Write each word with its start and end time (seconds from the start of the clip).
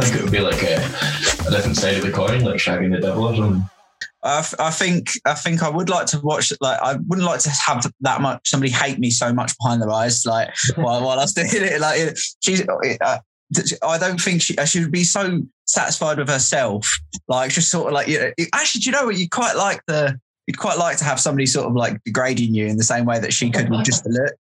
think 0.00 0.16
it 0.16 0.22
would 0.22 0.32
be 0.32 0.40
like 0.40 0.62
a, 0.62 0.76
a 0.76 1.50
different 1.50 1.76
side 1.76 1.96
of 1.96 2.02
the 2.02 2.10
coin, 2.12 2.42
like 2.44 2.56
shagging 2.56 2.92
the 2.94 3.00
devil 3.00 3.24
or 3.24 3.36
something? 3.36 3.64
I, 4.22 4.46
I 4.58 4.70
think 4.70 5.10
I 5.24 5.34
think 5.34 5.62
I 5.62 5.68
would 5.68 5.88
like 5.88 6.06
to 6.08 6.20
watch 6.20 6.52
like 6.60 6.78
I 6.82 6.96
wouldn't 7.06 7.26
like 7.26 7.40
to 7.40 7.50
have 7.50 7.90
that 8.00 8.20
much 8.20 8.50
somebody 8.50 8.70
hate 8.70 8.98
me 8.98 9.10
so 9.10 9.32
much 9.32 9.56
behind 9.58 9.80
their 9.80 9.90
eyes 9.90 10.26
like 10.26 10.50
while, 10.76 11.02
while 11.02 11.18
I 11.18 11.22
was 11.22 11.32
doing 11.32 11.48
it 11.52 11.80
like 11.80 12.16
she's 12.40 12.62
uh, 12.68 13.18
I 13.82 13.98
don't 13.98 14.20
think 14.20 14.42
she 14.42 14.54
she 14.66 14.80
would 14.80 14.92
be 14.92 15.04
so 15.04 15.40
satisfied 15.64 16.18
with 16.18 16.28
herself 16.28 16.86
like 17.28 17.50
just 17.50 17.70
sort 17.70 17.86
of 17.86 17.92
like 17.94 18.08
you 18.08 18.20
know, 18.20 18.30
actually 18.52 18.80
do 18.80 18.90
you 18.90 18.96
know 18.96 19.06
what 19.06 19.16
you 19.16 19.28
quite 19.28 19.56
like 19.56 19.80
the 19.86 20.18
you'd 20.46 20.58
quite 20.58 20.78
like 20.78 20.98
to 20.98 21.04
have 21.04 21.20
somebody 21.20 21.46
sort 21.46 21.66
of 21.66 21.74
like 21.74 22.02
degrading 22.04 22.54
you 22.54 22.66
in 22.66 22.76
the 22.76 22.84
same 22.84 23.04
way 23.04 23.20
that 23.20 23.32
she 23.32 23.50
could 23.50 23.70
with 23.70 23.84
just 23.84 24.04
a 24.04 24.08
look. 24.08 24.32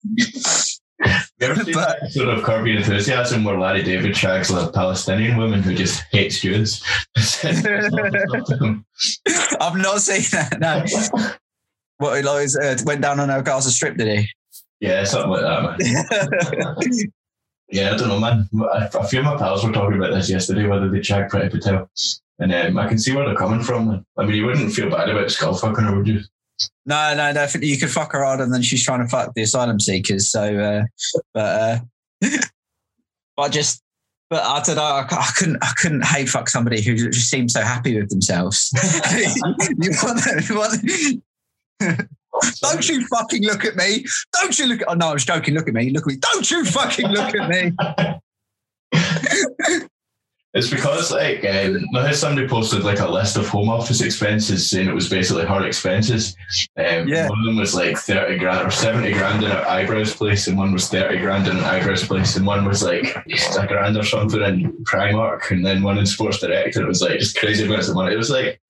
You 1.05 1.47
ever 1.47 1.63
seen 1.65 1.75
But- 1.75 2.01
that 2.01 2.11
sort 2.11 2.29
of 2.29 2.43
Curb 2.43 2.67
Enthusiasm 2.67 3.45
where 3.45 3.59
Larry 3.59 3.83
David 3.83 4.17
shags 4.17 4.51
a 4.51 4.71
Palestinian 4.73 5.37
woman 5.37 5.63
who 5.63 5.75
just 5.75 6.03
hates 6.11 6.41
Jews? 6.41 6.83
I've 7.17 7.35
not 9.77 10.01
seen 10.01 10.23
that. 10.33 10.57
No. 10.61 10.85
What 11.99 12.17
he 12.17 12.23
like, 12.23 12.49
uh, 12.63 12.77
went 12.85 13.03
down 13.03 13.21
on 13.21 13.29
her 13.29 13.43
Gaza 13.43 13.71
Strip, 13.71 13.97
did 13.97 14.19
he? 14.19 14.29
yeah, 14.81 15.05
something 15.05 15.31
like 15.31 15.43
that, 15.43 15.79
man. 15.79 17.11
Yeah, 17.71 17.93
I 17.93 17.99
don't 17.99 18.09
know, 18.09 18.19
man. 18.19 18.49
A 18.95 19.07
few 19.07 19.19
of 19.19 19.27
my 19.27 19.37
pals 19.37 19.63
were 19.63 19.71
talking 19.73 19.99
about 19.99 20.15
this 20.15 20.31
yesterday, 20.31 20.67
whether 20.67 20.89
they 20.89 21.03
shag 21.03 21.29
Priti 21.29 21.51
Patel. 21.51 21.91
And 22.39 22.51
um, 22.55 22.79
I 22.79 22.89
can 22.89 22.97
see 22.99 23.15
where 23.15 23.27
they're 23.27 23.37
coming 23.37 23.61
from. 23.61 24.07
I 24.17 24.25
mean, 24.25 24.37
you 24.37 24.47
wouldn't 24.47 24.73
feel 24.73 24.89
bad 24.89 25.11
about 25.11 25.31
skull 25.31 25.53
fucking 25.55 25.85
her, 25.85 25.95
would 25.95 26.09
you? 26.09 26.21
No, 26.87 27.15
no, 27.15 27.33
no. 27.33 27.47
You 27.61 27.79
could 27.79 27.91
fuck 27.91 28.13
her 28.13 28.25
harder 28.25 28.47
than 28.47 28.63
she's 28.63 28.85
trying 28.85 29.01
to 29.01 29.09
fuck 29.09 29.35
the 29.35 29.43
asylum 29.43 29.81
seekers. 29.81 30.31
So, 30.31 30.59
uh, 30.59 30.83
but, 31.35 31.41
uh, 31.41 31.79
but 33.37 33.43
I 33.43 33.49
just, 33.49 33.83
but 34.31 34.43
I 34.43 34.63
don't 34.63 34.77
know. 34.77 34.83
I, 34.83 35.07
I 35.11 35.31
couldn't, 35.37 35.59
I 35.63 35.73
couldn't 35.77 36.05
hate 36.05 36.29
fuck 36.29 36.49
somebody 36.49 36.83
who 36.83 36.97
just 36.97 37.31
seems 37.31 37.53
so 37.53 37.63
happy 37.63 37.99
with 37.99 38.11
themselves. 38.11 38.71
you 39.79 39.93
want, 40.03 40.49
you 40.49 40.57
want, 40.57 40.83
don't 42.61 42.89
you 42.89 43.07
fucking 43.07 43.45
look 43.45 43.65
at 43.65 43.77
me. 43.77 44.05
Don't 44.35 44.59
you 44.59 44.67
look 44.67 44.83
at, 44.83 44.89
oh 44.89 44.95
no, 44.95 45.09
I 45.09 45.13
was 45.13 45.25
joking. 45.25 45.55
Look 45.55 45.69
at 45.69 45.75
me. 45.75 45.91
Look 45.91 46.05
at 46.05 46.09
me. 46.09 46.17
Don't 46.17 46.51
you 46.51 46.65
fucking 46.65 47.09
look 47.09 47.35
at 47.35 47.49
me. 47.49 47.73
It's 50.55 50.71
because 50.71 51.13
like 51.13 51.45
um, 51.45 51.85
I 51.95 52.07
heard 52.07 52.17
somebody 52.17 52.49
posted 52.49 52.83
like 52.83 53.01
a 53.01 53.09
list 53.09 53.37
of 53.37 53.47
home 53.47 53.69
office 53.69 54.01
expenses 54.01 54.69
saying 54.71 54.89
it 54.89 54.95
was 54.95 55.09
basically 55.09 55.45
her 55.45 55.67
expenses. 55.67 56.35
Um, 56.79 57.07
Yeah. 57.07 57.29
One 57.29 57.41
of 57.41 57.45
them 57.45 57.57
was 57.59 57.75
like 57.75 57.99
thirty 57.99 58.39
grand 58.39 58.67
or 58.67 58.71
seventy 58.71 59.13
grand 59.13 59.45
in 59.45 59.51
an 59.51 59.65
eyebrows 59.67 60.15
place, 60.15 60.47
and 60.47 60.57
one 60.57 60.73
was 60.73 60.89
thirty 60.89 61.19
grand 61.19 61.49
in 61.49 61.59
an 61.59 61.65
eyebrows 61.65 62.07
place, 62.07 62.37
and 62.37 62.47
one 62.47 62.65
was 62.65 62.83
like 62.83 63.15
a 63.27 63.67
grand 63.67 63.99
or 63.99 64.05
something 64.05 64.41
in 64.41 64.73
Primark, 64.85 65.51
and 65.51 65.65
then 65.67 65.83
one 65.83 65.99
in 65.99 66.07
Sports 66.07 66.39
Direct, 66.39 66.77
and 66.77 66.85
it 66.85 66.89
was 66.89 67.03
like 67.03 67.19
just 67.19 67.37
crazy 67.37 67.65
amounts 67.67 67.89
of 67.89 67.95
money. 67.97 68.15
It 68.15 68.19
was 68.19 68.31
like. 68.31 68.61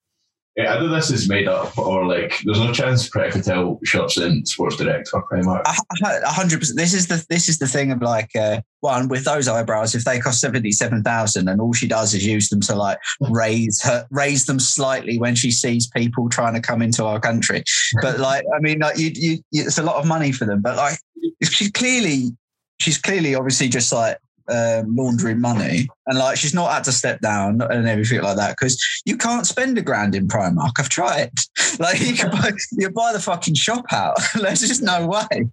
Either 0.58 0.88
this 0.88 1.10
is 1.10 1.28
made 1.28 1.46
up 1.46 1.78
or 1.78 2.04
like 2.04 2.40
there's 2.44 2.58
no 2.58 2.72
chance 2.72 3.08
Priti 3.08 3.30
Patel 3.30 3.78
shops 3.84 4.18
in 4.18 4.44
Sports 4.44 4.76
Direct 4.76 5.08
or 5.12 5.24
Primark. 5.28 5.62
A 5.64 6.32
hundred 6.32 6.58
percent. 6.58 6.76
This 6.76 6.94
is 6.94 7.06
the 7.06 7.24
this 7.28 7.48
is 7.48 7.58
the 7.58 7.68
thing 7.68 7.92
of 7.92 8.02
like 8.02 8.34
uh, 8.34 8.60
one 8.80 9.08
with 9.08 9.24
those 9.24 9.46
eyebrows. 9.46 9.94
If 9.94 10.04
they 10.04 10.18
cost 10.18 10.40
seventy 10.40 10.72
seven 10.72 11.02
thousand, 11.04 11.48
and 11.48 11.60
all 11.60 11.72
she 11.72 11.86
does 11.86 12.12
is 12.12 12.26
use 12.26 12.48
them 12.48 12.60
to 12.62 12.74
like 12.74 12.98
raise 13.30 13.80
her 13.82 14.06
raise 14.10 14.46
them 14.46 14.58
slightly 14.58 15.18
when 15.18 15.36
she 15.36 15.52
sees 15.52 15.86
people 15.86 16.28
trying 16.28 16.54
to 16.54 16.60
come 16.60 16.82
into 16.82 17.04
our 17.04 17.20
country. 17.20 17.62
But 18.02 18.18
like, 18.18 18.44
I 18.56 18.58
mean, 18.60 18.80
like 18.80 18.98
you, 18.98 19.12
you, 19.14 19.38
you 19.52 19.62
it's 19.62 19.78
a 19.78 19.84
lot 19.84 19.96
of 19.96 20.06
money 20.06 20.32
for 20.32 20.44
them. 20.44 20.60
But 20.60 20.76
like, 20.76 20.98
she's 21.44 21.70
clearly 21.70 22.36
she's 22.80 22.98
clearly 22.98 23.34
obviously 23.34 23.68
just 23.68 23.92
like. 23.92 24.18
Um, 24.50 24.96
laundering 24.96 25.42
money 25.42 25.88
and 26.06 26.18
like 26.18 26.38
she's 26.38 26.54
not 26.54 26.72
had 26.72 26.84
to 26.84 26.92
step 26.92 27.20
down 27.20 27.60
and 27.60 27.86
everything 27.86 28.22
like 28.22 28.38
that 28.38 28.56
because 28.58 28.82
you 29.04 29.14
can't 29.14 29.46
spend 29.46 29.76
a 29.76 29.82
grand 29.82 30.14
in 30.14 30.26
Primark. 30.26 30.72
I've 30.78 30.88
tried. 30.88 31.32
Like 31.78 32.00
you 32.00 32.12
can 32.14 32.30
buy, 32.30 32.50
you 32.72 32.90
buy 32.90 33.12
the 33.12 33.20
fucking 33.20 33.54
shop 33.54 33.84
out. 33.92 34.16
There's 34.34 34.60
just 34.60 34.82
no 34.82 35.06
way. 35.06 35.46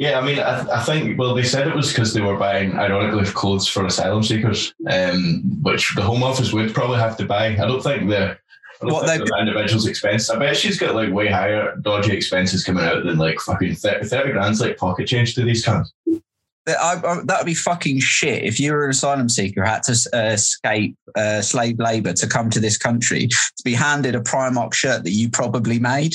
Yeah, 0.00 0.18
I 0.18 0.24
mean, 0.24 0.38
I, 0.38 0.80
I 0.80 0.82
think, 0.82 1.18
well, 1.18 1.34
they 1.34 1.42
said 1.42 1.68
it 1.68 1.74
was 1.74 1.88
because 1.88 2.14
they 2.14 2.22
were 2.22 2.38
buying, 2.38 2.72
ironically, 2.78 3.24
clothes 3.24 3.68
for 3.68 3.84
asylum 3.84 4.22
seekers, 4.22 4.72
um, 4.88 5.42
which 5.62 5.94
the 5.94 6.00
Home 6.00 6.22
Office 6.22 6.54
would 6.54 6.72
probably 6.72 6.98
have 6.98 7.18
to 7.18 7.26
buy. 7.26 7.48
I 7.48 7.56
don't 7.56 7.82
think 7.82 8.08
the. 8.08 8.38
What 8.80 9.06
think 9.06 9.26
the 9.26 9.36
individual's 9.38 9.86
expense. 9.86 10.30
I 10.30 10.38
bet 10.38 10.56
she's 10.56 10.78
got 10.78 10.94
like 10.94 11.12
way 11.12 11.28
higher 11.28 11.76
dodgy 11.82 12.12
expenses 12.12 12.64
coming 12.64 12.82
out 12.82 13.04
than 13.04 13.18
like 13.18 13.40
fucking 13.40 13.74
30, 13.74 14.06
30 14.06 14.32
grand's 14.32 14.60
like 14.60 14.78
pocket 14.78 15.06
change 15.06 15.34
to 15.34 15.42
these 15.42 15.66
cunts. 15.66 15.90
That 16.66 16.78
I, 16.80 16.94
I, 16.94 17.20
that 17.24 17.38
would 17.38 17.46
be 17.46 17.54
fucking 17.54 18.00
shit 18.00 18.44
if 18.44 18.60
you 18.60 18.72
were 18.72 18.84
an 18.84 18.90
asylum 18.90 19.28
seeker 19.28 19.64
had 19.64 19.82
to 19.84 20.10
uh, 20.12 20.32
escape 20.32 20.96
uh, 21.16 21.40
slave 21.42 21.78
labor 21.78 22.12
to 22.12 22.26
come 22.26 22.50
to 22.50 22.60
this 22.60 22.76
country 22.76 23.28
to 23.28 23.62
be 23.64 23.74
handed 23.74 24.14
a 24.14 24.20
Primark 24.20 24.74
shirt 24.74 25.04
that 25.04 25.12
you 25.12 25.30
probably 25.30 25.78
made. 25.78 26.14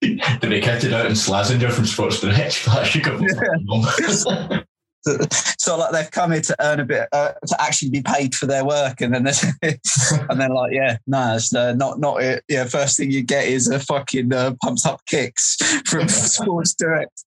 Did 0.00 0.50
they 0.50 0.60
kitted 0.60 0.92
out 0.92 1.06
in 1.06 1.12
Slazenger 1.12 1.72
from 1.72 1.86
Sports 1.86 2.20
Direct? 2.20 2.64
That 2.66 2.86
should 2.86 3.02
go. 3.02 3.18
So 5.58 5.76
like 5.76 5.90
they've 5.90 6.10
come 6.10 6.30
here 6.30 6.42
to 6.42 6.56
earn 6.60 6.78
a 6.78 6.84
bit 6.84 7.08
uh, 7.12 7.32
to 7.44 7.60
actually 7.60 7.90
be 7.90 8.00
paid 8.00 8.36
for 8.36 8.46
their 8.46 8.64
work, 8.64 9.00
and 9.00 9.12
then 9.12 9.26
and 9.62 10.40
then 10.40 10.50
like 10.50 10.72
yeah, 10.72 10.98
no, 11.08 11.34
it's 11.34 11.52
uh, 11.52 11.72
not 11.72 11.98
not 11.98 12.22
it. 12.22 12.44
Yeah, 12.48 12.66
first 12.66 12.96
thing 12.96 13.10
you 13.10 13.22
get 13.22 13.48
is 13.48 13.68
a 13.68 13.80
fucking 13.80 14.32
uh, 14.32 14.54
pumped 14.62 14.86
up 14.86 15.00
kicks 15.06 15.56
from 15.86 16.08
Sports 16.08 16.74
Direct, 16.74 17.24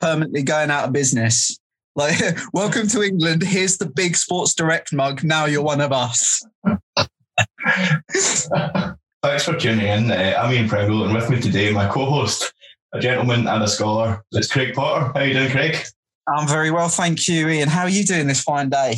permanently 0.00 0.42
going 0.42 0.70
out 0.70 0.86
of 0.86 0.92
business. 0.94 1.58
Like, 1.96 2.18
welcome 2.54 2.88
to 2.88 3.02
England. 3.02 3.42
Here's 3.42 3.76
the 3.76 3.90
big 3.90 4.16
Sports 4.16 4.54
Direct 4.54 4.92
mug. 4.94 5.22
Now 5.22 5.44
you're 5.44 5.62
one 5.62 5.82
of 5.82 5.92
us. 5.92 6.42
Thanks 9.22 9.44
for 9.44 9.56
tuning 9.56 9.86
in. 9.86 10.10
Uh, 10.10 10.34
I'm 10.38 10.52
Ian 10.52 10.68
Pringle, 10.68 11.04
and 11.04 11.12
with 11.12 11.28
me 11.28 11.40
today, 11.40 11.72
my 11.72 11.88
co-host, 11.88 12.52
a 12.94 13.00
gentleman 13.00 13.46
and 13.46 13.62
a 13.62 13.68
scholar. 13.68 14.24
It's 14.32 14.50
Craig 14.50 14.74
Potter. 14.74 15.12
How 15.14 15.24
you 15.24 15.34
doing, 15.34 15.50
Craig? 15.50 15.76
I'm 16.28 16.48
very 16.48 16.70
well, 16.70 16.88
thank 16.88 17.28
you, 17.28 17.48
Ian. 17.48 17.68
How 17.68 17.82
are 17.82 17.88
you 17.88 18.04
doing 18.04 18.26
this 18.26 18.42
fine 18.42 18.68
day? 18.68 18.96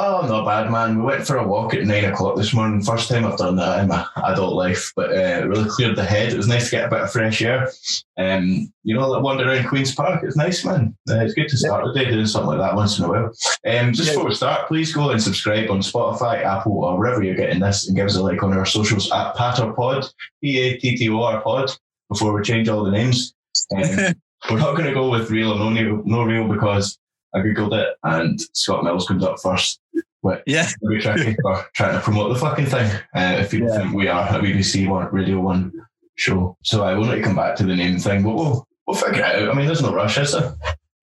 Oh, 0.00 0.24
not 0.28 0.44
bad, 0.44 0.70
man. 0.70 0.98
We 0.98 1.04
went 1.06 1.26
for 1.26 1.38
a 1.38 1.46
walk 1.48 1.74
at 1.74 1.84
nine 1.84 2.04
o'clock 2.04 2.36
this 2.36 2.54
morning. 2.54 2.82
First 2.82 3.08
time 3.08 3.24
I've 3.24 3.36
done 3.38 3.56
that 3.56 3.80
in 3.80 3.88
my 3.88 4.06
adult 4.26 4.54
life, 4.54 4.92
but 4.94 5.10
uh, 5.10 5.14
it 5.42 5.48
really 5.48 5.68
cleared 5.68 5.96
the 5.96 6.04
head. 6.04 6.32
It 6.32 6.36
was 6.36 6.46
nice 6.46 6.66
to 6.66 6.70
get 6.76 6.84
a 6.84 6.88
bit 6.90 7.00
of 7.00 7.10
fresh 7.10 7.42
air. 7.42 7.68
Um, 8.16 8.72
you 8.84 8.94
know, 8.94 9.12
that 9.12 9.20
wander 9.22 9.48
around 9.48 9.66
Queen's 9.66 9.92
Park. 9.92 10.22
It's 10.22 10.36
nice, 10.36 10.64
man. 10.64 10.96
Uh, 11.10 11.18
it's 11.24 11.34
good 11.34 11.48
to 11.48 11.56
start 11.56 11.84
the 11.84 11.92
day 11.94 12.08
doing 12.10 12.26
something 12.26 12.50
like 12.50 12.58
that 12.60 12.76
once 12.76 12.96
in 12.98 13.06
a 13.06 13.08
while. 13.08 13.32
Um, 13.66 13.92
just 13.92 14.08
Yeah. 14.10 14.14
before 14.14 14.28
we 14.28 14.34
start, 14.36 14.68
please 14.68 14.92
go 14.92 15.10
and 15.10 15.20
subscribe 15.20 15.68
on 15.68 15.80
Spotify, 15.80 16.44
Apple, 16.44 16.84
or 16.84 16.96
wherever 16.96 17.24
you're 17.24 17.34
getting 17.34 17.58
this, 17.58 17.88
and 17.88 17.96
give 17.96 18.06
us 18.06 18.14
a 18.14 18.22
like 18.22 18.42
on 18.44 18.52
our 18.56 18.66
socials 18.66 19.10
at 19.10 19.34
PatterPod, 19.34 20.08
P 20.44 20.58
A 20.60 20.76
T 20.76 20.96
T 20.96 21.08
O 21.08 21.20
R 21.22 21.40
Pod. 21.40 21.72
Before 22.08 22.32
we 22.32 22.42
change 22.42 22.68
all 22.68 22.84
the 22.84 22.92
names, 22.92 23.34
um, 23.76 23.82
we're 24.50 24.58
not 24.58 24.76
going 24.76 24.86
to 24.88 24.94
go 24.94 25.10
with 25.10 25.30
real 25.30 25.52
or 25.52 25.70
no, 25.70 25.80
real- 25.82 26.02
no 26.04 26.22
real 26.22 26.48
because 26.48 26.98
I 27.34 27.38
googled 27.40 27.74
it 27.74 27.96
and 28.04 28.40
Scott 28.54 28.84
Mills 28.84 29.06
comes 29.06 29.24
up 29.24 29.36
first. 29.42 29.80
Which 30.20 30.40
Yeah. 30.46 30.68
we 30.82 30.98
tricky 31.00 31.36
for 31.42 31.64
trying 31.74 31.94
to 31.94 32.00
promote 32.00 32.32
the 32.32 32.38
fucking 32.40 32.66
thing. 32.66 32.90
Uh, 33.14 33.36
if 33.38 33.52
you 33.54 33.66
Yeah. 33.68 33.78
think 33.78 33.94
we 33.94 34.08
are 34.08 34.28
a 34.28 34.40
BBC 34.40 34.88
One 34.88 35.06
Radio 35.12 35.40
One 35.40 35.70
show, 36.16 36.56
so 36.64 36.82
I 36.82 36.94
will 36.94 37.04
not 37.04 37.22
come 37.22 37.36
back 37.36 37.54
to 37.56 37.64
the 37.64 37.76
name 37.76 37.98
thing, 37.98 38.24
but 38.24 38.34
we'll 38.34 38.66
we'll 38.86 38.96
figure 38.96 39.22
it 39.24 39.42
out. 39.42 39.50
I 39.50 39.52
mean, 39.54 39.66
there's 39.66 39.80
no 39.82 39.92
rush, 39.94 40.18
is 40.18 40.32
there? 40.32 40.54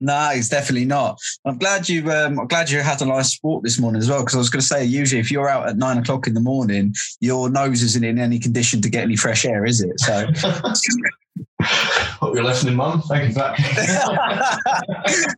No, 0.01 0.31
it's 0.33 0.49
definitely 0.49 0.83
not. 0.85 1.17
I'm 1.45 1.57
glad 1.57 1.87
you. 1.87 2.11
Um, 2.11 2.37
I'm 2.39 2.47
glad 2.47 2.69
you 2.69 2.81
had 2.81 3.01
a 3.01 3.05
nice 3.05 3.39
walk 3.41 3.63
this 3.63 3.79
morning 3.79 4.01
as 4.01 4.09
well. 4.09 4.19
Because 4.19 4.35
I 4.35 4.39
was 4.39 4.49
going 4.49 4.59
to 4.61 4.67
say, 4.67 4.83
usually 4.83 5.21
if 5.21 5.31
you're 5.31 5.47
out 5.47 5.69
at 5.69 5.77
nine 5.77 5.97
o'clock 5.97 6.27
in 6.27 6.33
the 6.33 6.41
morning, 6.41 6.93
your 7.21 7.49
nose 7.49 7.81
isn't 7.83 8.03
in 8.03 8.19
any 8.19 8.37
condition 8.37 8.81
to 8.81 8.89
get 8.89 9.03
any 9.03 9.15
fresh 9.15 9.45
air, 9.45 9.63
is 9.65 9.79
it? 9.81 9.97
So, 10.01 10.27
Hope 12.19 12.35
you're 12.35 12.43
listening, 12.43 12.75
Mum. 12.75 13.01
Thank 13.01 13.29
you 13.29 13.33
for 13.33 13.39
that. 13.39 15.35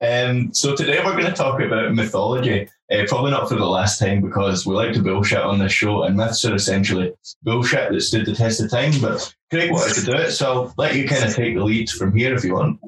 um, 0.00 0.52
so 0.54 0.74
today 0.74 1.02
we're 1.04 1.12
going 1.12 1.26
to 1.26 1.32
talk 1.32 1.60
about 1.60 1.94
mythology. 1.94 2.68
Uh, 2.90 3.04
probably 3.08 3.32
not 3.32 3.48
for 3.48 3.56
the 3.56 3.66
last 3.66 3.98
time 3.98 4.20
because 4.20 4.64
we 4.64 4.74
like 4.74 4.92
to 4.92 5.02
bullshit 5.02 5.40
on 5.40 5.58
this 5.58 5.72
show, 5.72 6.04
and 6.04 6.16
myths 6.16 6.44
are 6.44 6.54
essentially 6.54 7.12
bullshit 7.42 7.92
that 7.92 8.00
stood 8.00 8.24
the 8.26 8.34
test 8.34 8.60
of 8.60 8.70
time. 8.70 8.92
But 9.00 9.34
Craig 9.50 9.72
wanted 9.72 9.94
to 9.94 10.04
do 10.06 10.12
it, 10.14 10.32
so 10.32 10.52
I'll 10.52 10.74
let 10.78 10.94
you 10.94 11.08
kind 11.08 11.24
of 11.24 11.34
take 11.34 11.54
the 11.54 11.64
lead 11.64 11.90
from 11.90 12.16
here 12.16 12.34
if 12.34 12.44
you 12.44 12.54
want. 12.54 12.80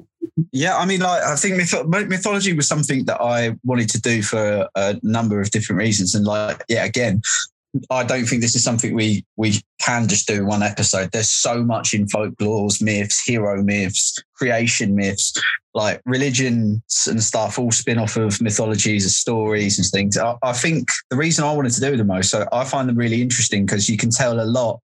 yeah, 0.51 0.77
I 0.77 0.85
mean, 0.85 1.01
like, 1.01 1.21
I 1.21 1.35
think 1.35 1.57
myth- 1.57 2.07
mythology 2.07 2.53
was 2.53 2.67
something 2.67 3.05
that 3.05 3.21
I 3.21 3.55
wanted 3.63 3.89
to 3.89 4.01
do 4.01 4.23
for 4.23 4.67
a 4.75 4.99
number 5.03 5.41
of 5.41 5.51
different 5.51 5.79
reasons, 5.79 6.15
and 6.15 6.25
like, 6.25 6.63
yeah, 6.69 6.85
again. 6.85 7.21
I 7.91 8.03
don't 8.03 8.25
think 8.25 8.41
this 8.41 8.55
is 8.55 8.63
something 8.63 8.95
we 8.95 9.23
we 9.35 9.61
can 9.79 10.07
just 10.07 10.27
do 10.27 10.35
in 10.35 10.45
one 10.47 10.63
episode. 10.63 11.11
There's 11.11 11.29
so 11.29 11.63
much 11.63 11.93
in 11.93 12.07
folklores, 12.07 12.81
myths, 12.81 13.21
hero 13.23 13.61
myths, 13.61 14.17
creation 14.35 14.95
myths, 14.95 15.33
like 15.73 16.01
religions 16.05 16.81
and 17.07 17.21
stuff 17.21 17.59
all 17.59 17.71
spin 17.71 17.99
off 17.99 18.17
of 18.17 18.41
mythologies 18.41 19.03
and 19.03 19.11
stories 19.11 19.77
and 19.77 19.87
things. 19.87 20.17
I, 20.17 20.35
I 20.41 20.53
think 20.53 20.87
the 21.09 21.17
reason 21.17 21.45
I 21.45 21.53
wanted 21.53 21.73
to 21.73 21.81
do 21.81 21.95
the 21.95 22.03
most, 22.03 22.31
so 22.31 22.47
I 22.51 22.63
find 22.65 22.89
them 22.89 22.97
really 22.97 23.21
interesting 23.21 23.65
because 23.65 23.87
you 23.87 23.97
can 23.97 24.09
tell 24.09 24.39
a 24.39 24.43
lot 24.45 24.79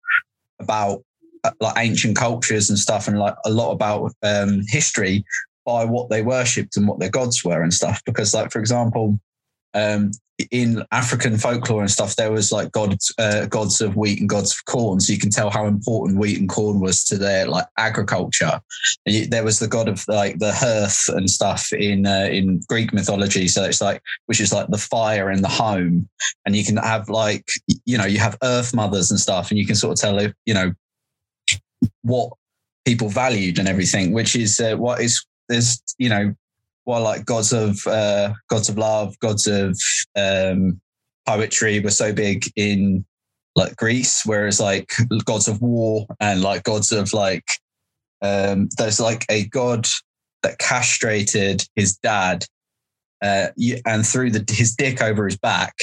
about 0.59 1.03
uh, 1.43 1.51
like 1.59 1.75
ancient 1.77 2.15
cultures 2.15 2.69
and 2.69 2.79
stuff 2.79 3.07
and 3.07 3.19
like 3.19 3.35
a 3.45 3.51
lot 3.51 3.71
about 3.71 4.11
um, 4.23 4.61
history 4.67 5.23
by 5.65 5.85
what 5.85 6.09
they 6.09 6.23
worshipped 6.23 6.77
and 6.77 6.87
what 6.87 6.99
their 6.99 7.09
gods 7.09 7.43
were 7.43 7.61
and 7.61 7.73
stuff. 7.73 8.01
Because, 8.05 8.33
like 8.33 8.51
for 8.51 8.59
example, 8.59 9.19
um, 9.73 10.11
in 10.49 10.83
African 10.91 11.37
folklore 11.37 11.81
and 11.81 11.91
stuff, 11.91 12.15
there 12.15 12.31
was 12.31 12.51
like 12.51 12.71
gods, 12.71 13.13
uh, 13.19 13.45
gods 13.45 13.81
of 13.81 13.95
wheat 13.95 14.19
and 14.19 14.29
gods 14.29 14.53
of 14.53 14.65
corn. 14.65 14.99
So 14.99 15.13
you 15.13 15.19
can 15.19 15.29
tell 15.29 15.49
how 15.49 15.65
important 15.65 16.17
wheat 16.17 16.39
and 16.39 16.49
corn 16.49 16.79
was 16.79 17.03
to 17.05 17.17
their 17.17 17.47
like 17.47 17.67
agriculture. 17.77 18.59
And 19.05 19.15
you, 19.15 19.27
there 19.27 19.43
was 19.43 19.59
the 19.59 19.67
god 19.67 19.87
of 19.87 20.03
like 20.07 20.39
the 20.39 20.53
hearth 20.53 21.09
and 21.09 21.29
stuff 21.29 21.71
in 21.73 22.07
uh, 22.07 22.29
in 22.31 22.61
Greek 22.67 22.93
mythology. 22.93 23.47
So 23.47 23.63
it's 23.65 23.81
like 23.81 24.01
which 24.25 24.39
is 24.39 24.53
like 24.53 24.67
the 24.67 24.77
fire 24.77 25.29
in 25.31 25.41
the 25.41 25.49
home, 25.49 26.09
and 26.45 26.55
you 26.55 26.63
can 26.63 26.77
have 26.77 27.09
like 27.09 27.47
you 27.85 27.97
know 27.97 28.05
you 28.05 28.19
have 28.19 28.37
earth 28.43 28.73
mothers 28.73 29.11
and 29.11 29.19
stuff, 29.19 29.51
and 29.51 29.59
you 29.59 29.65
can 29.65 29.75
sort 29.75 29.93
of 29.93 30.01
tell 30.01 30.21
you 30.45 30.53
know 30.53 30.73
what 32.03 32.33
people 32.85 33.09
valued 33.09 33.59
and 33.59 33.67
everything, 33.67 34.11
which 34.11 34.35
is 34.35 34.59
uh, 34.59 34.75
what 34.75 35.01
is 35.01 35.23
there's 35.49 35.81
you 35.97 36.09
know 36.09 36.33
well, 36.85 37.01
like 37.01 37.25
gods 37.25 37.53
of 37.53 37.85
uh, 37.87 38.33
gods 38.49 38.69
of 38.69 38.77
love, 38.77 39.17
gods 39.19 39.47
of 39.47 39.77
um, 40.15 40.79
poetry 41.27 41.79
were 41.79 41.91
so 41.91 42.13
big 42.13 42.45
in 42.55 43.05
like 43.55 43.75
Greece, 43.75 44.23
whereas 44.25 44.59
like 44.59 44.91
gods 45.25 45.47
of 45.47 45.61
war 45.61 46.05
and 46.19 46.41
like 46.41 46.63
gods 46.63 46.91
of 46.91 47.13
like 47.13 47.45
um, 48.21 48.69
there's 48.77 48.99
like 48.99 49.25
a 49.29 49.47
god 49.47 49.87
that 50.43 50.57
castrated 50.59 51.63
his 51.75 51.97
dad 51.97 52.45
uh, 53.21 53.47
and 53.85 54.05
threw 54.05 54.31
the, 54.31 54.43
his 54.51 54.75
dick 54.75 55.01
over 55.01 55.25
his 55.25 55.37
back. 55.37 55.73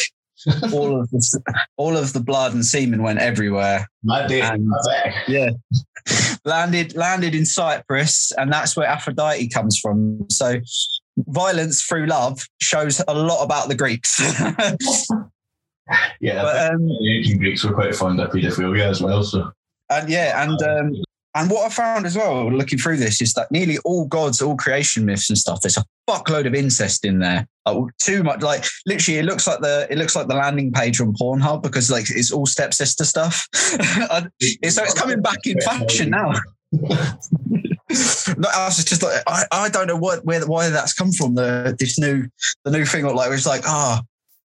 all 0.73 1.01
of 1.01 1.11
the 1.11 1.43
all 1.77 1.97
of 1.97 2.13
the 2.13 2.21
blood 2.21 2.55
and 2.55 2.65
semen 2.65 3.03
went 3.03 3.19
everywhere. 3.19 3.89
My 4.03 4.27
dick, 4.27 4.45
and. 4.45 4.71
Yeah, 5.27 5.51
landed 6.45 6.97
landed 6.97 7.35
in 7.35 7.45
Cyprus, 7.45 8.33
and 8.37 8.53
that's 8.53 8.77
where 8.77 8.87
Aphrodite 8.87 9.49
comes 9.49 9.79
from. 9.79 10.27
So, 10.31 10.61
violence 11.17 11.83
through 11.83 12.07
love 12.07 12.47
shows 12.61 13.03
a 13.09 13.15
lot 13.15 13.43
about 13.43 13.69
the 13.69 13.75
Greeks. 13.75 14.21
yeah, 16.21 16.43
but, 16.43 16.73
um, 16.73 16.87
the 16.87 17.17
ancient 17.17 17.41
Greeks 17.41 17.65
were 17.65 17.75
quite 17.75 17.95
fond 17.95 18.21
of 18.21 18.31
paedophilia 18.31 18.89
as 18.89 19.03
well. 19.03 19.23
So, 19.23 19.51
and 19.91 20.09
yeah, 20.09 20.43
and 20.43 20.63
um, 20.63 21.03
and 21.35 21.51
what 21.51 21.67
I 21.67 21.69
found 21.69 22.07
as 22.07 22.17
well, 22.17 22.53
looking 22.53 22.79
through 22.79 22.97
this, 22.97 23.21
is 23.21 23.35
that 23.35 23.51
nearly 23.51 23.79
all 23.85 24.07
gods, 24.07 24.41
all 24.41 24.57
creation 24.57 25.05
myths 25.05 25.29
and 25.29 25.39
stuff, 25.39 25.61
there's 25.61 25.77
a 25.77 25.85
fuckload 26.09 26.47
of 26.47 26.55
incest 26.55 27.05
in 27.05 27.19
there. 27.19 27.47
Like, 27.71 27.97
too 27.99 28.23
much. 28.23 28.43
Like 28.43 28.65
literally, 28.87 29.19
it 29.19 29.25
looks 29.25 29.47
like 29.47 29.61
the 29.61 29.87
it 29.91 29.99
looks 29.99 30.17
like 30.17 30.29
the 30.29 30.35
landing 30.35 30.73
page 30.73 31.01
on 31.01 31.15
Pornhub 31.15 31.63
because 31.63 31.91
like 31.91 32.07
it's 32.11 32.31
all 32.33 32.47
stepsister 32.47 33.05
stuff. 33.05 33.47
so 33.53 34.29
it's 34.61 34.95
coming 34.95 35.23
back 35.23 35.39
in 35.45 35.61
fashion 35.61 36.11
now. 36.11 36.33
no, 36.73 36.89
I 38.55 38.67
was 38.67 38.85
just 38.85 39.03
like 39.03 39.23
I, 39.27 39.45
I 39.51 39.69
don't 39.69 39.87
know 39.87 39.97
what 39.97 40.25
where 40.25 40.45
why 40.47 40.69
that's 40.69 40.93
come 40.93 41.13
from. 41.13 41.35
The 41.35 41.77
this 41.79 41.99
new 41.99 42.29
the 42.65 42.71
new 42.71 42.85
thing 42.85 43.05
like 43.05 43.33
it's 43.33 43.47
like 43.47 43.63
ah. 43.67 44.01
Oh, 44.01 44.07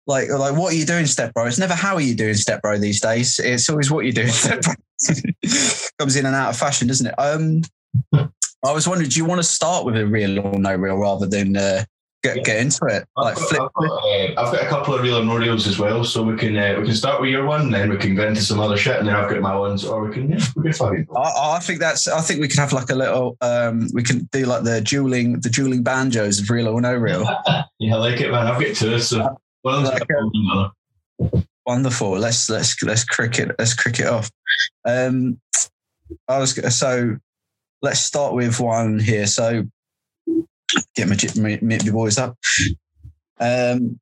like, 0.07 0.29
like, 0.29 0.55
what 0.55 0.71
are 0.71 0.75
you 0.75 0.85
doing, 0.85 1.07
step 1.07 1.33
bro? 1.33 1.47
It's 1.47 1.57
never 1.57 1.73
how 1.73 1.95
are 1.95 2.01
you 2.01 2.13
doing, 2.13 2.35
step 2.35 2.61
bro, 2.61 2.77
these 2.77 3.01
days. 3.01 3.39
It's 3.39 3.67
always 3.71 3.89
what 3.89 4.05
step 4.27 4.61
bro. 4.61 4.73
Comes 5.97 6.15
in 6.15 6.27
and 6.27 6.35
out 6.35 6.49
of 6.49 6.57
fashion, 6.57 6.87
doesn't 6.87 7.07
it? 7.07 7.15
Um, 7.17 7.61
I 8.65 8.71
was 8.71 8.87
wondering, 8.87 9.09
do 9.09 9.17
you 9.17 9.25
want 9.25 9.39
to 9.39 9.43
start 9.43 9.85
with 9.85 9.95
a 9.95 10.05
real 10.05 10.39
or 10.39 10.59
no 10.59 10.75
real 10.75 10.97
rather 10.97 11.27
than 11.27 11.55
uh, 11.55 11.85
get, 12.33 12.43
get 12.43 12.57
into 12.57 12.85
it? 12.85 13.07
Like, 13.15 13.37
I've, 13.37 13.49
got, 13.51 13.71
I've, 13.77 13.89
got, 13.89 14.03
uh, 14.03 14.27
I've 14.37 14.53
got 14.53 14.63
a 14.63 14.67
couple 14.67 14.93
of 14.93 15.01
real 15.01 15.17
and 15.17 15.27
no 15.27 15.37
reals 15.37 15.67
as 15.67 15.77
well, 15.77 16.03
so 16.03 16.23
we 16.23 16.37
can 16.37 16.57
uh, 16.57 16.75
we 16.79 16.85
can 16.85 16.95
start 16.95 17.21
with 17.21 17.29
your 17.29 17.45
one, 17.45 17.71
then 17.71 17.89
we 17.89 17.97
can 17.97 18.15
go 18.15 18.27
into 18.27 18.41
some 18.41 18.59
other 18.59 18.77
shit, 18.77 18.97
and 18.97 19.07
then 19.07 19.15
I've 19.15 19.29
got 19.29 19.39
my 19.41 19.55
ones, 19.55 19.85
or 19.85 20.05
we 20.05 20.13
can 20.13 20.31
yeah, 20.31 20.45
we 20.55 20.63
can 20.63 20.73
fucking. 20.73 21.07
I, 21.15 21.55
I 21.55 21.59
think 21.59 21.79
that's. 21.79 22.07
I 22.07 22.21
think 22.21 22.41
we 22.41 22.47
can 22.47 22.57
have 22.57 22.73
like 22.73 22.89
a 22.89 22.95
little. 22.95 23.37
Um, 23.41 23.87
we 23.93 24.03
can 24.03 24.27
do 24.31 24.45
like 24.45 24.63
the 24.63 24.81
dueling 24.81 25.39
the 25.39 25.49
dueling 25.49 25.83
banjos 25.83 26.39
of 26.39 26.49
real 26.49 26.67
or 26.67 26.81
no 26.81 26.95
real. 26.95 27.23
yeah, 27.79 27.95
I 27.95 27.97
like 27.97 28.21
it, 28.21 28.31
man. 28.31 28.47
I've 28.47 28.61
got 28.61 28.75
two, 28.75 28.99
so 28.99 29.37
like, 29.63 30.03
uh, 31.21 31.41
wonderful. 31.65 32.11
Let's 32.11 32.49
let's 32.49 32.81
let's 32.83 33.03
cricket 33.03 33.51
let's 33.57 33.73
cricket 33.73 34.07
off. 34.07 34.29
Um, 34.85 35.39
I 36.27 36.37
was 36.37 36.53
so 36.75 37.17
let's 37.81 37.99
start 37.99 38.33
with 38.33 38.59
one 38.59 38.99
here. 38.99 39.27
So 39.27 39.65
get 40.95 41.07
my, 41.07 41.17
my, 41.41 41.59
my 41.61 41.77
boys 41.91 42.17
up. 42.17 42.37
Um, 43.39 43.99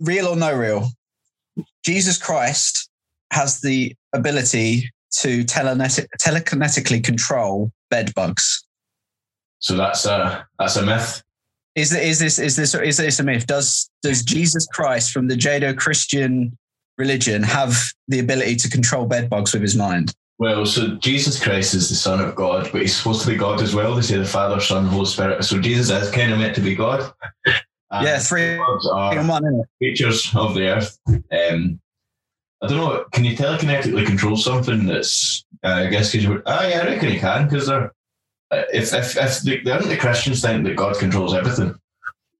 real 0.00 0.28
or 0.28 0.36
no 0.36 0.56
real? 0.56 0.88
Jesus 1.84 2.18
Christ 2.18 2.88
has 3.32 3.60
the 3.60 3.94
ability 4.12 4.90
to 5.20 5.44
telekinetically 5.44 7.02
control 7.02 7.72
bed 7.90 8.14
bugs. 8.14 8.64
So 9.58 9.76
that's 9.76 10.04
a 10.04 10.46
that's 10.58 10.76
a 10.76 10.84
myth. 10.84 11.22
Is, 11.74 11.92
is 11.92 12.18
this 12.18 12.38
is 12.38 12.56
this 12.56 12.74
is 12.74 12.96
this 12.96 13.18
a 13.20 13.22
myth? 13.22 13.46
Does 13.46 13.90
does 14.02 14.22
Jesus 14.22 14.66
Christ 14.72 15.12
from 15.12 15.28
the 15.28 15.34
Judeo-Christian 15.34 16.56
religion 16.96 17.42
have 17.42 17.76
the 18.08 18.18
ability 18.18 18.56
to 18.56 18.70
control 18.70 19.06
bed 19.06 19.28
bugs 19.28 19.52
with 19.52 19.62
his 19.62 19.76
mind? 19.76 20.14
Well, 20.38 20.64
so 20.66 20.94
Jesus 20.96 21.42
Christ 21.42 21.74
is 21.74 21.88
the 21.88 21.96
Son 21.96 22.20
of 22.20 22.36
God, 22.36 22.68
but 22.70 22.82
he's 22.82 22.96
supposed 22.96 23.22
to 23.22 23.28
be 23.28 23.36
God 23.36 23.60
as 23.60 23.74
well. 23.74 23.94
They 23.94 24.02
say 24.02 24.18
the 24.18 24.24
Father, 24.24 24.60
Son, 24.60 24.86
Holy 24.86 25.06
Spirit. 25.06 25.42
So 25.44 25.60
Jesus 25.60 25.90
is 25.90 26.12
kind 26.12 26.32
of 26.32 26.38
meant 26.38 26.54
to 26.54 26.60
be 26.60 26.74
God. 26.74 27.12
And 27.90 28.06
yeah, 28.06 28.18
three 28.18 28.58
are 28.58 29.64
creatures 29.78 30.30
of 30.34 30.54
the 30.54 30.68
earth. 30.68 30.98
Um, 31.08 31.80
I 32.60 32.66
don't 32.66 32.76
know. 32.76 33.04
Can 33.12 33.24
you 33.24 33.34
telekinetically 33.34 34.04
control 34.04 34.36
something 34.36 34.84
that's? 34.84 35.42
Uh, 35.64 35.68
I 35.68 35.86
guess 35.86 36.12
because 36.12 36.24
you. 36.26 36.42
Ah, 36.44 36.66
yeah, 36.66 36.80
I 36.80 36.84
reckon 36.84 37.10
you 37.10 37.18
can 37.18 37.48
because 37.48 37.66
they're. 37.68 37.90
Uh, 38.50 38.64
if 38.74 38.92
if 38.92 39.16
if 39.16 39.40
the, 39.40 39.60
the, 39.62 39.88
the 39.88 39.96
Christians 39.96 40.42
think 40.42 40.64
that 40.64 40.76
God 40.76 40.98
controls 40.98 41.32
everything, 41.32 41.74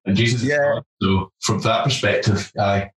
and 0.05 0.15
Jesus, 0.15 0.43
yeah. 0.43 0.81
so 1.01 1.33
from 1.41 1.61
that 1.61 1.85
perspective, 1.85 2.53
I 2.59 2.91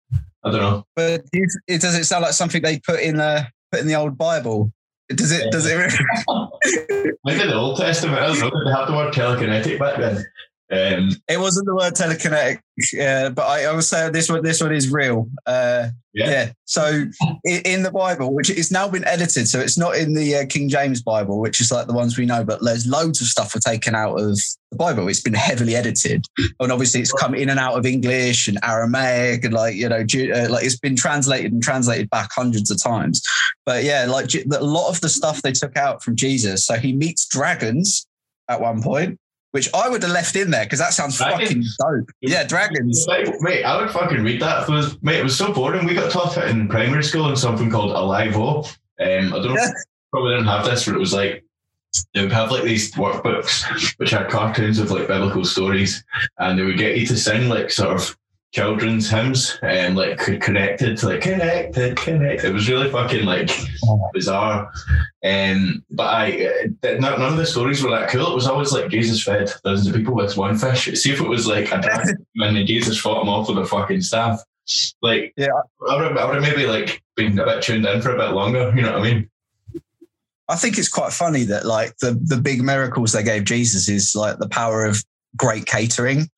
I 0.44 0.50
don't 0.50 0.60
know. 0.60 0.84
But 0.96 1.22
it 1.32 1.80
does 1.80 1.96
it 1.96 2.04
sound 2.04 2.22
like 2.22 2.32
something 2.32 2.62
they 2.62 2.80
put 2.80 2.98
in 2.98 3.18
the 3.18 3.46
put 3.70 3.80
in 3.80 3.86
the 3.86 3.94
old 3.94 4.18
Bible? 4.18 4.72
Does 5.14 5.32
it? 5.32 5.50
Does 5.50 5.66
it? 5.66 5.76
Maybe 7.24 7.46
the 7.46 7.54
Old 7.54 7.78
Testament. 7.78 8.18
I 8.18 8.28
don't 8.28 8.38
know. 8.40 8.64
They 8.64 8.70
have 8.70 8.86
the 8.88 8.94
word 8.94 9.12
telekinetic 9.12 9.78
back 9.78 9.98
then? 9.98 10.24
Um, 10.72 11.10
it 11.28 11.40
wasn't 11.40 11.66
the 11.66 11.74
word 11.74 11.94
telekinetic, 11.94 12.58
uh, 13.00 13.30
but 13.30 13.42
I, 13.42 13.64
I 13.64 13.72
will 13.72 13.82
say 13.82 14.08
this 14.10 14.30
one. 14.30 14.42
This 14.44 14.62
one 14.62 14.72
is 14.72 14.88
real. 14.88 15.28
Uh, 15.44 15.88
yeah. 16.14 16.30
yeah. 16.30 16.52
So 16.64 17.06
in, 17.44 17.82
the 17.82 17.90
Bible, 17.90 18.32
which 18.32 18.50
it's 18.50 18.70
now 18.70 18.88
been 18.88 19.04
edited, 19.04 19.48
so 19.48 19.58
it's 19.58 19.76
not 19.76 19.96
in 19.96 20.14
the 20.14 20.36
uh, 20.36 20.46
King 20.46 20.68
James 20.68 21.02
Bible, 21.02 21.40
which 21.40 21.60
is 21.60 21.72
like 21.72 21.88
the 21.88 21.92
ones 21.92 22.16
we 22.16 22.24
know, 22.24 22.44
but 22.44 22.62
there's 22.64 22.86
loads 22.86 23.20
of 23.20 23.26
stuff 23.26 23.52
were 23.52 23.60
taken 23.60 23.96
out 23.96 24.20
of 24.20 24.38
the 24.70 24.76
Bible. 24.76 25.08
It's 25.08 25.20
been 25.20 25.34
heavily 25.34 25.74
edited, 25.74 26.24
and 26.60 26.70
obviously 26.70 27.00
it's 27.00 27.12
come 27.12 27.34
in 27.34 27.48
and 27.48 27.58
out 27.58 27.76
of 27.76 27.84
English 27.84 28.46
and 28.46 28.58
Aramaic, 28.62 29.44
and 29.44 29.54
like 29.54 29.74
you 29.74 29.88
know, 29.88 30.04
uh, 30.04 30.48
like 30.50 30.64
it's 30.64 30.78
been 30.78 30.94
translated 30.94 31.52
and 31.52 31.62
translated 31.62 32.08
back 32.10 32.30
hundreds 32.32 32.70
of 32.70 32.80
times. 32.80 33.22
But 33.66 33.82
yeah, 33.82 34.06
like 34.06 34.32
a 34.34 34.64
lot 34.64 34.88
of 34.88 35.00
the 35.00 35.08
stuff 35.08 35.42
they 35.42 35.52
took 35.52 35.76
out 35.76 36.04
from 36.04 36.14
Jesus. 36.14 36.64
So 36.64 36.76
he 36.76 36.92
meets 36.92 37.26
dragons 37.26 38.06
at 38.48 38.60
one 38.60 38.82
point 38.82 39.18
which 39.52 39.68
I 39.74 39.88
would 39.88 40.02
have 40.02 40.12
left 40.12 40.36
in 40.36 40.50
there 40.50 40.64
because 40.64 40.78
that 40.78 40.92
sounds 40.92 41.16
dragons. 41.18 41.76
fucking 41.80 41.98
dope. 41.98 42.10
Yeah, 42.20 42.44
dragons. 42.44 43.06
Mate, 43.40 43.64
I 43.64 43.80
would 43.80 43.90
fucking 43.90 44.22
read 44.22 44.40
that. 44.42 44.68
It 44.68 44.72
was, 44.72 45.00
mate, 45.02 45.18
it 45.18 45.24
was 45.24 45.36
so 45.36 45.52
boring. 45.52 45.86
We 45.86 45.94
got 45.94 46.10
taught 46.10 46.36
it 46.38 46.48
in 46.48 46.68
primary 46.68 47.02
school 47.02 47.28
in 47.28 47.36
something 47.36 47.70
called 47.70 47.92
Alive 47.92 48.36
O. 48.36 48.58
Um, 48.58 48.66
I 48.98 49.08
don't 49.08 49.46
know, 49.46 49.54
yeah. 49.54 49.70
probably 50.12 50.34
didn't 50.34 50.46
have 50.46 50.66
this, 50.66 50.84
but 50.84 50.94
it 50.94 50.98
was 50.98 51.12
like 51.12 51.44
they 52.14 52.22
would 52.22 52.32
have 52.32 52.52
like 52.52 52.62
these 52.62 52.92
workbooks 52.92 53.94
which 53.98 54.10
had 54.10 54.28
cartoons 54.28 54.78
of 54.78 54.90
like 54.90 55.08
biblical 55.08 55.44
stories, 55.44 56.04
and 56.38 56.58
they 56.58 56.62
would 56.62 56.78
get 56.78 56.98
you 56.98 57.06
to 57.06 57.16
sing 57.16 57.48
like 57.48 57.70
sort 57.70 57.96
of 57.96 58.16
children's 58.52 59.08
hymns 59.08 59.58
and 59.62 59.96
like 59.96 60.18
connected 60.40 60.96
to 60.98 61.06
like 61.06 61.20
connected 61.20 61.96
connected. 61.96 62.48
It 62.48 62.52
was 62.52 62.68
really 62.68 62.90
fucking 62.90 63.24
like 63.24 63.50
bizarre. 64.12 64.70
Um 65.24 65.84
but 65.90 66.06
i 66.06 66.46
uh, 66.82 66.98
none 66.98 67.22
of 67.22 67.36
the 67.36 67.46
stories 67.46 67.82
were 67.82 67.90
that 67.90 68.10
cool. 68.10 68.32
It 68.32 68.34
was 68.34 68.48
always 68.48 68.72
like 68.72 68.90
jesus 68.90 69.22
fed 69.22 69.48
thousands 69.64 69.88
of 69.88 69.94
people 69.94 70.14
with 70.14 70.36
one 70.36 70.56
fish. 70.56 70.86
See 71.00 71.12
if 71.12 71.20
it 71.20 71.28
was 71.28 71.46
like 71.46 71.70
a 71.70 72.16
when 72.36 72.66
jesus 72.66 72.98
fought 72.98 73.20
them 73.20 73.28
off 73.28 73.48
with 73.48 73.58
a 73.58 73.66
fucking 73.66 74.00
staff. 74.00 74.42
Like 75.00 75.32
yeah. 75.36 75.48
I 75.88 75.96
would, 75.96 76.04
have, 76.08 76.16
I 76.16 76.24
would 76.24 76.34
have 76.34 76.42
maybe 76.42 76.66
like 76.66 77.02
been 77.16 77.38
a 77.38 77.44
bit 77.44 77.62
tuned 77.62 77.86
in 77.86 78.02
for 78.02 78.14
a 78.14 78.18
bit 78.18 78.34
longer 78.34 78.72
you 78.74 78.82
know 78.82 78.92
what 78.92 79.00
i 79.00 79.12
mean? 79.12 79.30
I 80.48 80.56
think 80.56 80.78
it's 80.78 80.88
quite 80.88 81.12
funny 81.12 81.44
that 81.44 81.66
like 81.66 81.96
the 81.98 82.20
the 82.24 82.36
big 82.36 82.62
miracles 82.62 83.12
they 83.12 83.22
gave 83.22 83.44
Jesus 83.44 83.88
is 83.88 84.16
like 84.16 84.38
the 84.38 84.48
power 84.48 84.84
of 84.84 85.04
great 85.36 85.66
catering 85.66 86.28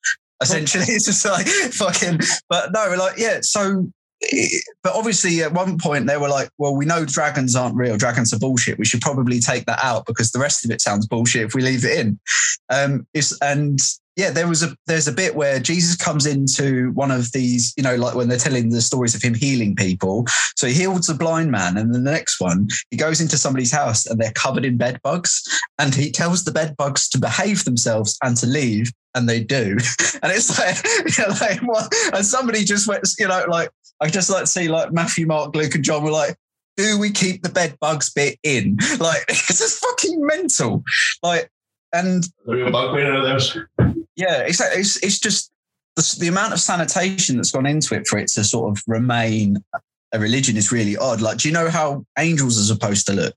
essentially. 0.42 0.84
it's 0.88 1.06
just 1.06 1.24
like 1.24 1.46
fucking, 1.46 2.20
but 2.48 2.72
no, 2.72 2.94
like, 2.98 3.18
yeah. 3.18 3.38
So, 3.42 3.90
but 4.82 4.94
obviously 4.94 5.42
at 5.42 5.52
one 5.52 5.78
point 5.78 6.06
they 6.06 6.16
were 6.16 6.28
like, 6.28 6.50
well, 6.58 6.76
we 6.76 6.84
know 6.84 7.04
dragons 7.04 7.56
aren't 7.56 7.76
real. 7.76 7.96
Dragons 7.96 8.32
are 8.32 8.38
bullshit. 8.38 8.78
We 8.78 8.84
should 8.84 9.00
probably 9.00 9.40
take 9.40 9.66
that 9.66 9.80
out 9.82 10.06
because 10.06 10.30
the 10.30 10.38
rest 10.38 10.64
of 10.64 10.70
it 10.70 10.80
sounds 10.80 11.06
bullshit 11.06 11.42
if 11.42 11.54
we 11.54 11.62
leave 11.62 11.84
it 11.84 11.98
in. 11.98 12.20
Um, 12.70 13.06
it's, 13.14 13.36
and 13.40 13.80
yeah, 14.16 14.30
there 14.30 14.48
was 14.48 14.62
a 14.62 14.76
there's 14.86 15.08
a 15.08 15.12
bit 15.12 15.34
where 15.34 15.58
Jesus 15.58 15.96
comes 15.96 16.26
into 16.26 16.90
one 16.92 17.10
of 17.10 17.32
these, 17.32 17.72
you 17.76 17.82
know, 17.82 17.96
like 17.96 18.14
when 18.14 18.28
they're 18.28 18.38
telling 18.38 18.70
the 18.70 18.80
stories 18.80 19.14
of 19.14 19.22
him 19.22 19.34
healing 19.34 19.74
people. 19.74 20.26
So 20.56 20.66
he 20.66 20.74
heals 20.74 21.08
a 21.08 21.14
blind 21.14 21.50
man, 21.50 21.76
and 21.76 21.94
then 21.94 22.04
the 22.04 22.10
next 22.10 22.40
one, 22.40 22.68
he 22.90 22.96
goes 22.96 23.20
into 23.20 23.38
somebody's 23.38 23.72
house 23.72 24.06
and 24.06 24.20
they're 24.20 24.32
covered 24.32 24.64
in 24.64 24.76
bed 24.76 25.00
bugs, 25.02 25.42
and 25.78 25.94
he 25.94 26.10
tells 26.10 26.44
the 26.44 26.52
bed 26.52 26.76
bugs 26.76 27.08
to 27.10 27.18
behave 27.18 27.64
themselves 27.64 28.18
and 28.22 28.36
to 28.38 28.46
leave, 28.46 28.92
and 29.14 29.28
they 29.28 29.42
do. 29.42 29.78
And 30.24 30.30
it's 30.30 30.56
like, 30.56 30.76
you 31.18 31.24
know, 31.24 31.34
like 31.40 31.60
what? 31.62 31.92
And 32.14 32.24
somebody 32.24 32.62
just 32.62 32.86
went, 32.86 33.04
you 33.18 33.26
know, 33.26 33.44
like 33.48 33.70
I 34.00 34.08
just 34.08 34.30
like 34.30 34.42
to 34.42 34.46
see 34.46 34.68
like 34.68 34.92
Matthew, 34.92 35.26
Mark, 35.26 35.56
Luke, 35.56 35.74
and 35.74 35.82
John 35.82 36.04
were 36.04 36.12
like, 36.12 36.36
do 36.76 36.98
we 36.98 37.10
keep 37.10 37.42
the 37.42 37.48
bed 37.48 37.76
bugs 37.80 38.10
bit 38.10 38.38
in? 38.42 38.78
Like, 38.98 39.24
it's 39.28 39.58
just 39.58 39.84
fucking 39.84 40.24
mental. 40.24 40.82
Like, 41.22 41.50
and 41.92 42.24
bug 42.46 42.96
theirs. 42.96 43.58
Yeah, 44.16 44.38
it's 44.38 44.60
it's, 44.60 45.02
it's 45.02 45.18
just 45.18 45.50
the, 45.96 46.16
the 46.20 46.28
amount 46.28 46.52
of 46.52 46.60
sanitation 46.60 47.36
that's 47.36 47.50
gone 47.50 47.66
into 47.66 47.94
it 47.94 48.06
for 48.06 48.18
it 48.18 48.28
to 48.28 48.44
sort 48.44 48.70
of 48.70 48.82
remain 48.86 49.62
a 50.12 50.18
religion 50.18 50.56
is 50.56 50.70
really 50.70 50.96
odd. 50.96 51.20
Like, 51.20 51.38
do 51.38 51.48
you 51.48 51.54
know 51.54 51.70
how 51.70 52.04
angels 52.18 52.58
are 52.58 52.74
supposed 52.74 53.06
to 53.06 53.14
look? 53.14 53.36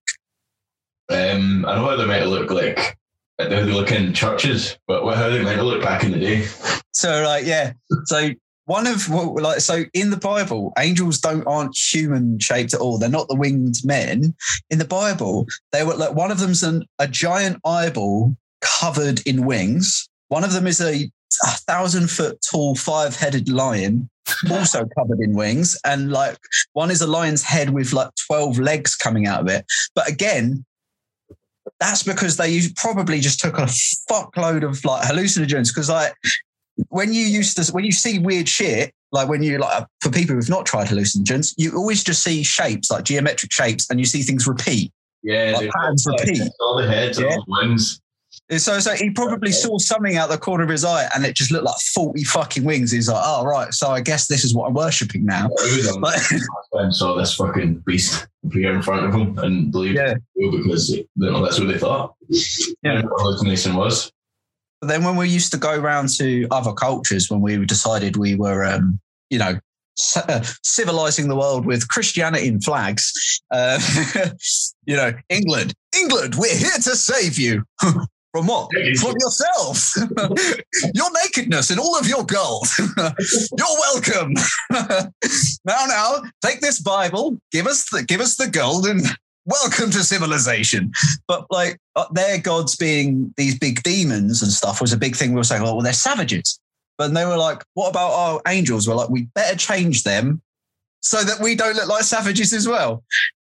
Um, 1.09 1.65
I 1.65 1.75
know 1.75 1.89
how 1.89 1.95
they 1.95 2.05
might 2.05 2.25
look 2.25 2.51
like, 2.51 2.97
how 3.39 3.47
they 3.47 3.63
look 3.63 3.91
in 3.91 4.13
churches, 4.13 4.77
but 4.87 5.15
how 5.15 5.29
they 5.29 5.43
might 5.43 5.59
look 5.59 5.81
back 5.81 6.03
in 6.03 6.11
the 6.11 6.19
day. 6.19 6.47
So, 6.93 7.23
like, 7.23 7.45
yeah. 7.45 7.73
So 8.05 8.31
one 8.65 8.87
of 8.87 9.09
what 9.09 9.41
like 9.41 9.59
so 9.59 9.83
in 9.93 10.09
the 10.09 10.17
Bible, 10.17 10.73
angels 10.77 11.19
don't 11.19 11.45
aren't 11.45 11.77
human 11.77 12.39
shaped 12.39 12.73
at 12.73 12.79
all. 12.79 12.97
They're 12.97 13.09
not 13.09 13.27
the 13.27 13.35
winged 13.35 13.85
men. 13.85 14.35
In 14.69 14.79
the 14.79 14.85
Bible, 14.85 15.45
they 15.71 15.83
were 15.83 15.95
like 15.95 16.15
one 16.15 16.31
of 16.31 16.39
them's 16.39 16.63
an, 16.63 16.85
a 16.99 17.07
giant 17.07 17.59
eyeball 17.65 18.35
covered 18.61 19.21
in 19.25 19.45
wings. 19.45 20.09
One 20.29 20.43
of 20.43 20.53
them 20.53 20.67
is 20.67 20.81
a, 20.81 21.09
thousand 21.67 22.09
foot 22.09 22.37
tall, 22.49 22.75
five 22.75 23.13
headed 23.15 23.49
lion, 23.49 24.09
also 24.49 24.85
covered 24.97 25.19
in 25.19 25.33
wings. 25.35 25.77
And 25.83 26.11
like 26.11 26.37
one 26.73 26.89
is 26.91 27.01
a 27.01 27.07
lion's 27.07 27.43
head 27.43 27.71
with 27.71 27.91
like 27.91 28.09
12 28.27 28.57
legs 28.59 28.95
coming 28.95 29.27
out 29.27 29.41
of 29.41 29.49
it. 29.49 29.65
But 29.95 30.07
again, 30.09 30.63
that's 31.79 32.03
because 32.03 32.37
they 32.37 32.61
probably 32.77 33.19
just 33.19 33.39
took 33.41 33.57
a 33.57 33.67
fuckload 34.09 34.63
of 34.63 34.83
like 34.85 35.05
hallucinogens. 35.05 35.73
Because 35.73 35.89
like 35.89 36.13
when 36.87 37.11
you 37.13 37.25
used 37.25 37.57
to, 37.57 37.71
when 37.73 37.83
you 37.83 37.91
see 37.91 38.17
weird 38.19 38.47
shit, 38.47 38.93
like 39.11 39.27
when 39.27 39.43
you 39.43 39.57
like 39.57 39.85
for 40.01 40.09
people 40.11 40.35
who've 40.35 40.49
not 40.49 40.65
tried 40.65 40.87
hallucinogens, 40.87 41.53
you 41.57 41.75
always 41.75 42.01
just 42.03 42.23
see 42.23 42.43
shapes 42.43 42.89
like 42.89 43.03
geometric 43.03 43.51
shapes, 43.51 43.89
and 43.89 43.99
you 43.99 44.05
see 44.05 44.21
things 44.21 44.47
repeat. 44.47 44.91
Yeah, 45.23 45.53
Like 45.57 45.69
patterns 45.71 46.05
repeat. 46.07 46.43
all 46.61 46.77
the 46.81 46.87
heads 46.87 47.19
Yeah. 47.19 47.27
all 47.27 47.43
the 47.45 47.67
wings. 47.67 47.99
So, 48.51 48.79
so 48.79 48.93
he 48.93 49.09
probably 49.09 49.51
saw 49.51 49.79
something 49.79 50.17
out 50.17 50.29
the 50.29 50.37
corner 50.37 50.63
of 50.63 50.69
his 50.69 50.85
eye, 50.85 51.09
and 51.15 51.25
it 51.25 51.35
just 51.35 51.51
looked 51.51 51.65
like 51.65 51.79
forty 51.95 52.23
fucking 52.23 52.63
wings. 52.63 52.91
He's 52.91 53.09
like, 53.09 53.23
"Oh 53.25 53.43
right, 53.43 53.73
so 53.73 53.89
I 53.89 54.01
guess 54.01 54.27
this 54.27 54.43
is 54.43 54.53
what 54.53 54.67
I'm 54.67 54.75
worshiping 54.75 55.25
now." 55.25 55.49
Like, 55.99 56.21
and 56.73 56.93
saw 56.93 57.15
this 57.15 57.33
fucking 57.33 57.83
beast 57.87 58.27
appear 58.45 58.75
in 58.75 58.83
front 58.83 59.03
of 59.05 59.11
them 59.13 59.37
and 59.39 59.71
believed 59.71 59.97
Yeah. 59.97 60.13
because 60.35 60.91
you 60.91 61.07
know, 61.15 61.43
that's 61.43 61.59
what 61.59 61.69
they 61.69 61.79
thought. 61.79 62.13
Yeah. 62.83 63.01
What 63.01 63.19
hallucination 63.21 63.73
was. 63.75 64.11
But 64.81 64.89
then 64.89 65.03
when 65.03 65.15
we 65.15 65.27
used 65.27 65.51
to 65.53 65.57
go 65.57 65.79
around 65.79 66.09
to 66.17 66.47
other 66.51 66.73
cultures, 66.73 67.31
when 67.31 67.41
we 67.41 67.65
decided 67.65 68.15
we 68.17 68.35
were, 68.35 68.63
um, 68.63 68.99
you 69.31 69.39
know, 69.39 69.57
uh, 70.15 70.43
civilizing 70.61 71.29
the 71.29 71.35
world 71.35 71.65
with 71.65 71.87
Christianity 71.87 72.47
and 72.49 72.63
flags, 72.63 73.11
uh, 73.49 73.79
you 74.85 74.95
know, 74.95 75.13
England, 75.29 75.73
England, 75.97 76.35
we're 76.35 76.55
here 76.55 76.69
to 76.75 76.95
save 76.95 77.39
you. 77.39 77.63
From 78.35 78.47
what? 78.47 78.69
From 78.99 79.15
yourselves. 79.17 79.95
your 80.93 81.09
nakedness 81.23 81.69
and 81.69 81.79
all 81.79 81.97
of 81.97 82.05
your 82.05 82.25
gold. 82.25 82.67
You're 82.97 83.77
welcome. 83.79 84.33
now, 85.63 85.85
now, 85.87 86.15
take 86.43 86.59
this 86.59 86.81
Bible, 86.81 87.39
give 87.53 87.65
us 87.65 87.89
the 87.89 88.03
give 88.03 88.19
us 88.19 88.35
the 88.35 88.49
gold, 88.49 88.87
and 88.87 89.03
welcome 89.45 89.89
to 89.91 90.03
civilization. 90.03 90.91
But 91.29 91.45
like 91.49 91.79
uh, 91.95 92.07
their 92.11 92.37
gods 92.37 92.75
being 92.75 93.33
these 93.37 93.57
big 93.57 93.81
demons 93.83 94.41
and 94.41 94.51
stuff 94.51 94.81
was 94.81 94.91
a 94.91 94.97
big 94.97 95.15
thing. 95.15 95.29
We 95.29 95.37
were 95.37 95.45
saying, 95.45 95.61
oh, 95.61 95.75
well, 95.75 95.81
they're 95.81 95.93
savages. 95.93 96.59
But 96.97 97.13
they 97.13 97.25
were 97.25 97.37
like, 97.37 97.63
what 97.75 97.87
about 97.87 98.11
our 98.11 98.41
angels? 98.49 98.85
We're 98.85 98.95
like, 98.95 99.09
we 99.09 99.29
better 99.33 99.55
change 99.55 100.03
them 100.03 100.41
so 100.99 101.23
that 101.23 101.39
we 101.39 101.55
don't 101.55 101.77
look 101.77 101.87
like 101.87 102.03
savages 102.03 102.51
as 102.51 102.67
well. 102.67 103.01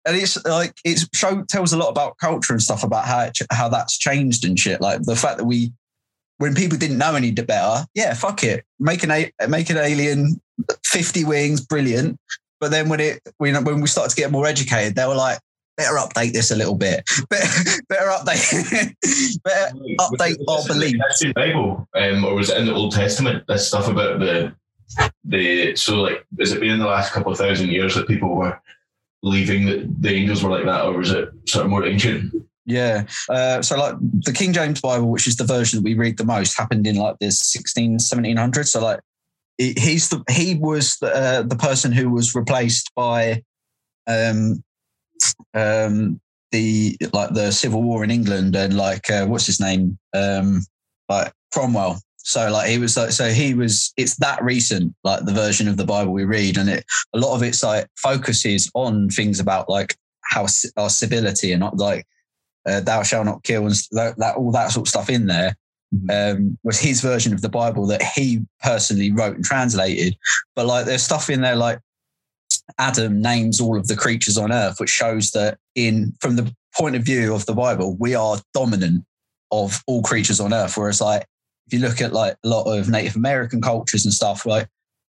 And 0.06 0.18
it's 0.18 0.44
like 0.46 0.74
it 0.84 1.08
show 1.14 1.44
tells 1.44 1.74
a 1.74 1.78
lot 1.78 1.90
about 1.90 2.18
culture 2.18 2.54
and 2.54 2.62
stuff 2.62 2.84
about 2.84 3.06
how 3.06 3.22
it, 3.22 3.38
how 3.52 3.70
that's 3.70 3.98
changed 3.98 4.46
and 4.46 4.60
shit. 4.60 4.82
Like 4.82 5.02
the 5.04 5.16
fact 5.16 5.38
that 5.38 5.46
we, 5.46 5.72
when 6.38 6.56
people 6.56 6.78
didn't 6.78 6.98
know 6.98 7.16
any 7.16 7.32
better, 7.32 7.86
yeah, 7.94 8.14
fuck 8.14 8.44
it, 8.44 8.66
make 8.80 9.04
an 9.04 9.12
a- 9.12 9.32
make 9.48 9.70
an 9.70 9.78
alien, 9.78 10.42
fifty 10.86 11.24
wings, 11.24 11.62
brilliant. 11.62 12.18
But 12.60 12.72
then 12.72 12.90
when 12.90 13.00
it 13.00 13.22
when 13.38 13.64
when 13.64 13.82
we 13.82 13.88
started 13.88 14.10
to 14.10 14.16
get 14.16 14.32
more 14.32 14.46
educated, 14.46 14.96
they 14.96 15.08
were 15.08 15.16
like, 15.16 15.40
better 15.78 15.96
update 15.96 16.34
this 16.34 16.52
a 16.52 16.56
little 16.56 16.76
bit, 16.76 17.04
better, 17.30 17.82
better 17.90 18.08
update, 18.08 18.94
better 19.44 19.76
update 20.00 20.36
our 20.48 20.58
Was 20.58 20.70
it 20.70 20.72
in 20.72 20.80
belief. 20.80 20.96
the 21.20 21.34
Bible, 21.34 21.88
um, 21.96 22.26
or 22.26 22.36
was 22.36 22.50
it 22.50 22.58
in 22.58 22.66
the 22.66 22.74
Old 22.74 22.94
Testament? 22.94 23.44
This 23.48 23.68
stuff 23.68 23.88
about 23.88 24.20
the 24.20 24.54
the 25.24 25.76
so 25.76 25.96
like 26.02 26.26
has 26.40 26.52
it 26.52 26.60
been 26.60 26.70
in 26.72 26.80
the 26.80 26.86
last 26.86 27.14
couple 27.14 27.32
of 27.32 27.38
thousand 27.38 27.70
years 27.70 27.96
that 27.96 28.08
people 28.08 28.36
were 28.36 28.60
believing 29.24 29.66
that 29.66 30.02
the 30.02 30.14
angels 30.14 30.44
were 30.44 30.52
like 30.52 30.66
that, 30.66 30.86
or 30.86 30.98
was 30.98 31.12
it 31.12 31.30
sort 31.48 31.66
of 31.66 31.72
more 31.72 31.86
ancient? 31.86 32.32
Yeah. 32.66 33.06
Uh, 33.30 33.62
so 33.62 33.78
like 33.78 33.96
the 34.00 34.34
King 34.34 34.54
James 34.54 34.82
Bible, 34.82 35.10
which 35.10 35.28
is 35.28 35.38
the 35.38 35.44
version 35.46 35.78
that 35.78 35.84
we 35.84 35.96
read 35.96 36.18
the 36.18 36.26
most, 36.26 36.58
happened 36.58 36.86
in 36.86 36.96
like 36.96 37.18
the 37.20 37.32
16, 37.32 37.98
1700s. 37.98 38.68
So 38.68 38.82
like 38.82 39.00
he's 39.58 40.10
the 40.10 40.24
he 40.30 40.56
was 40.56 40.98
the, 40.98 41.16
uh, 41.16 41.42
the 41.44 41.56
person 41.56 41.92
who 41.92 42.10
was 42.10 42.36
replaced 42.36 42.92
by 42.96 43.44
um 44.08 44.64
um 45.54 46.20
the 46.52 46.98
like 47.14 47.34
the 47.34 47.52
civil 47.52 47.82
war 47.82 48.04
in 48.04 48.12
England 48.12 48.56
and 48.56 48.76
like 48.76 49.10
uh, 49.10 49.26
what's 49.26 49.46
his 49.46 49.60
name 49.60 49.98
um 50.14 50.62
like 51.10 51.34
Cromwell. 51.54 52.00
So 52.24 52.50
like 52.50 52.70
he 52.70 52.78
was 52.78 52.96
like 52.96 53.12
so 53.12 53.30
he 53.30 53.54
was 53.54 53.94
it's 53.98 54.16
that 54.18 54.42
recent 54.44 54.96
like 55.04 55.26
the 55.26 55.34
version 55.34 55.68
of 55.68 55.78
the 55.78 55.86
Bible 55.86 56.14
we 56.14 56.24
read 56.24 56.58
and 56.58 56.70
it 56.70 56.86
a 57.14 57.20
lot 57.20 57.36
of 57.36 57.44
it's 57.44 57.62
like 57.62 57.88
focuses 57.98 58.72
on 58.74 59.10
things 59.10 59.40
about 59.40 59.70
like 59.70 59.98
how 60.24 60.48
our 60.78 60.90
civility 60.90 61.52
and 61.52 61.60
not 61.60 61.78
like 61.78 62.08
uh, 62.66 62.80
thou 62.80 63.04
shalt 63.04 63.26
not 63.26 63.44
kill 63.44 63.66
and 63.66 63.76
that, 63.92 64.18
that 64.18 64.38
all 64.38 64.52
that 64.52 64.72
sort 64.72 64.88
of 64.88 64.90
stuff 64.90 65.10
in 65.10 65.28
there 65.28 65.56
um, 66.10 66.58
was 66.64 66.80
his 66.80 67.02
version 67.02 67.34
of 67.34 67.42
the 67.42 67.50
Bible 67.50 67.86
that 67.88 68.02
he 68.02 68.42
personally 68.62 69.12
wrote 69.12 69.36
and 69.36 69.46
translated. 69.46 70.18
But 70.56 70.66
like 70.66 70.86
there's 70.86 71.04
stuff 71.04 71.30
in 71.30 71.42
there 71.42 71.56
like 71.56 71.80
Adam 72.80 73.22
names 73.22 73.60
all 73.60 73.78
of 73.78 73.88
the 73.88 73.96
creatures 73.96 74.38
on 74.38 74.52
earth, 74.52 74.80
which 74.80 74.90
shows 74.90 75.32
that 75.32 75.58
in 75.76 76.14
from 76.20 76.36
the 76.36 76.54
point 76.76 76.96
of 76.96 77.04
view 77.04 77.36
of 77.36 77.46
the 77.46 77.54
Bible, 77.54 77.96
we 78.00 78.16
are 78.16 78.40
dominant 78.54 79.04
of 79.52 79.84
all 79.88 80.02
creatures 80.02 80.40
on 80.40 80.54
earth. 80.54 80.78
Whereas 80.78 81.02
like 81.02 81.26
if 81.68 81.74
you 81.74 81.80
look 81.80 82.02
at 82.02 82.14
like 82.14 82.36
a 82.44 82.48
lot 82.48 82.64
of 82.64 82.90
Native 82.90 83.16
American 83.16 83.62
cultures 83.62 84.06
and 84.06 84.14
stuff, 84.14 84.46
like 84.46 84.68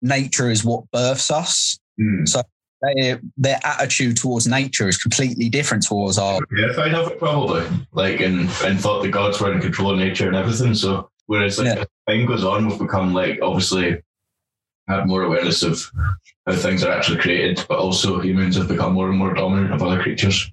nature 0.03 0.50
is 0.50 0.65
what 0.65 0.91
births 0.91 1.31
us. 1.31 1.79
so 2.25 2.43
Their, 2.83 3.21
their 3.37 3.59
attitude 3.65 4.17
towards 4.19 4.47
nature 4.47 4.88
is 4.88 4.99
completely 4.99 5.49
different 5.49 5.85
towards 5.87 6.19
our 6.19 6.41
terrified 6.57 6.95
of 6.95 7.11
it 7.11 7.19
probably 7.19 7.67
like 7.93 8.21
and 8.21 8.50
and 8.65 8.79
thought 8.79 9.03
the 9.03 9.09
gods 9.09 9.41
were 9.41 9.50
in 9.53 9.61
control 9.62 9.91
of 9.93 9.99
nature 9.99 10.26
and 10.29 10.37
everything 10.37 10.75
so 10.75 11.11
whereas 11.25 11.59
like 11.59 11.67
Yeah. 11.69 11.85
time 12.07 12.26
goes 12.26 12.45
on 12.45 12.69
we've 12.69 12.79
become 12.79 13.15
like 13.15 13.38
obviously 13.43 14.03
have 14.88 15.07
more 15.07 15.23
awareness 15.23 15.62
of 15.62 15.83
how 16.47 16.53
things 16.55 16.85
are 16.85 16.93
actually 16.93 17.19
created 17.19 17.65
but 17.67 17.79
also 17.79 18.21
humans 18.21 18.57
have 18.57 18.69
become 18.69 18.93
more 18.93 19.09
and 19.09 19.19
more 19.19 19.33
dominant 19.33 19.73
of 19.73 19.83
other 19.83 20.00
creatures 20.03 20.53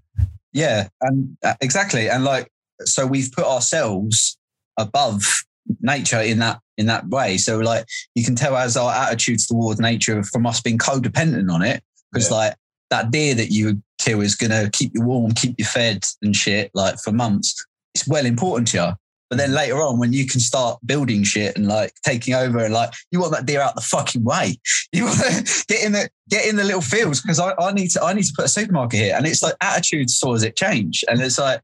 Yeah, 0.53 0.87
and 1.01 1.37
uh, 1.43 1.55
exactly, 1.61 2.09
and 2.09 2.23
like 2.23 2.47
so, 2.85 3.05
we've 3.05 3.31
put 3.33 3.45
ourselves 3.45 4.37
above 4.77 5.43
nature 5.81 6.19
in 6.21 6.39
that 6.39 6.59
in 6.77 6.87
that 6.87 7.07
way. 7.09 7.37
So 7.37 7.59
like 7.59 7.85
you 8.15 8.23
can 8.23 8.35
tell 8.35 8.55
as 8.57 8.75
our 8.75 8.91
attitudes 8.93 9.47
towards 9.47 9.79
nature 9.79 10.23
from 10.23 10.45
us 10.45 10.61
being 10.61 10.77
codependent 10.77 11.51
on 11.51 11.61
it, 11.61 11.83
because 12.11 12.29
Yeah. 12.29 12.37
like 12.37 12.55
that 12.89 13.11
deer 13.11 13.35
that 13.35 13.51
you 13.51 13.81
kill 13.99 14.21
is 14.21 14.35
gonna 14.35 14.69
keep 14.71 14.91
you 14.93 15.01
warm, 15.01 15.31
keep 15.33 15.55
you 15.57 15.65
fed 15.65 16.03
and 16.21 16.35
shit 16.35 16.71
like 16.73 16.97
for 16.99 17.11
months. 17.11 17.55
It's 17.95 18.07
well 18.07 18.25
important 18.25 18.67
to 18.69 18.77
you. 18.77 18.93
But 19.29 19.37
then 19.37 19.53
later 19.53 19.81
on, 19.81 19.97
when 19.97 20.13
you 20.13 20.27
can 20.27 20.39
start 20.39 20.79
building 20.85 21.23
shit 21.23 21.55
and 21.55 21.67
like 21.67 21.91
taking 22.05 22.35
over 22.35 22.59
and 22.59 22.73
like 22.73 22.93
you 23.11 23.19
want 23.19 23.31
that 23.31 23.47
deer 23.47 23.61
out 23.61 23.73
the 23.73 23.81
fucking 23.81 24.23
way, 24.23 24.59
you 24.91 25.05
want 25.05 25.17
to 25.19 25.65
get 25.67 25.83
in 25.83 25.91
the 25.93 26.09
get 26.29 26.45
in 26.47 26.55
the 26.55 26.63
little 26.63 26.81
fields 26.81 27.21
because 27.21 27.39
I, 27.39 27.53
I 27.59 27.71
need 27.71 27.89
to 27.91 28.03
I 28.03 28.13
need 28.13 28.25
to 28.25 28.33
put 28.35 28.45
a 28.45 28.49
supermarket 28.49 28.99
here, 28.99 29.15
and 29.15 29.25
it's 29.25 29.41
like 29.41 29.55
attitudes 29.61 30.19
towards 30.19 30.43
it 30.43 30.55
change, 30.55 31.03
and 31.07 31.19
it's 31.21 31.39
like 31.39 31.61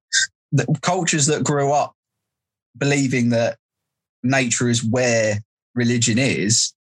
the 0.52 0.66
cultures 0.82 1.28
that 1.28 1.44
grew 1.44 1.72
up 1.72 1.94
believing 2.78 3.30
that 3.30 3.58
nature 4.24 4.70
is 4.70 4.84
where 4.84 5.40
religion 5.76 6.18
is 6.18 6.74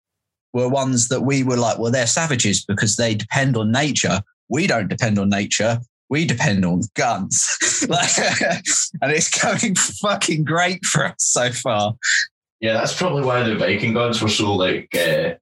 were 0.54 0.70
ones 0.70 1.10
that 1.10 1.22
we 1.22 1.44
were 1.44 1.58
like, 1.58 1.78
well, 1.78 1.92
they're 1.92 2.08
savages 2.08 2.64
because 2.66 2.96
they 2.96 3.16
depend 3.16 3.56
on 3.58 3.72
nature. 3.72 4.22
We 4.50 4.68
don't 4.68 4.88
depend 4.88 5.20
on 5.20 5.30
nature. 5.30 5.80
We 6.10 6.26
depend 6.26 6.66
on 6.66 6.82
guns. 6.96 7.86
like, 7.90 8.18
and 9.02 9.12
it's 9.12 9.42
going 9.42 9.76
fucking 10.02 10.46
great 10.46 10.86
for 10.86 11.06
us 11.06 11.16
so 11.20 11.52
far. 11.52 11.96
Yeah, 12.60 12.74
that's 12.74 12.96
probably 12.96 13.24
why 13.24 13.44
the 13.44 13.56
Viking 13.56 13.94
gods 13.94 14.22
were 14.22 14.30
so 14.30 14.56
like 14.56 14.96
uh, 14.96 15.36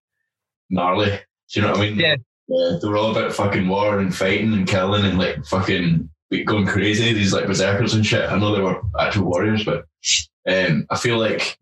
gnarly. 0.70 1.12
Do 1.12 1.60
you 1.60 1.62
know 1.62 1.72
what 1.72 1.82
I 1.82 1.90
mean? 1.90 2.00
Yeah. 2.00 2.16
They 2.48 2.88
were 2.88 2.98
all 2.98 3.12
about 3.12 3.34
fucking 3.34 3.68
war 3.68 4.00
and 4.00 4.14
fighting 4.14 4.54
and 4.54 4.68
killing 4.68 5.06
and 5.06 5.18
like 5.18 5.46
fucking 5.46 6.10
going 6.44 6.66
crazy. 6.66 7.14
These 7.14 7.34
like 7.34 7.48
berserkers 7.48 7.94
and 7.94 8.06
shit. 8.06 8.30
I 8.30 8.38
know 8.38 8.56
they 8.56 8.62
were 8.62 8.82
actual 9.00 9.26
warriors, 9.26 9.64
but 9.64 9.86
um, 10.48 10.86
I 10.90 10.98
feel 10.98 11.18
like. 11.18 11.58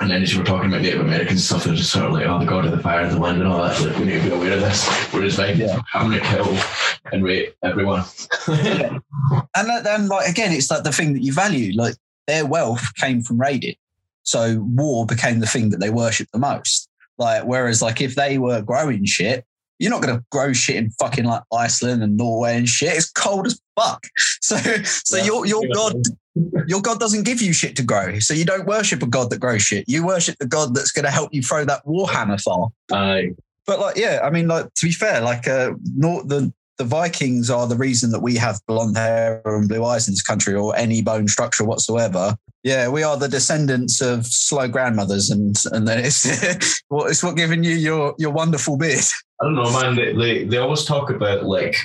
And 0.00 0.10
then 0.10 0.22
as 0.22 0.32
you 0.32 0.40
were 0.40 0.44
talking 0.44 0.68
about 0.68 0.82
Native 0.82 1.00
Americans 1.00 1.30
and 1.30 1.40
stuff, 1.40 1.64
they're 1.64 1.74
just 1.74 1.92
sort 1.92 2.06
of 2.06 2.12
like, 2.12 2.26
oh, 2.26 2.40
the 2.40 2.44
god 2.44 2.64
of 2.64 2.72
the 2.72 2.80
fire, 2.80 3.00
and 3.00 3.12
the 3.12 3.20
wind, 3.20 3.40
and 3.40 3.50
all 3.50 3.62
that. 3.62 3.80
Like, 3.80 3.96
we 3.96 4.06
need 4.06 4.22
to 4.22 4.28
be 4.28 4.34
aware 4.34 4.52
of 4.52 4.60
this. 4.60 4.86
Whereas 5.12 5.36
Vikings, 5.36 5.60
Yeah. 5.60 5.80
I'm 5.94 6.10
going 6.10 6.20
to 6.20 6.26
kill 6.26 6.58
and 7.12 7.24
rape 7.24 7.54
everyone. 7.62 8.04
And 9.56 9.86
then, 9.86 10.08
like 10.08 10.28
again, 10.28 10.52
it's 10.52 10.70
like 10.70 10.82
the 10.82 10.92
thing 10.92 11.12
that 11.14 11.22
you 11.22 11.32
value. 11.32 11.72
Like 11.74 11.94
their 12.26 12.44
wealth 12.44 12.94
came 12.96 13.22
from 13.22 13.40
raiding, 13.40 13.76
so 14.24 14.60
war 14.60 15.06
became 15.06 15.38
the 15.38 15.46
thing 15.46 15.70
that 15.70 15.78
they 15.78 15.90
worshipped 15.90 16.32
the 16.32 16.38
most. 16.38 16.88
Like 17.16 17.44
whereas, 17.44 17.80
like 17.80 18.00
if 18.00 18.16
they 18.16 18.36
were 18.38 18.62
growing 18.62 19.04
shit, 19.04 19.44
you're 19.78 19.90
not 19.90 20.02
going 20.02 20.16
to 20.16 20.24
grow 20.30 20.52
shit 20.52 20.76
in 20.76 20.90
fucking 20.92 21.24
like 21.24 21.42
Iceland 21.52 22.02
and 22.02 22.16
Norway 22.16 22.56
and 22.56 22.68
shit. 22.68 22.96
It's 22.96 23.10
cold 23.10 23.46
as 23.46 23.60
fuck. 23.78 24.06
So, 24.40 24.56
so 24.56 25.16
Yeah. 25.16 25.24
your 25.24 25.46
your 25.46 25.62
god 25.72 25.94
your 26.66 26.82
god 26.82 27.00
doesn't 27.00 27.22
give 27.24 27.40
you 27.40 27.52
shit 27.54 27.76
to 27.76 27.82
grow. 27.82 28.18
So 28.18 28.34
you 28.34 28.44
don't 28.44 28.66
worship 28.66 29.02
a 29.02 29.06
god 29.06 29.30
that 29.30 29.40
grows 29.40 29.62
shit. 29.62 29.84
You 29.88 30.04
worship 30.04 30.36
the 30.38 30.46
god 30.46 30.74
that's 30.74 30.90
going 30.92 31.04
to 31.06 31.10
help 31.10 31.32
you 31.32 31.40
throw 31.42 31.64
that 31.64 31.84
warhammer 31.86 32.40
far. 32.40 32.68
Aye. 32.92 33.30
But 33.66 33.80
like, 33.80 33.96
yeah, 33.96 34.20
I 34.22 34.28
mean, 34.30 34.46
like 34.48 34.66
to 34.74 34.86
be 34.86 34.92
fair, 34.92 35.22
like 35.22 35.48
uh, 35.48 35.72
not 35.96 36.28
the 36.28 36.52
the 36.76 36.84
Vikings 36.84 37.50
are 37.50 37.66
the 37.68 37.76
reason 37.76 38.10
that 38.10 38.20
we 38.20 38.34
have 38.36 38.60
blonde 38.66 38.96
hair 38.96 39.40
and 39.44 39.68
blue 39.68 39.84
eyes 39.84 40.08
in 40.08 40.12
this 40.12 40.22
country, 40.22 40.54
or 40.54 40.76
any 40.76 41.00
bone 41.02 41.28
structure 41.28 41.64
whatsoever. 41.64 42.36
Yeah, 42.64 42.88
we 42.88 43.02
are 43.02 43.16
the 43.16 43.28
descendants 43.28 44.02
of 44.02 44.26
slow 44.26 44.68
grandmothers, 44.68 45.30
and 45.30 45.56
and 45.72 45.86
then 45.88 46.00
it's 46.04 46.82
what 46.88 47.10
it's 47.10 47.22
what 47.22 47.36
giving 47.36 47.64
you 47.64 47.76
your 47.76 48.14
your 48.18 48.32
wonderful 48.32 48.76
beard. 48.76 49.04
I 49.40 49.44
don't 49.44 49.54
know, 49.54 49.72
man. 49.72 49.96
They, 49.96 50.12
they, 50.12 50.44
they 50.44 50.58
always 50.58 50.84
talk 50.84 51.10
about 51.10 51.44
like, 51.44 51.76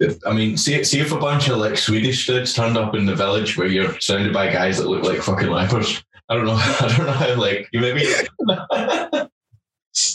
if, 0.00 0.18
I 0.26 0.32
mean, 0.32 0.56
see, 0.56 0.84
see 0.84 1.00
if 1.00 1.12
a 1.12 1.18
bunch 1.18 1.48
of 1.48 1.58
like 1.58 1.76
Swedish 1.76 2.26
dudes 2.26 2.54
turned 2.54 2.76
up 2.76 2.94
in 2.94 3.06
the 3.06 3.14
village 3.14 3.56
where 3.56 3.66
you're 3.66 3.98
surrounded 4.00 4.32
by 4.32 4.52
guys 4.52 4.78
that 4.78 4.88
look 4.88 5.02
like 5.02 5.20
fucking 5.20 5.48
lepers. 5.48 6.02
I 6.28 6.34
don't 6.34 6.46
know. 6.46 6.54
I 6.56 6.94
don't 6.96 7.06
know 7.06 7.12
how 7.12 7.34
like 7.34 7.68
you 7.72 7.80
maybe. 7.80 8.06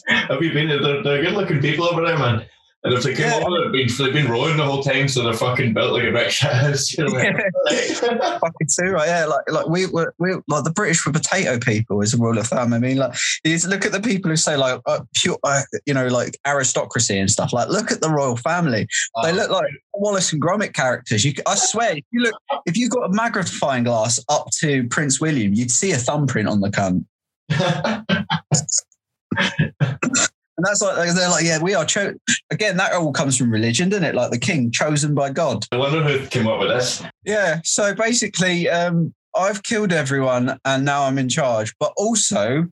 Have 0.07 0.41
you 0.41 0.53
been? 0.53 0.69
They're, 0.69 1.03
they're 1.03 1.21
good 1.23 1.33
looking 1.33 1.59
people 1.59 1.85
over 1.85 2.05
there, 2.05 2.17
man. 2.17 2.45
And 2.85 2.93
if 2.93 3.01
they 3.01 3.15
came 3.15 3.25
Yeah. 3.25 3.39
they've 3.39 3.71
been 3.71 3.87
they've 3.97 4.13
been 4.13 4.31
rowing 4.31 4.57
the 4.57 4.63
whole 4.63 4.83
time, 4.83 5.07
so 5.07 5.23
they're 5.23 5.33
fucking 5.33 5.73
built 5.73 5.93
like 5.93 6.03
a 6.03 6.29
shit 6.29 6.51
house. 6.51 6.93
You 6.97 7.05
know, 7.05 7.11
like, 7.13 7.35
Fucking 7.65 8.67
too 8.79 8.91
right, 8.91 9.07
yeah. 9.07 9.25
Like 9.25 9.51
like 9.51 9.67
we 9.67 9.87
were 9.87 10.13
we 10.19 10.35
like 10.47 10.63
the 10.63 10.71
British 10.71 11.03
were 11.03 11.11
potato 11.11 11.57
people 11.57 12.03
as 12.03 12.13
a 12.13 12.17
rule 12.17 12.37
of 12.37 12.45
thumb. 12.45 12.73
I 12.73 12.79
mean, 12.79 12.97
like 12.97 13.15
you 13.43 13.57
look 13.67 13.87
at 13.87 13.91
the 13.91 13.99
people 13.99 14.29
who 14.29 14.37
say 14.37 14.55
like 14.55 14.79
uh, 14.85 14.99
pure, 15.15 15.39
uh, 15.43 15.63
you 15.87 15.95
know, 15.95 16.05
like 16.07 16.37
aristocracy 16.45 17.17
and 17.17 17.29
stuff. 17.29 17.51
Like 17.53 17.69
look 17.69 17.91
at 17.91 18.01
the 18.01 18.09
royal 18.09 18.37
family. 18.37 18.87
They 19.23 19.31
look 19.31 19.49
like 19.49 19.65
Wallace 19.95 20.31
and 20.31 20.39
Gromit 20.41 20.73
characters. 20.73 21.25
You, 21.25 21.33
I 21.47 21.55
swear, 21.55 21.97
if 21.97 22.03
you 22.11 22.21
look, 22.21 22.35
if 22.67 22.77
you 22.77 22.87
got 22.87 23.09
a 23.09 23.13
magnifying 23.13 23.85
glass 23.85 24.23
up 24.29 24.51
to 24.59 24.87
Prince 24.89 25.19
William, 25.19 25.55
you'd 25.55 25.71
see 25.71 25.91
a 25.91 25.97
thumbprint 25.97 26.47
on 26.47 26.61
the 26.61 26.69
cunt. 26.69 27.03
And 30.57 30.65
that's 30.65 30.81
like 30.81 31.13
they're 31.13 31.29
like, 31.29 31.43
yeah, 31.43 31.61
we 31.61 31.73
are 31.73 31.85
cho- 31.85 32.13
again. 32.49 32.77
That 32.77 32.93
all 32.93 33.11
comes 33.11 33.37
from 33.37 33.51
religion, 33.51 33.89
doesn't 33.89 34.05
it? 34.05 34.15
Like 34.15 34.31
the 34.31 34.39
king 34.39 34.71
chosen 34.71 35.13
by 35.13 35.31
God. 35.31 35.65
I 35.71 35.77
wonder 35.77 36.01
who 36.01 36.25
came 36.27 36.47
up 36.47 36.59
with 36.59 36.69
this. 36.69 37.03
Yeah. 37.25 37.59
So 37.63 37.93
basically, 37.93 38.69
um, 38.69 39.13
I've 39.35 39.63
killed 39.63 39.91
everyone, 39.91 40.57
and 40.63 40.85
now 40.85 41.03
I'm 41.03 41.17
in 41.17 41.27
charge. 41.27 41.73
But 41.77 41.91
also, 41.97 42.67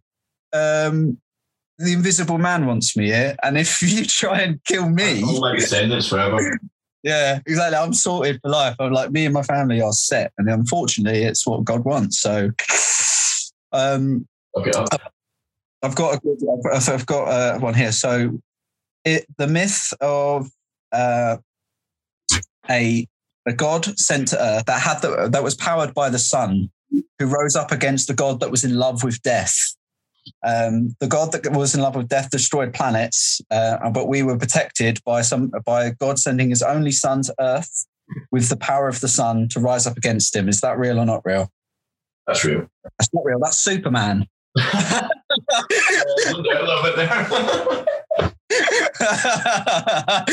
um, 0.53 1.17
the 1.77 1.91
Invisible 1.91 2.38
Man 2.38 2.65
wants 2.65 2.95
me 2.95 3.08
here, 3.08 3.36
and 3.43 3.58
if 3.58 3.81
you 3.81 4.05
try 4.05 4.41
and 4.41 4.63
kill 4.63 4.89
me, 4.89 5.21
All 5.23 5.41
my 5.41 5.55
descendants 5.55 6.08
forever. 6.08 6.60
Yeah, 7.03 7.39
exactly. 7.45 7.75
I'm 7.75 7.93
sorted 7.93 8.39
for 8.41 8.49
life. 8.49 8.77
I'm 8.79 8.93
like 8.93 9.12
me 9.12 9.25
and 9.25 9.34
my 9.34 9.43
family 9.43 9.81
are 9.81 9.91
set, 9.91 10.31
and 10.38 10.49
unfortunately, 10.49 11.23
it's 11.23 11.45
what 11.45 11.65
God 11.65 11.84
wants. 11.84 12.21
So, 12.21 12.51
um, 13.73 14.25
Okay. 14.55 14.71
I've 15.84 15.96
got 15.96 16.15
a 16.15 16.19
good, 16.19 16.38
I've, 16.74 17.06
got 17.06 17.28
uh, 17.28 17.60
one 17.60 17.74
here. 17.74 17.91
So, 17.91 18.39
it 19.04 19.26
the 19.38 19.48
myth 19.48 19.93
of 20.00 20.50
uh, 20.91 21.38
a 22.69 23.08
a 23.46 23.54
god 23.54 24.00
sent 24.00 24.30
to 24.30 24.41
Earth 24.41 24.65
that 24.65 24.82
had 24.82 25.02
the, 25.02 25.28
that 25.30 25.43
was 25.43 25.56
powered 25.56 25.93
by 25.93 26.10
the 26.10 26.19
sun, 26.19 26.72
who 27.19 27.26
rose 27.26 27.56
up 27.56 27.72
against 27.72 28.08
the 28.08 28.13
god 28.13 28.39
that 28.39 28.50
was 28.50 28.63
in 28.63 28.76
love 28.76 29.04
with 29.04 29.22
death. 29.22 29.58
Um, 30.46 30.96
the 31.02 31.08
god 31.08 31.34
that 31.34 31.52
was 31.52 31.76
in 31.76 31.82
love 31.82 31.98
with 31.98 32.08
death 32.08 32.30
destroyed 32.30 32.74
planets, 32.74 33.41
uh, 33.52 33.89
but 33.89 34.08
we 34.08 34.24
were 34.24 34.38
protected 34.38 35.04
by 35.04 35.22
some 35.22 35.52
by 35.65 35.89
God 35.91 36.17
sending 36.17 36.50
His 36.50 36.62
only 36.62 36.91
Son 36.91 37.24
to 37.24 37.36
Earth 37.41 37.86
with 38.32 38.48
the 38.48 38.58
power 38.58 38.88
of 38.88 39.02
the 39.02 39.08
sun 39.08 39.50
to 39.50 39.60
rise 39.60 39.86
up 39.86 39.98
against 39.98 40.36
him. 40.36 40.48
Is 40.48 40.62
that 40.62 40.78
real 40.78 41.00
or 41.00 41.06
not 41.06 41.22
real? 41.26 41.50
That's 42.28 42.46
real. 42.46 42.67
That's 42.84 43.13
not 43.13 43.26
real. 43.26 43.39
That's 43.39 43.58
Superman. 43.58 44.28
a 45.53 46.31
little 46.33 46.83
bit 46.83 46.95
there. 46.95 47.09
I 48.99 50.25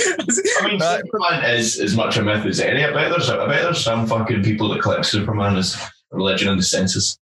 mean, 0.64 0.80
Right. 0.80 1.00
Superman 1.04 1.44
is 1.54 1.80
as 1.80 1.96
much 1.96 2.16
a 2.16 2.22
myth 2.22 2.44
as 2.46 2.60
any. 2.60 2.84
I 2.84 2.92
bet 2.92 3.10
there's, 3.10 3.30
I 3.30 3.46
bet 3.46 3.62
there's 3.62 3.82
some 3.82 4.06
fucking 4.06 4.42
people 4.42 4.68
that 4.70 4.82
collect 4.82 5.06
Superman 5.06 5.56
as 5.56 5.76
a 6.12 6.16
religion 6.16 6.48
in 6.48 6.56
the 6.56 6.62
census. 6.62 7.18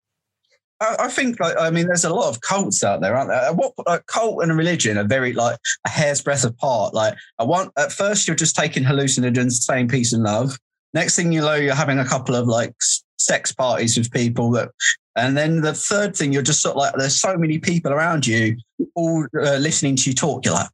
I, 0.81 0.97
I 1.01 1.09
think, 1.09 1.41
like, 1.41 1.55
I 1.59 1.71
mean, 1.71 1.87
there's 1.87 2.05
a 2.05 2.15
lot 2.15 2.29
of 2.29 2.41
cults 2.41 2.85
out 2.85 3.01
there, 3.01 3.17
aren't 3.17 3.31
there? 3.31 3.53
What 3.53 3.73
like, 3.87 4.07
cult 4.07 4.43
and 4.43 4.57
religion 4.57 4.99
are 4.99 5.05
very 5.05 5.33
like 5.33 5.59
a 5.87 5.91
hair's 5.91 6.21
breadth 6.21 6.45
apart. 6.45 6.95
Like, 6.95 7.17
I 7.39 7.45
want 7.45 7.73
at 7.79 7.93
first 7.93 8.27
you're 8.27 8.37
just 8.37 8.57
taking 8.57 8.85
hallucinogens, 8.85 9.53
saying 9.53 9.89
peace 9.89 10.13
and 10.13 10.23
love. 10.23 10.59
Next 10.93 11.17
thing 11.17 11.33
you 11.33 11.41
know, 11.41 11.55
you're 11.55 11.75
having 11.75 11.99
a 11.99 12.05
couple 12.05 12.37
of 12.37 12.47
like 12.47 12.75
sex 13.19 13.53
parties 13.53 13.97
with 13.97 14.11
people 14.11 14.51
that, 14.53 14.71
and 15.17 15.37
then 15.37 15.61
the 15.61 15.75
third 15.75 16.17
thing, 16.17 16.33
you're 16.33 16.43
just 16.43 16.61
sort 16.61 16.77
of 16.77 16.79
like 16.79 16.95
there's 16.97 17.21
so 17.21 17.37
many 17.37 17.59
people 17.59 17.93
around 17.93 18.27
you, 18.27 18.57
all 18.95 19.27
uh, 19.37 19.57
listening 19.57 19.97
to 19.97 20.11
you 20.11 20.15
talk. 20.15 20.45
You're 20.45 20.55
like, 20.55 20.71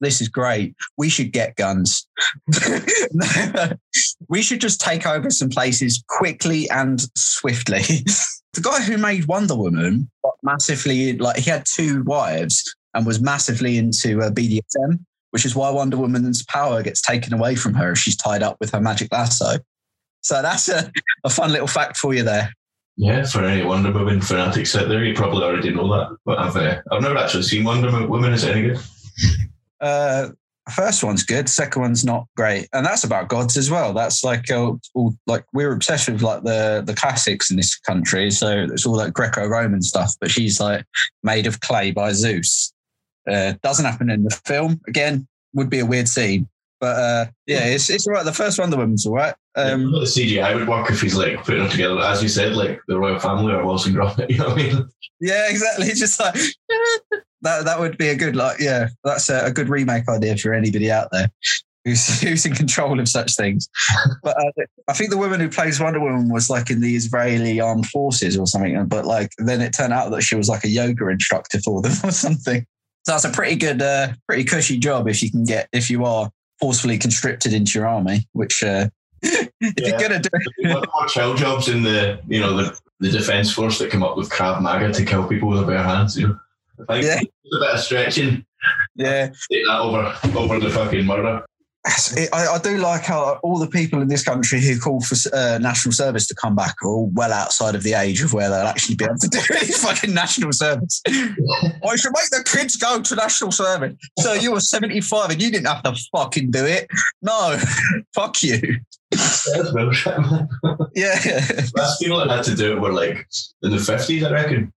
this 0.00 0.20
is 0.20 0.28
great. 0.28 0.74
We 0.96 1.08
should 1.08 1.32
get 1.32 1.56
guns. 1.56 2.06
we 4.28 4.42
should 4.42 4.60
just 4.60 4.80
take 4.80 5.06
over 5.06 5.30
some 5.30 5.48
places 5.48 6.02
quickly 6.08 6.68
and 6.70 7.00
swiftly. 7.16 7.82
the 8.52 8.60
guy 8.60 8.80
who 8.82 8.98
made 8.98 9.26
Wonder 9.26 9.56
Woman 9.56 10.10
massively 10.42 11.16
like 11.16 11.36
he 11.36 11.50
had 11.50 11.64
two 11.66 12.02
wives 12.04 12.62
and 12.94 13.06
was 13.06 13.20
massively 13.20 13.78
into 13.78 14.20
uh, 14.20 14.30
BDSM, 14.30 15.04
which 15.30 15.44
is 15.44 15.54
why 15.54 15.70
Wonder 15.70 15.96
Woman's 15.96 16.44
power 16.44 16.82
gets 16.82 17.02
taken 17.02 17.32
away 17.32 17.54
from 17.54 17.74
her 17.74 17.92
if 17.92 17.98
she's 17.98 18.16
tied 18.16 18.42
up 18.42 18.56
with 18.60 18.70
her 18.70 18.80
magic 18.80 19.12
lasso. 19.12 19.58
So 20.28 20.42
that's 20.42 20.68
a, 20.68 20.92
a 21.24 21.30
fun 21.30 21.52
little 21.52 21.66
fact 21.66 21.96
for 21.96 22.12
you 22.12 22.22
there. 22.22 22.52
Yeah, 22.98 23.24
for 23.24 23.42
any 23.44 23.64
Wonder 23.64 23.90
Woman 23.90 24.20
fanatics 24.20 24.76
out 24.76 24.90
there, 24.90 25.02
you 25.02 25.14
probably 25.14 25.42
already 25.42 25.72
know 25.72 25.88
that. 25.88 26.18
But 26.26 26.38
I've 26.38 26.54
uh, 26.54 26.82
I've 26.92 27.00
never 27.00 27.16
actually 27.16 27.44
seen 27.44 27.64
Wonder 27.64 28.06
Woman. 28.06 28.34
Is 28.34 28.44
it 28.44 28.54
any 28.54 28.68
good? 28.68 28.78
Uh, 29.80 30.28
first 30.74 31.02
one's 31.02 31.22
good, 31.22 31.48
second 31.48 31.80
one's 31.80 32.04
not 32.04 32.26
great, 32.36 32.68
and 32.74 32.84
that's 32.84 33.04
about 33.04 33.28
gods 33.30 33.56
as 33.56 33.70
well. 33.70 33.94
That's 33.94 34.22
like 34.22 34.50
uh, 34.50 34.74
all 34.94 35.14
like 35.26 35.46
we're 35.54 35.72
obsessed 35.72 36.10
with 36.10 36.20
like 36.20 36.42
the 36.42 36.82
the 36.84 36.94
classics 36.94 37.50
in 37.50 37.56
this 37.56 37.78
country, 37.78 38.30
so 38.30 38.66
it's 38.70 38.84
all 38.84 38.96
like 38.96 39.14
Greco-Roman 39.14 39.80
stuff. 39.80 40.12
But 40.20 40.30
she's 40.30 40.60
like 40.60 40.84
made 41.22 41.46
of 41.46 41.60
clay 41.60 41.90
by 41.90 42.12
Zeus. 42.12 42.74
Uh, 43.26 43.54
doesn't 43.62 43.86
happen 43.86 44.10
in 44.10 44.24
the 44.24 44.40
film. 44.44 44.78
Again, 44.88 45.26
would 45.54 45.70
be 45.70 45.78
a 45.78 45.86
weird 45.86 46.08
scene, 46.08 46.46
but 46.80 46.96
uh, 46.96 47.26
yeah, 47.46 47.64
it's 47.64 47.90
it's 47.90 48.06
all 48.06 48.14
right. 48.14 48.24
The 48.24 48.32
first 48.32 48.58
Wonder 48.58 48.76
Woman's 48.76 49.06
all 49.06 49.14
right. 49.14 49.34
Um, 49.56 49.86
Um, 49.86 49.92
the 49.92 50.00
CGI 50.00 50.54
would 50.54 50.68
work 50.68 50.90
if 50.90 51.00
he's 51.00 51.16
like 51.16 51.42
putting 51.44 51.62
them 51.62 51.70
together, 51.70 51.98
as 52.00 52.22
you 52.22 52.28
said, 52.28 52.54
like 52.54 52.80
the 52.86 52.98
royal 52.98 53.18
family 53.18 53.52
or 53.52 53.64
Wilson 53.64 53.94
Gromit. 53.94 54.30
You 54.30 54.38
know 54.38 54.48
what 54.50 54.58
I 54.60 54.62
mean? 54.62 54.88
yeah, 55.20 55.48
exactly. 55.48 55.86
Just 55.94 56.20
like 56.20 56.34
that. 57.42 57.64
That 57.64 57.80
would 57.80 57.98
be 57.98 58.08
a 58.08 58.16
good 58.16 58.36
like 58.36 58.60
yeah. 58.60 58.88
That's 59.04 59.28
a, 59.28 59.46
a 59.46 59.50
good 59.50 59.68
remake 59.68 60.08
idea 60.08 60.36
for 60.36 60.54
anybody 60.54 60.90
out 60.90 61.08
there. 61.10 61.28
Who's, 61.84 62.20
who's 62.22 62.44
in 62.44 62.54
control 62.54 63.00
of 63.00 63.08
such 63.08 63.34
things? 63.34 63.68
But 64.22 64.36
uh, 64.38 64.64
I 64.88 64.92
think 64.92 65.10
the 65.10 65.16
woman 65.18 65.40
who 65.40 65.48
plays 65.48 65.80
Wonder 65.80 66.00
Woman 66.00 66.30
was 66.30 66.50
like 66.50 66.70
in 66.70 66.80
the 66.80 66.94
Israeli 66.94 67.60
armed 67.60 67.86
forces 67.86 68.36
or 68.38 68.46
something. 68.46 68.86
But 68.86 69.06
like 69.06 69.32
then 69.38 69.60
it 69.62 69.72
turned 69.72 69.92
out 69.92 70.10
that 70.10 70.22
she 70.22 70.36
was 70.36 70.48
like 70.48 70.64
a 70.64 70.68
yoga 70.68 71.08
instructor 71.08 71.60
for 71.60 71.82
them 71.82 71.96
or 72.04 72.12
something. 72.12 72.64
So 73.04 73.12
that's 73.12 73.24
a 73.24 73.30
pretty 73.30 73.56
good, 73.56 73.80
uh, 73.80 74.08
pretty 74.26 74.44
cushy 74.44 74.78
job 74.78 75.08
if 75.08 75.22
you 75.22 75.30
can 75.30 75.44
get 75.44 75.68
if 75.72 75.88
you 75.88 76.04
are 76.04 76.30
forcefully 76.60 76.98
conscripted 76.98 77.52
into 77.52 77.78
your 77.78 77.86
army. 77.88 78.26
Which 78.32 78.62
uh, 78.62 78.88
if 79.22 79.50
Yeah. 79.60 79.70
you're 79.76 79.98
gonna 79.98 80.20
do, 80.20 80.28
There's 80.58 80.74
a 80.74 80.78
lot 80.78 80.88
more 80.94 81.06
child 81.08 81.36
jobs 81.38 81.68
in 81.68 81.82
the 81.82 82.20
you 82.28 82.40
know 82.40 82.56
the, 82.56 82.78
the 83.00 83.10
defense 83.10 83.52
force 83.52 83.78
that 83.78 83.90
come 83.90 84.02
up 84.02 84.16
with 84.16 84.30
Krav 84.30 84.60
Maga 84.62 84.92
to 84.92 85.04
kill 85.04 85.26
people 85.26 85.48
with 85.48 85.58
their 85.60 85.68
bare 85.68 85.82
hands. 85.84 86.18
You 86.18 86.28
know, 86.28 86.38
I 86.88 86.94
think 87.00 87.04
Yeah. 87.06 87.20
it's 87.20 87.56
a 87.56 87.60
bit 87.60 87.70
of 87.74 87.80
stretching. 87.80 88.44
yeah. 88.96 89.26
Take 89.50 89.64
that 89.66 89.80
over 89.80 90.14
over 90.38 90.58
the 90.60 90.70
fucking 90.70 91.04
murder. 91.06 91.44
I, 91.86 92.48
I, 92.54 92.58
do 92.58 92.76
like 92.78 93.02
how 93.04 93.38
all 93.42 93.58
the 93.58 93.68
people 93.68 94.02
in 94.02 94.08
this 94.08 94.24
country 94.24 94.60
who 94.60 94.78
call 94.78 95.00
for 95.00 95.16
uh, 95.34 95.58
national 95.58 95.92
service 95.92 96.26
to 96.26 96.34
come 96.34 96.56
back 96.56 96.74
are 96.82 96.88
all 96.88 97.10
well 97.14 97.32
outside 97.32 97.74
of 97.74 97.82
the 97.82 97.94
age 97.94 98.20
of 98.22 98.32
where 98.32 98.50
they'll 98.50 98.66
actually 98.66 98.96
be 98.96 99.04
able 99.04 99.16
to 99.16 99.28
do 99.28 99.38
any 99.56 99.72
fucking 99.72 100.12
national 100.12 100.52
service. 100.52 101.00
I 101.06 101.96
should 101.96 102.12
make 102.12 102.30
the 102.30 102.44
kids 102.44 102.76
go 102.76 103.00
to 103.00 103.14
national 103.14 103.52
service. 103.52 103.94
So 104.18 104.32
you 104.32 104.52
were 104.52 104.60
75 104.60 105.30
and 105.30 105.40
you 105.40 105.50
didn't 105.50 105.68
have 105.68 105.82
to 105.84 105.94
fucking 106.14 106.50
do 106.50 106.66
it. 106.66 106.88
No, 107.22 107.58
fuck 108.14 108.42
you. 108.42 108.60
Yeah. 110.94 111.14
Last 111.76 112.00
people 112.00 112.18
that 112.18 112.28
had 112.28 112.44
to 112.44 112.54
do 112.54 112.72
it 112.72 112.80
were 112.80 112.92
like 112.92 113.26
in 113.62 113.70
the 113.70 113.76
50s, 113.76 114.26
I 114.26 114.32
reckon. 114.32 114.72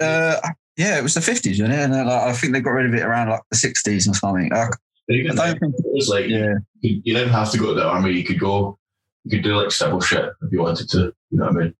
Uh, 0.00 0.36
yeah, 0.76 0.98
it 0.98 1.02
was 1.02 1.14
the 1.14 1.20
50s, 1.20 1.50
wasn't 1.50 1.72
it? 1.72 1.80
And 1.80 1.92
like, 1.92 2.06
I 2.06 2.32
think 2.32 2.52
they 2.52 2.60
got 2.60 2.70
rid 2.70 2.86
of 2.86 2.94
it 2.94 3.02
around 3.02 3.28
like 3.28 3.42
the 3.50 3.56
60s 3.56 4.08
or 4.08 4.14
something. 4.14 4.52
I, 4.52 4.68
But 5.10 5.16
even 5.16 5.40
I 5.40 5.54
think, 5.54 5.74
it 5.76 5.92
was 5.92 6.08
like 6.08 6.28
yeah. 6.28 6.54
you, 6.82 7.02
you 7.02 7.14
didn't 7.14 7.32
have 7.32 7.50
to 7.50 7.58
go 7.58 7.74
to 7.74 7.74
the 7.74 7.84
army. 7.84 8.12
You 8.12 8.22
could 8.22 8.38
go, 8.38 8.78
you 9.24 9.32
could 9.32 9.42
do 9.42 9.56
like 9.56 9.72
civil 9.72 10.00
shit 10.00 10.24
if 10.24 10.52
you 10.52 10.60
wanted 10.60 10.88
to. 10.90 11.12
You 11.30 11.38
know 11.38 11.46
what 11.46 11.56
I 11.56 11.58
mean? 11.58 11.74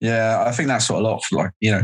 Yeah, 0.00 0.42
I 0.46 0.52
think 0.52 0.68
that's 0.68 0.88
what 0.88 1.00
a 1.00 1.04
lot 1.04 1.16
of 1.16 1.22
like 1.32 1.50
you 1.60 1.70
know. 1.70 1.82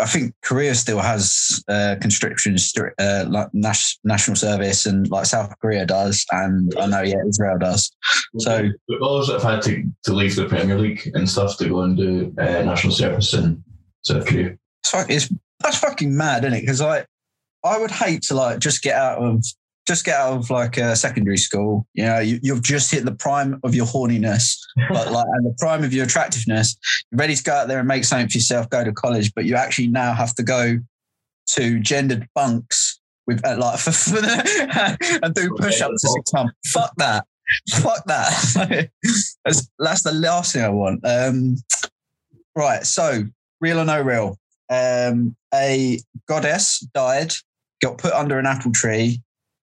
I 0.00 0.06
think 0.06 0.32
Korea 0.44 0.76
still 0.76 1.00
has 1.00 1.60
uh, 1.66 1.96
conscription, 2.00 2.54
uh, 3.00 3.24
like 3.28 3.48
nas- 3.52 3.98
national 4.04 4.36
service, 4.36 4.86
and 4.86 5.10
like 5.10 5.26
South 5.26 5.52
Korea 5.60 5.84
does, 5.86 6.24
and 6.30 6.72
I 6.78 6.86
know 6.86 7.02
yeah 7.02 7.16
Israel 7.28 7.58
does. 7.58 7.90
So 8.38 8.68
footballers 8.88 9.26
that 9.26 9.42
have 9.42 9.54
had 9.54 9.62
to, 9.62 9.82
to 10.04 10.12
leave 10.12 10.36
the 10.36 10.46
Premier 10.46 10.78
League 10.78 11.10
and 11.14 11.28
stuff 11.28 11.58
to 11.58 11.68
go 11.68 11.80
and 11.80 11.96
do 11.96 12.32
uh, 12.38 12.62
national 12.62 12.92
service 12.92 13.34
in 13.34 13.64
South 14.02 14.24
Korea. 14.24 14.56
it's, 14.84 14.94
it's 15.08 15.34
that's 15.58 15.78
fucking 15.78 16.16
mad, 16.16 16.44
isn't 16.44 16.58
it? 16.58 16.60
Because 16.60 16.80
I 16.80 17.06
I 17.64 17.76
would 17.76 17.90
hate 17.90 18.22
to 18.22 18.34
like 18.34 18.60
just 18.60 18.82
get 18.82 18.94
out 18.94 19.18
of 19.18 19.44
just 19.86 20.04
get 20.04 20.16
out 20.16 20.34
of 20.34 20.50
like 20.50 20.76
a 20.76 20.94
secondary 20.94 21.36
school. 21.36 21.86
You 21.94 22.04
know, 22.04 22.18
you, 22.20 22.38
you've 22.42 22.62
just 22.62 22.90
hit 22.90 23.04
the 23.04 23.14
prime 23.14 23.58
of 23.64 23.74
your 23.74 23.86
horniness, 23.86 24.56
but 24.88 25.10
like 25.10 25.26
and 25.32 25.46
the 25.46 25.54
prime 25.58 25.84
of 25.84 25.92
your 25.92 26.04
attractiveness. 26.04 26.76
You're 27.10 27.18
ready 27.18 27.34
to 27.34 27.42
go 27.42 27.52
out 27.52 27.68
there 27.68 27.78
and 27.78 27.88
make 27.88 28.04
something 28.04 28.28
for 28.28 28.36
yourself, 28.36 28.70
go 28.70 28.84
to 28.84 28.92
college, 28.92 29.32
but 29.34 29.44
you 29.44 29.56
actually 29.56 29.88
now 29.88 30.12
have 30.14 30.34
to 30.36 30.42
go 30.42 30.78
to 31.52 31.80
gendered 31.80 32.28
bunks 32.34 33.00
with 33.26 33.44
uh, 33.44 33.56
like 33.56 33.80
and 35.22 35.34
do 35.34 35.50
push 35.58 35.80
ups 35.80 36.02
to 36.02 36.08
six 36.08 36.32
months. 36.32 36.54
Fuck 36.66 36.92
that. 36.96 37.26
Fuck 37.70 38.04
that. 38.06 38.90
that's, 39.44 39.70
that's 39.78 40.02
the 40.02 40.12
last 40.12 40.52
thing 40.52 40.62
I 40.62 40.68
want. 40.68 41.00
Um, 41.04 41.56
right. 42.56 42.84
So, 42.84 43.24
real 43.60 43.80
or 43.80 43.84
no 43.84 44.00
real? 44.00 44.38
Um, 44.70 45.36
a 45.52 45.98
goddess 46.28 46.80
died, 46.94 47.34
got 47.82 47.98
put 47.98 48.12
under 48.12 48.38
an 48.38 48.46
apple 48.46 48.72
tree, 48.72 49.20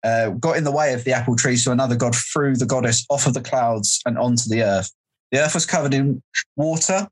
uh, 0.04 0.30
got 0.32 0.58
in 0.58 0.64
the 0.64 0.72
way 0.72 0.94
of 0.94 1.04
the 1.04 1.14
apple 1.14 1.36
tree, 1.36 1.56
so 1.56 1.72
another 1.72 1.96
god 1.96 2.16
threw 2.16 2.56
the 2.56 2.66
goddess 2.66 3.06
off 3.10 3.28
of 3.28 3.34
the 3.34 3.42
clouds 3.42 4.02
and 4.06 4.18
onto 4.18 4.50
the 4.50 4.64
earth. 4.64 4.92
The 5.32 5.40
earth 5.40 5.54
was 5.54 5.66
covered 5.66 5.94
in 5.94 6.22
water, 6.56 7.08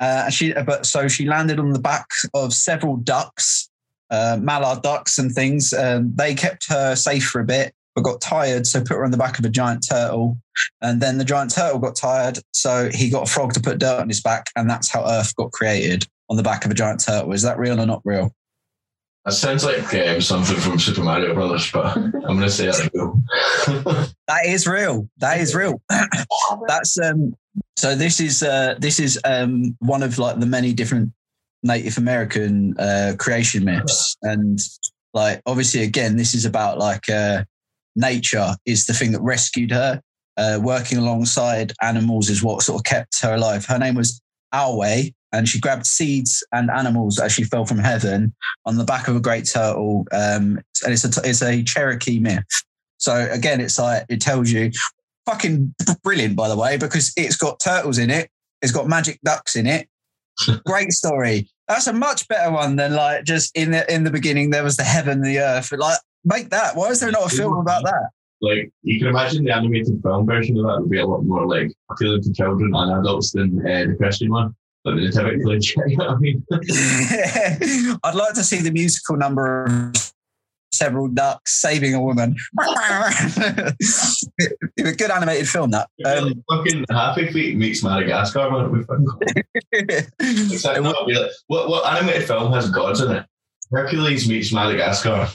uh, 0.00 0.22
and 0.24 0.34
she 0.34 0.52
but 0.52 0.86
so 0.86 1.08
she 1.08 1.26
landed 1.26 1.58
on 1.58 1.70
the 1.70 1.78
back 1.78 2.06
of 2.34 2.52
several 2.52 2.96
ducks, 2.96 3.68
uh, 4.10 4.38
mallard 4.40 4.82
ducks 4.82 5.18
and 5.18 5.32
things. 5.32 5.72
Um, 5.72 6.14
they 6.14 6.34
kept 6.34 6.68
her 6.68 6.94
safe 6.94 7.26
for 7.26 7.40
a 7.40 7.44
bit, 7.44 7.72
but 7.94 8.02
got 8.02 8.20
tired, 8.20 8.66
so 8.66 8.80
put 8.80 8.96
her 8.96 9.04
on 9.04 9.10
the 9.10 9.16
back 9.16 9.38
of 9.38 9.44
a 9.44 9.50
giant 9.50 9.86
turtle. 9.88 10.38
And 10.80 11.00
then 11.00 11.18
the 11.18 11.24
giant 11.24 11.54
turtle 11.54 11.78
got 11.78 11.96
tired, 11.96 12.38
so 12.52 12.90
he 12.92 13.10
got 13.10 13.28
a 13.28 13.30
frog 13.30 13.54
to 13.54 13.60
put 13.60 13.78
dirt 13.78 14.00
on 14.00 14.08
his 14.08 14.20
back, 14.20 14.50
and 14.54 14.68
that's 14.68 14.90
how 14.90 15.04
Earth 15.06 15.34
got 15.36 15.52
created 15.52 16.06
on 16.28 16.36
the 16.36 16.42
back 16.42 16.64
of 16.64 16.70
a 16.70 16.74
giant 16.74 17.00
turtle. 17.00 17.32
Is 17.32 17.42
that 17.42 17.58
real 17.58 17.80
or 17.80 17.86
not 17.86 18.02
real? 18.04 18.32
That 19.26 19.32
sounds 19.32 19.64
like 19.64 19.92
um, 19.92 20.20
something 20.20 20.56
from 20.56 20.78
Super 20.78 21.02
Mario 21.02 21.34
Brothers, 21.34 21.72
but 21.72 21.96
I'm 21.96 22.12
going 22.12 22.40
to 22.42 22.50
say 22.50 22.66
that's 22.66 22.88
real. 22.94 23.20
That 24.28 24.46
is 24.46 24.66
real. 24.66 25.08
That 25.18 25.40
is 25.40 25.54
real. 25.54 25.80
That's 26.66 26.98
um. 26.98 27.36
So 27.76 27.94
this 27.94 28.18
is 28.18 28.42
uh 28.42 28.74
this 28.78 28.98
is 28.98 29.20
um 29.24 29.76
one 29.78 30.02
of 30.02 30.18
like 30.18 30.40
the 30.40 30.46
many 30.46 30.72
different 30.72 31.12
Native 31.62 31.96
American 31.96 32.76
uh 32.76 33.14
creation 33.18 33.64
myths, 33.64 34.16
and 34.22 34.58
like 35.14 35.42
obviously 35.46 35.84
again 35.84 36.16
this 36.16 36.34
is 36.34 36.44
about 36.44 36.78
like 36.78 37.08
uh 37.08 37.44
nature 37.94 38.56
is 38.66 38.86
the 38.86 38.94
thing 38.94 39.12
that 39.12 39.22
rescued 39.22 39.70
her. 39.70 40.00
Uh, 40.36 40.58
working 40.60 40.98
alongside 40.98 41.72
animals 41.80 42.28
is 42.28 42.42
what 42.42 42.62
sort 42.62 42.80
of 42.80 42.84
kept 42.84 43.22
her 43.22 43.34
alive. 43.34 43.64
Her 43.64 43.78
name 43.78 43.94
was 43.94 44.20
Alway, 44.52 45.14
and 45.36 45.48
she 45.48 45.60
grabbed 45.60 45.86
seeds 45.86 46.42
and 46.52 46.70
animals 46.70 47.18
as 47.18 47.32
she 47.32 47.44
fell 47.44 47.66
from 47.66 47.78
heaven 47.78 48.34
on 48.64 48.76
the 48.76 48.84
back 48.84 49.06
of 49.08 49.16
a 49.16 49.20
great 49.20 49.44
turtle. 49.44 50.06
Um, 50.12 50.60
and 50.84 50.92
it's 50.92 51.04
a 51.04 51.20
it's 51.24 51.42
a 51.42 51.62
Cherokee 51.62 52.18
myth. 52.18 52.44
So 52.98 53.28
again, 53.30 53.60
it's 53.60 53.78
like 53.78 54.04
it 54.08 54.20
tells 54.20 54.50
you, 54.50 54.70
fucking 55.26 55.74
brilliant, 56.02 56.36
by 56.36 56.48
the 56.48 56.56
way, 56.56 56.76
because 56.76 57.12
it's 57.16 57.36
got 57.36 57.60
turtles 57.60 57.98
in 57.98 58.10
it. 58.10 58.30
It's 58.62 58.72
got 58.72 58.88
magic 58.88 59.20
ducks 59.22 59.54
in 59.56 59.66
it. 59.66 59.88
Great 60.66 60.92
story. 60.92 61.48
That's 61.68 61.86
a 61.86 61.92
much 61.92 62.26
better 62.28 62.50
one 62.52 62.76
than 62.76 62.94
like 62.94 63.24
just 63.24 63.56
in 63.56 63.72
the 63.72 63.92
in 63.92 64.04
the 64.04 64.10
beginning 64.10 64.50
there 64.50 64.64
was 64.64 64.76
the 64.76 64.84
heaven, 64.84 65.20
the 65.20 65.38
earth. 65.38 65.72
Like 65.72 65.98
make 66.24 66.50
that. 66.50 66.76
Why 66.76 66.88
is 66.88 67.00
there 67.00 67.10
not 67.10 67.32
a 67.32 67.36
film 67.36 67.58
about 67.58 67.84
that? 67.84 68.10
like, 68.40 68.70
you 68.82 68.98
can 68.98 69.08
imagine 69.08 69.44
the 69.44 69.54
animated 69.54 70.00
film 70.02 70.26
version 70.26 70.58
of 70.58 70.66
that 70.66 70.80
would 70.80 70.90
be 70.90 71.00
a 71.00 71.06
lot 71.06 71.24
more 71.24 71.46
like 71.46 71.72
appealing 71.90 72.22
to 72.22 72.32
children 72.32 72.72
and 72.74 73.00
adults 73.00 73.32
than 73.32 73.58
uh, 73.60 73.86
the 73.86 73.96
Christian 73.98 74.30
one. 74.30 74.54
But 74.86 74.94
the 74.94 75.00
nativity 75.00 75.42
play, 75.42 75.58
you 75.88 75.96
know 75.96 76.06
what 76.06 76.14
I 76.14 76.18
mean? 76.20 76.46
I'd 78.04 78.14
like 78.14 78.34
to 78.34 78.44
see 78.44 78.58
the 78.62 78.70
musical 78.70 79.16
number 79.16 79.64
of 79.64 80.12
several 80.72 81.08
ducks 81.08 81.60
saving 81.60 81.92
a 81.94 82.00
woman. 82.00 82.36
It's 84.78 84.90
a 84.90 84.92
good 84.94 85.10
animated 85.10 85.48
film 85.48 85.72
that. 85.72 85.88
Um, 86.04 86.44
fucking 86.48 86.84
Happy 86.90 87.32
Feet 87.32 87.56
meets 87.56 87.82
Madagascar, 87.82 88.48
man. 88.48 88.70
We 88.70 88.84
fucking 88.84 90.06
Exactly. 90.52 90.84
Like, 90.84 91.30
what, 91.48 91.68
what 91.68 91.92
animated 91.92 92.28
film 92.28 92.52
has 92.52 92.70
gods 92.70 93.00
in 93.00 93.10
it? 93.10 93.26
Hercules 93.72 94.28
meets 94.28 94.52
Madagascar. 94.52 95.28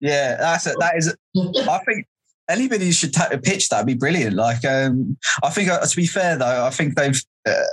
Yeah, 0.00 0.36
that's 0.36 0.66
it. 0.66 0.74
That 0.80 0.96
is. 0.96 1.14
I 1.36 1.78
think 1.84 2.06
anybody 2.48 2.90
should 2.90 3.12
ta- 3.12 3.28
pitch 3.42 3.68
that. 3.68 3.78
would 3.78 3.86
be 3.86 3.94
brilliant. 3.94 4.34
Like, 4.34 4.64
um, 4.64 5.16
I 5.44 5.50
think 5.50 5.68
uh, 5.68 5.84
to 5.84 5.96
be 5.96 6.06
fair 6.06 6.36
though, 6.36 6.66
I 6.66 6.70
think 6.70 6.96
they've, 6.96 7.20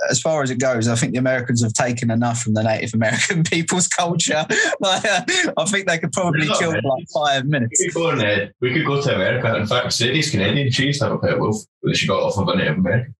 as 0.08 0.20
far 0.20 0.42
as 0.42 0.50
it 0.50 0.58
goes, 0.58 0.88
I 0.88 0.94
think 0.94 1.12
the 1.12 1.18
Americans 1.18 1.62
have 1.62 1.72
taken 1.72 2.10
enough 2.10 2.42
from 2.42 2.54
the 2.54 2.62
Native 2.62 2.94
American 2.94 3.42
people's 3.44 3.88
culture. 3.88 4.46
like, 4.80 5.04
uh, 5.04 5.22
I 5.56 5.64
think 5.64 5.88
they 5.88 5.98
could 5.98 6.12
probably 6.12 6.46
chill 6.46 6.72
for 6.72 6.82
like 6.82 7.06
five 7.12 7.46
minutes. 7.46 7.80
We 7.80 7.90
could 7.90 7.94
go 7.94 8.10
uh, 8.10 8.48
we 8.60 8.72
could 8.72 8.86
go 8.86 9.02
to 9.02 9.14
America. 9.14 9.56
In 9.56 9.66
fact, 9.66 9.92
Sadie's 9.92 10.30
Canadian. 10.30 10.70
She 10.70 10.86
used 10.86 11.00
to 11.00 11.06
have 11.06 11.14
a 11.14 11.18
pet 11.18 11.38
wolf 11.38 11.56
that 11.82 11.96
she 11.96 12.06
got 12.06 12.22
off 12.22 12.38
of 12.38 12.48
a 12.48 12.56
Native 12.56 12.78
American. 12.78 13.14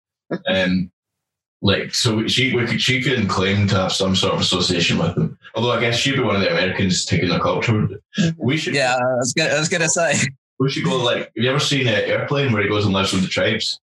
Um, 0.48 0.90
like 1.62 1.94
so, 1.94 2.26
she 2.26 2.54
we 2.54 2.66
could 2.66 2.80
she 2.80 3.02
couldn't 3.02 3.28
claim 3.28 3.66
to 3.68 3.76
have 3.76 3.92
some 3.92 4.14
sort 4.14 4.34
of 4.34 4.40
association 4.40 4.98
with 4.98 5.14
them. 5.14 5.38
Although 5.54 5.72
I 5.72 5.80
guess 5.80 5.96
she'd 5.96 6.16
be 6.16 6.20
one 6.20 6.36
of 6.36 6.42
the 6.42 6.50
Americans 6.50 7.04
taking 7.04 7.30
the 7.30 7.40
culture. 7.40 7.88
We 8.36 8.56
should 8.56 8.74
Yeah, 8.74 8.96
I 8.96 9.16
was 9.16 9.32
gonna, 9.32 9.50
I 9.50 9.58
was 9.58 9.68
gonna 9.68 9.88
say. 9.88 10.14
we 10.58 10.70
should 10.70 10.84
go 10.84 10.96
like. 10.98 11.18
Have 11.18 11.30
you 11.36 11.50
ever 11.50 11.60
seen 11.60 11.88
an 11.88 11.94
airplane 11.94 12.52
where 12.52 12.62
he 12.62 12.68
goes 12.68 12.84
and 12.84 12.92
lives 12.92 13.12
with 13.12 13.22
the 13.22 13.28
tribes? 13.28 13.80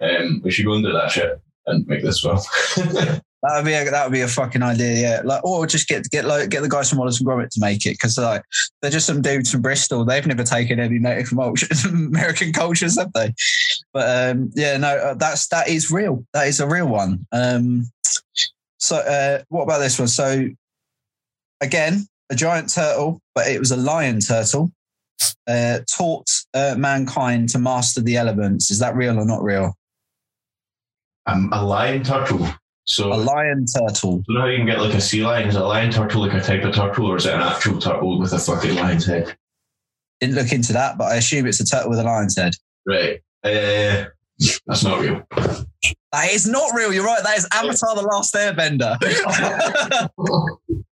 Um, 0.00 0.40
we 0.42 0.50
should 0.50 0.66
go 0.66 0.72
and 0.72 0.84
do 0.84 0.92
that 0.92 1.12
shit 1.12 1.40
and 1.66 1.86
make 1.86 2.02
this 2.02 2.24
well. 2.24 2.44
That 3.42 3.56
would 3.56 3.64
be 3.64 3.72
a, 3.72 3.90
that 3.90 4.04
would 4.04 4.12
be 4.12 4.20
a 4.20 4.28
fucking 4.28 4.62
idea, 4.62 5.00
yeah. 5.00 5.22
Like, 5.24 5.44
or 5.44 5.66
just 5.66 5.88
get 5.88 6.08
get 6.10 6.24
like 6.24 6.48
get 6.48 6.62
the 6.62 6.68
guys 6.68 6.88
from 6.88 6.98
Wallace 7.00 7.18
and 7.18 7.28
Gromit 7.28 7.48
to 7.50 7.60
make 7.60 7.84
it 7.86 7.94
because 7.94 8.16
like 8.16 8.44
they're 8.80 8.90
just 8.90 9.06
some 9.06 9.20
dudes 9.20 9.50
from 9.50 9.62
Bristol. 9.62 10.04
They've 10.04 10.24
never 10.24 10.44
taken 10.44 10.78
any 10.78 11.00
Native 11.00 11.30
culture- 11.30 11.66
American 11.88 12.52
cultures, 12.52 12.96
have 12.96 13.12
they? 13.14 13.34
But 13.92 14.30
um, 14.30 14.52
yeah, 14.54 14.76
no, 14.76 14.96
uh, 14.96 15.14
that's 15.14 15.48
that 15.48 15.68
is 15.68 15.90
real. 15.90 16.24
That 16.34 16.46
is 16.46 16.60
a 16.60 16.68
real 16.68 16.86
one. 16.86 17.26
Um, 17.32 17.90
so 18.78 18.98
uh, 18.98 19.42
what 19.48 19.64
about 19.64 19.78
this 19.78 19.98
one? 19.98 20.06
So 20.06 20.48
again, 21.60 22.06
a 22.30 22.36
giant 22.36 22.72
turtle, 22.72 23.20
but 23.34 23.48
it 23.48 23.58
was 23.58 23.72
a 23.72 23.76
lion 23.76 24.20
turtle. 24.20 24.70
Uh, 25.48 25.80
taught 25.92 26.28
uh, 26.54 26.76
mankind 26.78 27.48
to 27.48 27.58
master 27.58 28.00
the 28.00 28.16
elements. 28.16 28.70
Is 28.70 28.78
that 28.78 28.94
real 28.94 29.18
or 29.18 29.24
not 29.24 29.42
real? 29.42 29.76
Um, 31.26 31.50
a 31.52 31.64
lion 31.64 32.02
turtle. 32.02 32.48
So 32.84 33.12
A 33.12 33.14
lion 33.14 33.64
turtle. 33.66 34.24
you 34.26 34.34
know 34.34 34.40
how 34.40 34.46
you 34.48 34.56
can 34.56 34.66
get 34.66 34.80
like 34.80 34.94
a 34.94 35.00
sea 35.00 35.24
lion? 35.24 35.48
Is 35.48 35.54
a 35.54 35.64
lion 35.64 35.92
turtle 35.92 36.22
like 36.22 36.32
a 36.34 36.40
type 36.40 36.64
of 36.64 36.74
turtle, 36.74 37.06
or 37.06 37.16
is 37.16 37.26
it 37.26 37.34
an 37.34 37.40
actual 37.40 37.78
turtle 37.80 38.18
with 38.18 38.32
a 38.32 38.38
fucking 38.38 38.74
lion's 38.74 39.06
head? 39.06 39.36
Didn't 40.20 40.34
look 40.36 40.52
into 40.52 40.72
that, 40.72 40.98
but 40.98 41.04
I 41.12 41.16
assume 41.16 41.46
it's 41.46 41.60
a 41.60 41.64
turtle 41.64 41.90
with 41.90 42.00
a 42.00 42.02
lion's 42.02 42.36
head. 42.36 42.54
Right. 42.86 43.20
Uh, 43.44 44.06
that's 44.66 44.82
not 44.82 45.00
real. 45.00 45.22
That 46.12 46.30
is 46.30 46.46
not 46.46 46.74
real. 46.74 46.92
You're 46.92 47.04
right. 47.04 47.22
That 47.22 47.38
is 47.38 47.46
Avatar: 47.52 47.94
The 47.94 48.02
Last 48.02 48.34
Airbender. 48.34 48.98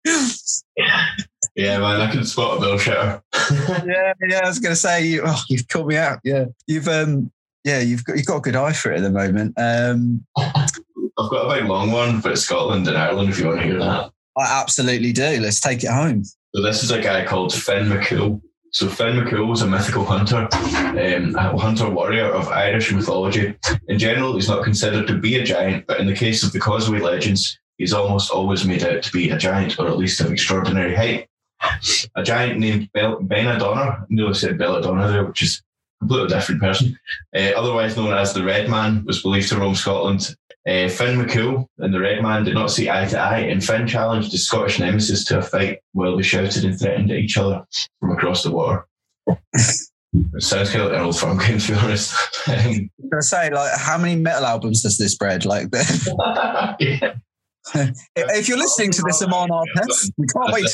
Yeah, 1.55 1.79
man, 1.79 1.99
I 1.99 2.09
can 2.09 2.23
spot 2.23 2.57
a 2.57 2.61
bullshitter. 2.61 3.21
yeah, 3.85 4.13
yeah. 4.27 4.39
I 4.43 4.47
was 4.47 4.59
going 4.59 4.71
to 4.71 4.75
say 4.75 5.05
you. 5.05 5.23
Oh, 5.25 5.41
you've 5.49 5.67
caught 5.67 5.85
me 5.85 5.97
out. 5.97 6.19
Yeah, 6.23 6.45
you've 6.65 6.87
um, 6.87 7.29
yeah, 7.63 7.79
you've 7.79 8.03
got 8.03 8.17
you've 8.17 8.25
got 8.25 8.37
a 8.37 8.41
good 8.41 8.55
eye 8.55 8.73
for 8.73 8.91
it 8.91 8.97
at 8.97 9.03
the 9.03 9.11
moment. 9.11 9.53
Um, 9.57 10.25
I've 10.37 11.29
got 11.29 11.45
a 11.45 11.49
very 11.49 11.67
long 11.67 11.91
one, 11.91 12.21
but 12.21 12.37
Scotland 12.37 12.87
and 12.87 12.97
Ireland. 12.97 13.29
If 13.29 13.39
you 13.39 13.47
want 13.47 13.59
to 13.59 13.65
hear 13.65 13.79
that. 13.79 14.11
I 14.37 14.61
absolutely 14.61 15.11
do. 15.11 15.39
Let's 15.41 15.59
take 15.59 15.83
it 15.83 15.91
home. 15.91 16.23
So 16.55 16.61
this 16.61 16.83
is 16.83 16.91
a 16.91 17.01
guy 17.01 17.25
called 17.25 17.53
Finn 17.53 17.87
McCool. 17.87 18.41
So 18.71 18.87
Finn 18.87 19.17
McCool 19.17 19.47
was 19.47 19.61
a 19.61 19.67
mythical 19.67 20.05
hunter, 20.05 20.47
um, 20.53 21.35
a 21.35 21.57
hunter 21.57 21.89
warrior 21.89 22.25
of 22.25 22.47
Irish 22.47 22.91
mythology. 22.93 23.53
In 23.89 23.99
general, 23.99 24.35
he's 24.35 24.47
not 24.47 24.63
considered 24.63 25.07
to 25.07 25.17
be 25.17 25.35
a 25.35 25.43
giant, 25.43 25.85
but 25.87 25.99
in 25.99 26.07
the 26.07 26.15
case 26.15 26.41
of 26.43 26.53
the 26.53 26.59
Causeway 26.59 26.99
legends, 26.99 27.59
he's 27.77 27.91
almost 27.91 28.31
always 28.31 28.65
made 28.65 28.83
out 28.83 29.03
to 29.03 29.11
be 29.11 29.29
a 29.29 29.37
giant, 29.37 29.77
or 29.77 29.87
at 29.87 29.97
least 29.97 30.21
of 30.21 30.31
extraordinary 30.31 30.95
height. 30.95 31.27
A 32.15 32.23
giant 32.23 32.59
named 32.59 32.89
Ben 32.93 33.47
O'Donnell, 33.47 33.83
I 33.83 33.99
nearly 34.09 34.33
said 34.33 34.57
Belladonna 34.57 35.11
there, 35.11 35.25
which 35.25 35.43
is 35.43 35.61
completely 36.01 36.27
different 36.27 36.61
person, 36.61 36.97
uh, 37.35 37.51
otherwise 37.55 37.95
known 37.95 38.13
as 38.13 38.33
the 38.33 38.43
Red 38.43 38.69
Man, 38.69 39.05
was 39.05 39.21
believed 39.21 39.49
to 39.49 39.57
roam 39.57 39.75
Scotland. 39.75 40.35
Uh, 40.67 40.87
Finn 40.89 41.17
McCool 41.17 41.65
and 41.79 41.93
the 41.93 41.99
Red 41.99 42.21
Man 42.21 42.43
did 42.43 42.53
not 42.53 42.69
see 42.69 42.89
eye 42.89 43.05
to 43.05 43.19
eye, 43.19 43.39
and 43.39 43.63
Finn 43.63 43.87
challenged 43.87 44.31
his 44.31 44.45
Scottish 44.45 44.79
nemesis 44.79 45.25
to 45.25 45.39
a 45.39 45.41
fight 45.41 45.79
while 45.93 46.17
they 46.17 46.23
shouted 46.23 46.65
and 46.65 46.77
threatened 46.77 47.11
at 47.11 47.17
each 47.17 47.37
other 47.37 47.65
from 47.99 48.11
across 48.11 48.43
the 48.43 48.51
water. 48.51 48.85
It 50.13 50.43
sounds 50.43 50.69
kind 50.71 50.81
of 50.81 50.91
like 50.91 50.99
an 50.99 51.05
old 51.05 51.17
Firm 51.17 51.37
game, 51.37 51.59
to 51.59 51.71
be 51.71 51.77
honest. 51.77 52.15
Um, 52.47 52.89
gonna 53.09 53.21
say, 53.21 53.51
like, 53.51 53.77
how 53.77 53.97
many 53.99 54.15
metal 54.15 54.45
albums 54.45 54.81
does 54.81 54.97
this 54.97 55.15
bread 55.15 55.45
Like, 55.45 55.67
yeah. 56.79 57.13
If 58.15 58.49
you're 58.49 58.57
listening 58.57 58.91
to 58.91 59.03
this 59.03 59.21
Amon 59.21 59.49
Amarth, 59.49 60.11
we 60.17 60.25
can't 60.27 60.51
wait. 60.51 60.65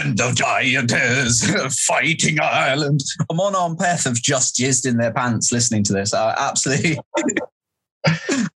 End 0.00 0.20
of 0.20 0.34
giantess 0.34 1.44
fighting 1.86 2.40
Ireland. 2.40 3.00
Amon 3.30 3.52
Amarth 3.52 4.04
have 4.04 4.14
just 4.14 4.56
jizzed 4.56 4.86
in 4.86 4.96
their 4.96 5.12
pants 5.12 5.52
listening 5.52 5.84
to 5.84 5.92
this. 5.92 6.14
I 6.14 6.34
absolutely. 6.36 6.98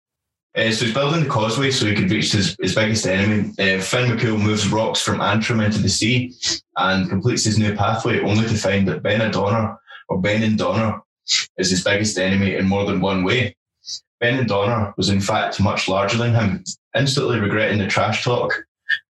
Uh, 0.54 0.70
so 0.70 0.84
he's 0.84 0.94
building 0.94 1.24
the 1.24 1.30
causeway 1.30 1.72
so 1.72 1.86
he 1.86 1.96
could 1.96 2.12
reach 2.12 2.34
his, 2.34 2.58
his 2.62 2.76
biggest 2.76 3.08
enemy. 3.08 3.50
Uh, 3.52 3.80
Finn 3.80 4.12
McCool 4.12 4.38
moves 4.38 4.68
rocks 4.68 5.02
from 5.02 5.22
Antrim 5.22 5.62
into 5.62 5.78
the 5.78 5.88
sea 5.88 6.36
and 6.76 7.10
completes 7.10 7.46
his 7.46 7.58
new 7.58 7.74
pathway, 7.74 8.20
only 8.20 8.46
to 8.50 8.56
find 8.56 8.86
that 8.90 9.02
Ben 9.02 9.22
O'Donnell, 9.22 9.78
or 10.10 10.22
Benandonner, 10.22 11.00
is 11.58 11.70
his 11.70 11.86
biggest 11.86 12.18
enemy 12.18 12.56
in 12.56 12.68
more 12.68 12.86
than 12.86 13.00
one 13.00 13.24
way. 13.24 13.56
Benandonner 14.22 14.94
was 14.98 15.10
in 15.10 15.20
fact 15.20 15.60
much 15.60 15.88
larger 15.88 16.18
than 16.18 16.34
him. 16.34 16.64
Instantly 16.96 17.40
regretting 17.40 17.80
the 17.80 17.88
trash 17.88 18.24
talk, 18.24 18.54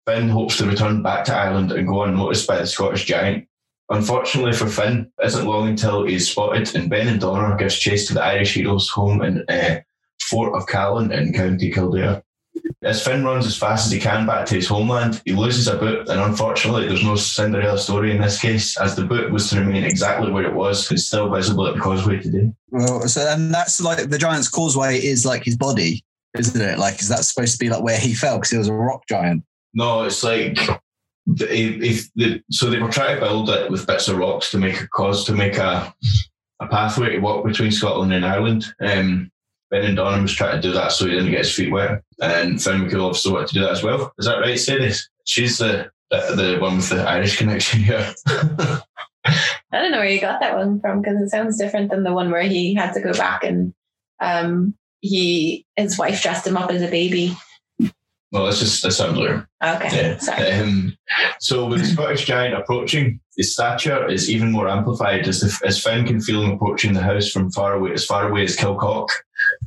Finn 0.08 0.30
hopes 0.30 0.58
to 0.58 0.66
return 0.66 1.02
back 1.02 1.26
to 1.26 1.36
Ireland 1.36 1.72
and 1.72 1.88
go 1.88 2.04
unnoticed 2.04 2.48
by 2.48 2.58
the 2.58 2.68
Scottish 2.68 3.06
giant. 3.06 3.48
Unfortunately 3.90 4.54
for 4.54 4.68
Finn, 4.68 5.12
it 5.22 5.26
isn't 5.26 5.46
long 5.46 5.68
until 5.68 6.06
he 6.06 6.16
is 6.16 6.30
spotted 6.30 6.74
and 6.76 6.90
Benandonner 6.90 7.58
gives 7.58 7.78
chase 7.78 8.08
to 8.08 8.14
the 8.14 8.24
Irish 8.24 8.54
hero's 8.54 8.90
home 8.90 9.22
in 9.22 9.44
uh, 9.50 9.82
Fort 10.22 10.56
of 10.56 10.68
Callan 10.68 11.12
in 11.12 11.34
County 11.34 11.72
Kildare. 11.72 12.24
As 12.84 13.02
Finn 13.02 13.24
runs 13.24 13.46
as 13.46 13.56
fast 13.56 13.86
as 13.86 13.92
he 13.94 14.00
can 14.00 14.26
back 14.26 14.46
to 14.48 14.56
his 14.56 14.68
homeland, 14.68 15.22
he 15.26 15.32
loses 15.32 15.68
a 15.68 15.78
boot, 15.78 16.10
and 16.10 16.20
unfortunately, 16.20 16.88
there's 16.88 17.04
no 17.04 17.16
Cinderella 17.16 17.78
story 17.78 18.12
in 18.12 18.22
this 18.22 18.42
case, 18.42 18.78
as 18.80 18.96
the 18.96 19.06
boot 19.06 19.32
was 19.32 19.50
to 19.50 19.60
remain 19.60 19.86
exactly 19.86 20.30
where 20.30 20.44
it 20.44 20.54
was. 20.54 20.92
It's 20.92 21.06
still 21.06 21.30
visible 21.30 21.66
at 21.68 21.76
the 21.76 21.80
causeway 21.80 22.20
today. 22.20 22.52
Well, 22.72 23.08
so 23.08 23.22
and 23.28 23.54
that's 23.54 23.80
like 23.80 24.10
the 24.10 24.18
giant's 24.18 24.50
causeway 24.50 24.98
is 24.98 25.26
like 25.26 25.46
his 25.46 25.56
body, 25.56 26.04
isn't 26.38 26.62
it? 26.62 26.78
Like, 26.78 27.00
is 27.00 27.08
that 27.08 27.24
supposed 27.24 27.54
to 27.54 27.60
be 27.60 27.70
like 27.70 27.84
where 27.84 28.00
he 28.00 28.14
fell 28.14 28.38
because 28.38 28.52
he 28.52 28.58
was 28.58 28.68
a 28.68 28.74
rock 28.74 29.04
giant? 29.08 29.44
No, 29.74 30.04
it's 30.04 30.24
like 30.24 30.58
if, 31.28 31.82
if 31.82 32.14
the, 32.16 32.44
so 32.52 32.70
they 32.70 32.80
were 32.80 32.92
trying 32.92 33.16
to 33.16 33.22
build 33.22 33.50
it 33.50 33.72
with 33.72 33.88
bits 33.88 34.10
of 34.10 34.18
rocks 34.18 34.52
to 34.52 34.58
make 34.58 34.82
a 34.82 34.88
cause 34.90 35.26
to 35.26 35.32
make 35.32 35.58
a 35.58 35.94
a 36.60 36.68
pathway 36.68 37.12
to 37.12 37.20
walk 37.20 37.46
between 37.46 37.72
Scotland 37.72 38.14
and 38.14 38.26
Ireland. 38.26 38.66
Um, 38.82 39.32
Ben 39.74 39.86
and 39.86 39.98
Donham 39.98 40.22
was 40.22 40.34
trying 40.36 40.56
to 40.56 40.62
do 40.62 40.72
that 40.74 40.92
so 40.92 41.06
he 41.06 41.14
didn't 41.14 41.32
get 41.32 41.40
his 41.40 41.56
feet 41.56 41.72
wet, 41.72 42.04
and 42.22 42.62
Finn 42.62 42.82
McCool 42.82 43.06
also 43.06 43.34
wanted 43.34 43.48
to 43.48 43.54
do 43.56 43.62
that 43.62 43.72
as 43.72 43.82
well. 43.82 44.14
Is 44.20 44.28
that 44.28 44.38
right, 44.38 44.60
Sadie? 44.60 44.94
She's 45.26 45.58
the, 45.58 45.90
the 46.12 46.36
the 46.36 46.60
one 46.62 46.76
with 46.76 46.90
the 46.90 47.02
Irish 47.02 47.40
connection 47.40 47.80
here. 47.80 48.14
I 48.28 48.82
don't 49.72 49.92
know 49.92 49.98
where 49.98 50.08
you 50.08 50.22
got 50.22 50.42
that 50.42 50.56
one 50.56 50.80
from 50.80 51.02
because 51.02 51.20
it 51.20 51.30
sounds 51.30 51.58
different 51.58 51.90
than 51.90 52.04
the 52.04 52.14
one 52.14 52.30
where 52.30 52.44
he 52.44 52.76
had 52.76 52.94
to 52.94 53.02
go 53.02 53.14
back 53.14 53.44
and 53.44 53.74
um, 54.20 54.76
he 55.00 55.66
his 55.76 55.98
wife 55.98 56.22
dressed 56.22 56.46
him 56.46 56.56
up 56.56 56.70
as 56.70 56.84
a 56.84 56.88
baby. 56.88 57.36
Well, 58.34 58.48
it's 58.48 58.60
just 58.60 58.84
a 58.84 58.92
similar. 58.92 59.48
Okay, 59.64 59.96
Yeah. 59.96 60.18
sorry. 60.18 60.52
Um, 60.54 60.98
so 61.40 61.68
with 61.68 61.80
the 61.82 61.86
Scottish 61.86 62.26
giant 62.26 62.56
approaching, 62.56 63.20
his 63.38 63.54
stature 63.54 64.10
is 64.10 64.30
even 64.30 64.52
more 64.52 64.68
amplified 64.68 65.28
as 65.28 65.40
the, 65.42 65.68
as 65.68 65.82
Finn 65.82 66.06
can 66.06 66.20
feel 66.20 66.42
him 66.42 66.52
approaching 66.52 66.94
the 66.94 67.02
house 67.02 67.30
from 67.30 67.52
far 67.52 67.76
away, 67.76 67.94
as 67.94 68.04
far 68.06 68.28
away 68.28 68.44
as 68.44 68.58
Kilcock, 68.58 69.08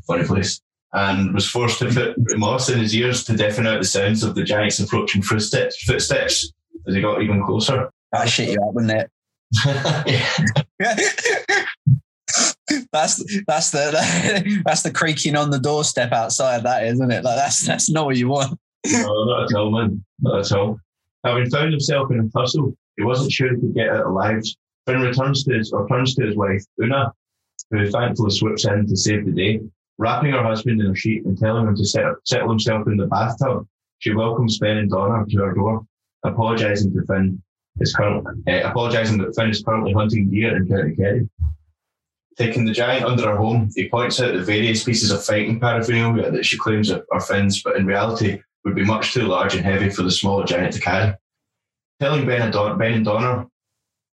funny 0.07 0.25
place, 0.25 0.61
and 0.93 1.33
was 1.33 1.49
forced 1.49 1.79
to 1.79 1.87
put 1.89 2.17
moss 2.39 2.69
in 2.69 2.81
his 2.81 2.95
ears 2.95 3.23
to 3.25 3.37
deafen 3.37 3.67
out 3.69 3.79
the 3.81 3.87
sounds 3.87 4.23
of 4.25 4.35
the 4.35 4.43
giant's 4.45 4.81
approaching 4.81 5.23
footsteps, 5.23 5.81
footsteps 5.85 6.53
as 6.89 6.95
he 6.95 7.01
got 7.01 7.23
even 7.23 7.43
closer. 7.45 7.89
That 8.13 8.29
shit 8.29 8.51
you 8.51 8.59
up, 8.67 8.75
wouldn't 8.75 8.93
it? 8.93 9.11
That's 12.93 13.23
that's 13.47 13.71
the 13.71 14.63
that's 14.67 14.83
the 14.83 14.91
creaking 14.91 15.37
on 15.37 15.51
the 15.51 15.59
doorstep 15.59 16.13
outside. 16.13 16.65
That 16.65 16.85
isn't 16.87 17.13
it? 17.13 17.23
Like 17.23 17.37
that's 17.37 17.65
that's 17.65 17.89
not 17.89 18.07
what 18.07 18.17
you 18.17 18.29
want. 18.29 18.59
No, 18.91 19.25
not 19.25 19.45
at 19.45 19.57
all, 19.57 19.71
man. 19.71 20.05
Not 20.21 20.41
at 20.41 20.53
all. 20.53 20.81
Having 21.25 21.51
found 21.51 21.71
himself 21.71 22.11
in 22.11 22.21
a 22.21 22.29
tussle, 22.31 22.77
he 22.97 23.05
wasn't 23.05 23.33
sure 23.33 23.55
he 23.55 23.61
could 23.61 23.75
get 23.75 23.91
out 23.91 24.07
alive. 24.07 24.43
Finn 24.87 25.01
returns 25.01 25.45
to 25.45 25.55
his 25.55 25.73
or 25.73 25.89
turns 25.89 26.15
to 26.15 26.27
his 26.27 26.37
wife, 26.37 26.65
Una, 26.83 27.13
who 27.71 27.91
thankfully 27.91 28.31
swoops 28.31 28.67
in 28.67 28.87
to 28.87 28.97
save 28.97 29.27
the 29.27 29.33
day. 29.33 29.61
Wrapping 29.99 30.33
her 30.33 30.43
husband 30.43 30.81
in 30.81 30.91
a 30.91 30.95
sheet 30.95 31.25
and 31.25 31.39
telling 31.39 31.67
him 31.67 31.77
to 31.77 31.85
set, 31.85 32.05
settle 32.25 32.51
himself 32.51 32.87
in 32.87 32.97
the 32.97 33.07
bathtub, 33.07 33.67
she 33.99 34.13
welcomes 34.13 34.59
Benandonner 34.61 35.29
to 35.31 35.39
her 35.39 35.55
door, 35.55 35.87
apologising 36.25 36.93
to 36.95 37.03
Finn. 37.07 37.43
Is 37.79 37.95
uh, 38.01 38.21
apologising 38.65 39.19
that 39.19 39.35
Finn 39.37 39.51
is 39.51 39.63
currently 39.63 39.93
hunting 39.93 40.31
deer 40.31 40.57
in 40.57 40.69
County 40.69 40.97
Kerry. 40.97 41.29
Taking 42.37 42.65
the 42.65 42.73
giant 42.73 43.05
under 43.05 43.29
her 43.31 43.37
home, 43.37 43.71
he 43.75 43.89
points 43.89 44.21
out 44.21 44.35
the 44.35 44.43
various 44.43 44.85
pieces 44.85 45.11
of 45.11 45.25
fighting 45.25 45.59
paraphernalia 45.59 46.31
that 46.31 46.45
she 46.45 46.59
claims 46.59 46.91
are, 46.91 47.05
are 47.11 47.21
Finn's, 47.21 47.63
but 47.63 47.77
in 47.77 47.87
reality 47.87 48.41
would 48.65 48.75
be 48.75 48.85
much 48.85 49.15
too 49.15 49.23
large 49.23 49.55
and 49.55 49.65
heavy 49.65 49.89
for 49.89 50.03
the 50.03 50.11
smaller 50.11 50.45
giant 50.45 50.75
to 50.75 50.81
carry. 50.81 51.15
Telling 52.01 52.27
Ben 52.27 52.53
Benandonner 52.53 53.49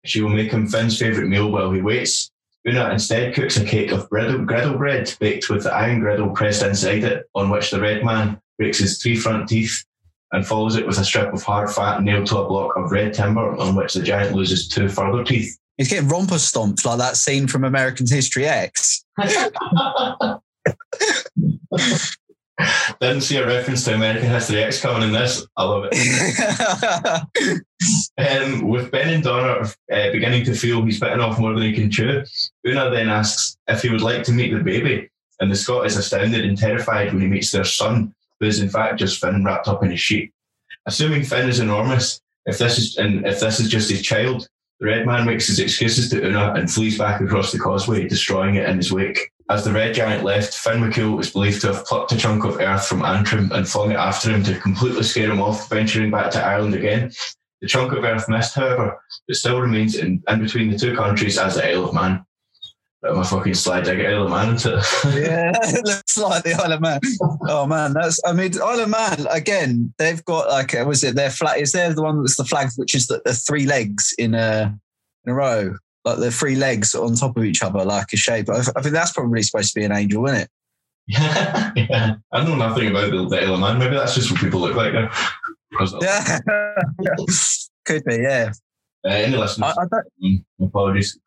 she 0.06 0.22
will 0.22 0.30
make 0.30 0.52
him 0.52 0.68
Finn's 0.68 0.98
favourite 0.98 1.28
meal 1.28 1.52
while 1.52 1.72
he 1.72 1.82
waits, 1.82 2.32
Una 2.68 2.90
instead 2.92 3.34
cooks 3.34 3.56
a 3.58 3.64
cake 3.64 3.92
of 3.92 4.10
griddle, 4.10 4.44
griddle 4.44 4.78
bread 4.78 5.14
baked 5.20 5.50
with 5.50 5.64
the 5.64 5.74
iron 5.74 6.00
griddle 6.00 6.32
pressed 6.32 6.64
inside 6.64 7.04
it, 7.04 7.26
on 7.34 7.50
which 7.50 7.72
the 7.72 7.80
red 7.80 8.04
man 8.04 8.42
breaks 8.58 8.80
his 8.80 9.02
three 9.02 9.16
front 9.16 9.48
teeth 9.48 9.86
and 10.34 10.46
follows 10.46 10.76
it 10.76 10.86
with 10.86 10.98
a 10.98 11.06
strip 11.06 11.34
of 11.34 11.42
hard 11.44 11.70
fat 11.70 12.04
nailed 12.04 12.26
to 12.28 12.40
a 12.40 12.48
block 12.48 12.76
of 12.76 12.92
red 12.92 13.14
timber, 13.14 13.56
on 13.56 13.76
which 13.76 13.94
the 13.94 14.02
giant 14.02 14.36
loses 14.36 14.68
two 14.68 14.90
further 14.90 15.24
teeth. 15.24 15.58
He's 15.78 15.90
getting 15.90 16.10
romper 16.10 16.40
stomped 16.40 16.86
like 16.86 16.98
that 16.98 17.18
scene 17.18 17.48
from 17.48 17.64
American 17.64 18.08
History 18.08 18.48
X. 18.48 19.06
Didn't 23.00 23.22
see 23.22 23.38
a 23.38 23.46
reference 23.46 23.86
to 23.86 23.94
American 23.94 24.28
History 24.30 24.64
X 24.64 24.82
coming 24.82 25.04
in 25.08 25.14
this. 25.14 25.46
I 25.56 25.64
love 25.64 25.88
it. 25.92 27.62
Um, 28.18 28.68
with 28.68 28.90
Benandonner 28.90 29.72
uh, 29.92 30.12
beginning 30.12 30.44
to 30.46 30.56
feel 30.56 30.84
he's 30.84 31.00
bitten 31.00 31.22
off 31.22 31.38
more 31.38 31.54
than 31.54 31.62
he 31.62 31.74
can 31.74 31.92
chew, 31.92 32.24
Una 32.66 32.90
then 32.90 33.10
asks 33.10 33.58
if 33.68 33.84
he 33.84 33.90
would 33.90 34.02
like 34.02 34.24
to 34.24 34.32
meet 34.32 34.52
the 34.52 34.60
baby, 34.60 35.08
and 35.40 35.52
the 35.52 35.56
Scot 35.56 35.86
is 35.86 35.96
astounded 35.96 36.44
and 36.44 36.58
terrified 36.58 37.14
when 37.14 37.22
he 37.22 37.28
meets 37.28 37.52
their 37.52 37.64
son, 37.64 38.16
who 38.40 38.48
is 38.48 38.60
in 38.60 38.70
fact 38.70 38.98
just 38.98 39.22
Finn 39.22 39.46
wrapped 39.46 39.68
up 39.68 39.84
in 39.84 39.92
a 39.92 39.96
sheet. 39.96 40.34
Assuming 40.88 41.24
Finn 41.24 41.48
is 41.48 41.60
enormous, 41.60 42.20
if 42.48 42.58
this 42.58 42.80
is 42.80 42.98
and 42.98 43.26
if 43.28 43.40
this 43.40 43.60
is 43.60 43.70
just 43.70 43.92
his 43.92 44.02
child, 44.02 44.48
the 44.80 44.86
Red 44.86 45.06
Man 45.06 45.26
makes 45.26 45.48
his 45.48 45.60
excuses 45.60 46.10
to 46.10 46.26
Una 46.26 46.54
and 46.54 46.70
flees 46.70 46.98
back 46.98 47.22
across 47.22 47.52
the 47.52 47.60
causeway, 47.60 48.08
destroying 48.08 48.56
it 48.56 48.70
in 48.70 48.78
his 48.78 48.92
wake. 48.92 49.32
As 49.50 49.64
the 49.64 49.72
Red 49.72 49.96
Giant 49.96 50.24
left, 50.24 50.54
Finn 50.54 50.82
McCool 50.82 51.20
is 51.20 51.32
believed 51.32 51.62
to 51.62 51.74
have 51.74 51.86
plucked 51.86 52.12
a 52.12 52.18
chunk 52.18 52.44
of 52.44 52.60
earth 52.60 52.86
from 52.86 53.04
Antrim 53.04 53.52
and 53.54 53.68
flung 53.68 53.92
it 53.92 53.96
after 53.96 54.30
him 54.30 54.44
to 54.44 54.60
completely 54.60 55.04
scare 55.04 55.32
him 55.32 55.42
off, 55.42 55.70
venturing 55.70 56.12
back 56.12 56.32
to 56.32 56.44
Ireland 56.44 56.76
again. 56.76 57.12
The 57.62 57.68
chunk 57.68 57.94
of 57.94 58.04
earth 58.04 58.30
missed, 58.30 58.54
however, 58.54 59.02
it 59.28 59.36
still 59.36 59.60
remains 59.60 59.96
in, 59.96 60.22
in 60.28 60.42
between 60.42 60.70
the 60.70 60.78
two 60.78 60.96
countries 60.96 61.40
as 61.40 61.56
the 61.56 61.72
Isle 61.72 61.86
of 61.86 61.94
Man. 61.96 62.24
Bit 63.08 63.16
of 63.16 63.20
a 63.20 63.24
fucking 63.24 63.54
slide 63.54 63.86
dig 63.86 64.02
at 64.02 64.14
Isle 64.14 64.24
of 64.26 64.32
Man, 64.32 64.48
yeah, 65.16 65.52
it 65.64 65.86
looks 65.86 66.18
like 66.18 66.44
the 66.44 66.62
Isle 66.62 66.74
of 66.74 66.82
Man. 66.82 67.00
Oh 67.48 67.66
man, 67.66 67.94
that's. 67.94 68.20
I 68.26 68.34
mean, 68.34 68.52
Isle 68.62 68.82
of 68.82 68.90
Man 68.90 69.26
again. 69.32 69.94
They've 69.98 70.24
got 70.26 70.50
like, 70.50 70.76
uh, 70.76 70.84
was 70.86 71.06
it 71.06 71.16
their 71.16 71.30
flag? 71.30 71.62
Is 71.62 71.72
there 71.72 71.94
the 71.94 72.04
one 72.04 72.22
that's 72.22 72.36
the 72.36 72.44
flag, 72.44 72.68
which 72.76 72.94
is 72.94 73.08
the, 73.08 73.22
the 73.24 73.34
three 73.34 73.66
legs 73.66 74.14
in 74.18 74.34
a 74.36 74.78
in 75.24 75.32
a 75.32 75.34
row, 75.34 75.78
like 76.04 76.18
the 76.20 76.32
three 76.32 76.56
legs 76.56 76.94
on 76.96 77.16
top 77.16 77.38
of 77.38 77.46
each 77.46 77.64
other, 77.64 77.86
like 77.86 78.12
a 78.12 78.18
shape. 78.18 78.50
I, 78.50 78.60
I 78.76 78.82
think 78.82 78.94
that's 78.94 79.14
probably 79.14 79.42
supposed 79.42 79.74
to 79.74 79.80
be 79.80 79.86
an 79.86 79.94
angel, 79.94 80.26
isn't 80.26 80.42
it? 80.42 80.50
yeah, 81.08 81.72
yeah. 81.78 82.16
I 82.34 82.44
know 82.44 82.56
nothing 82.56 82.90
about 82.90 83.12
the, 83.12 83.26
the 83.26 83.42
Isle 83.42 83.54
of 83.54 83.60
Man. 83.62 83.80
Maybe 83.80 83.96
that's 83.96 84.16
just 84.16 84.32
what 84.32 84.42
people 84.42 84.60
look 84.60 84.76
like 84.76 84.92
now. 84.92 85.10
Uh, 85.80 86.00
Yeah, 86.02 86.40
could 87.86 88.04
be. 88.04 88.16
Yeah, 88.16 88.52
any 89.06 89.38
listeners, 89.38 89.74
I, 89.78 89.84
I 89.84 89.86
don't. 89.90 90.08
mm, 90.22 90.44
apologies. 90.68 91.18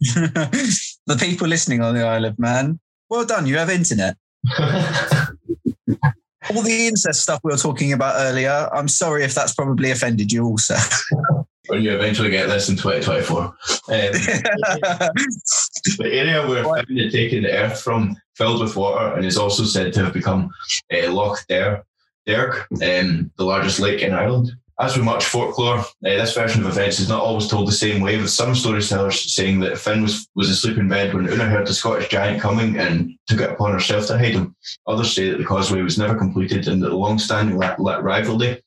The 0.00 1.16
people 1.18 1.48
listening 1.48 1.82
on 1.82 1.94
the 1.94 2.04
Isle 2.04 2.26
of 2.26 2.38
Man, 2.38 2.78
well 3.08 3.24
done. 3.24 3.46
You 3.46 3.56
have 3.58 3.70
internet. 3.70 4.16
All 6.54 6.62
the 6.62 6.86
incest 6.86 7.22
stuff 7.22 7.40
we 7.42 7.50
were 7.50 7.58
talking 7.58 7.92
about 7.92 8.14
earlier. 8.18 8.68
I'm 8.72 8.88
sorry 8.88 9.24
if 9.24 9.34
that's 9.34 9.54
probably 9.54 9.90
offended 9.90 10.30
you. 10.30 10.44
Also, 10.44 10.76
when 11.68 11.82
you 11.82 11.92
eventually 11.92 12.30
get 12.30 12.46
this 12.46 12.68
in 12.68 12.76
2024. 12.76 13.42
Um, 13.42 13.54
the 13.88 15.10
area 16.04 16.46
where 16.46 16.64
What? 16.64 16.86
Finn 16.86 16.98
had 16.98 17.12
taken 17.12 17.42
the 17.42 17.52
Earth 17.52 17.80
from 17.80 18.16
filled 18.34 18.60
with 18.60 18.76
water 18.76 19.16
and 19.16 19.24
is 19.24 19.38
also 19.38 19.64
said 19.64 19.92
to 19.94 20.04
have 20.04 20.12
become 20.12 20.50
uh, 20.92 21.10
Loch 21.10 21.38
Der, 21.48 21.82
Derg, 22.26 22.54
um, 22.82 23.30
the 23.36 23.44
largest 23.44 23.80
lake 23.80 24.02
in 24.02 24.12
Ireland. 24.12 24.52
As 24.78 24.94
with 24.94 25.06
much 25.06 25.24
folklore, 25.24 25.78
uh, 25.78 25.84
this 26.02 26.34
version 26.34 26.60
of 26.60 26.68
events 26.68 27.00
is 27.00 27.08
not 27.08 27.22
always 27.22 27.48
told 27.48 27.66
the 27.66 27.72
same 27.72 28.02
way, 28.02 28.18
with 28.18 28.28
some 28.28 28.54
storytellers 28.54 29.34
saying 29.34 29.60
that 29.60 29.78
Finn 29.78 30.02
was, 30.02 30.28
was 30.34 30.50
asleep 30.50 30.76
in 30.76 30.86
bed 30.86 31.14
when 31.14 31.26
Una 31.26 31.46
heard 31.46 31.66
the 31.66 31.72
Scottish 31.72 32.08
giant 32.08 32.42
coming 32.42 32.76
and 32.76 33.12
took 33.26 33.40
it 33.40 33.50
upon 33.50 33.72
herself 33.72 34.06
to 34.08 34.18
hide 34.18 34.34
him. 34.34 34.54
Others 34.86 35.14
say 35.14 35.30
that 35.30 35.38
the 35.38 35.44
causeway 35.44 35.80
was 35.80 35.96
never 35.96 36.14
completed 36.14 36.68
and 36.68 36.82
that 36.82 36.90
the 36.90 36.96
long-standing 36.96 37.56
la- 37.56 37.74
la- 37.78 37.98
rivalry 37.98 38.62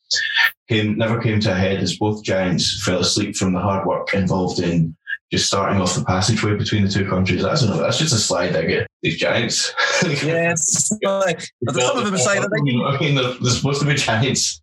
came 0.67 0.97
never 0.97 1.21
came 1.21 1.39
to 1.41 1.51
a 1.51 1.55
head 1.55 1.79
as 1.79 1.97
both 1.97 2.23
giants 2.23 2.83
fell 2.83 2.99
asleep 2.99 3.35
from 3.35 3.53
the 3.53 3.59
hard 3.59 3.85
work 3.87 4.13
involved 4.15 4.59
in 4.59 4.95
just 5.31 5.45
starting 5.45 5.79
off 5.79 5.95
the 5.95 6.03
passageway 6.03 6.55
between 6.55 6.83
the 6.83 6.91
two 6.91 7.07
countries. 7.07 7.43
That's 7.43 7.61
another, 7.61 7.83
that's 7.83 7.99
just 7.99 8.15
a 8.15 8.17
slide 8.17 8.55
I 8.55 8.65
get. 8.65 8.87
These 9.03 9.17
giants. 9.17 9.73
yes. 10.03 10.91
Like, 11.03 11.41
some 11.69 11.97
of 11.97 12.05
them 12.05 12.17
say 12.17 12.39
that 12.39 12.49
they 12.49 12.83
I 12.83 12.99
mean, 12.99 13.15
they're, 13.15 13.33
they're 13.35 13.51
supposed 13.51 13.81
to 13.81 13.87
be 13.87 13.93
giants. 13.93 14.61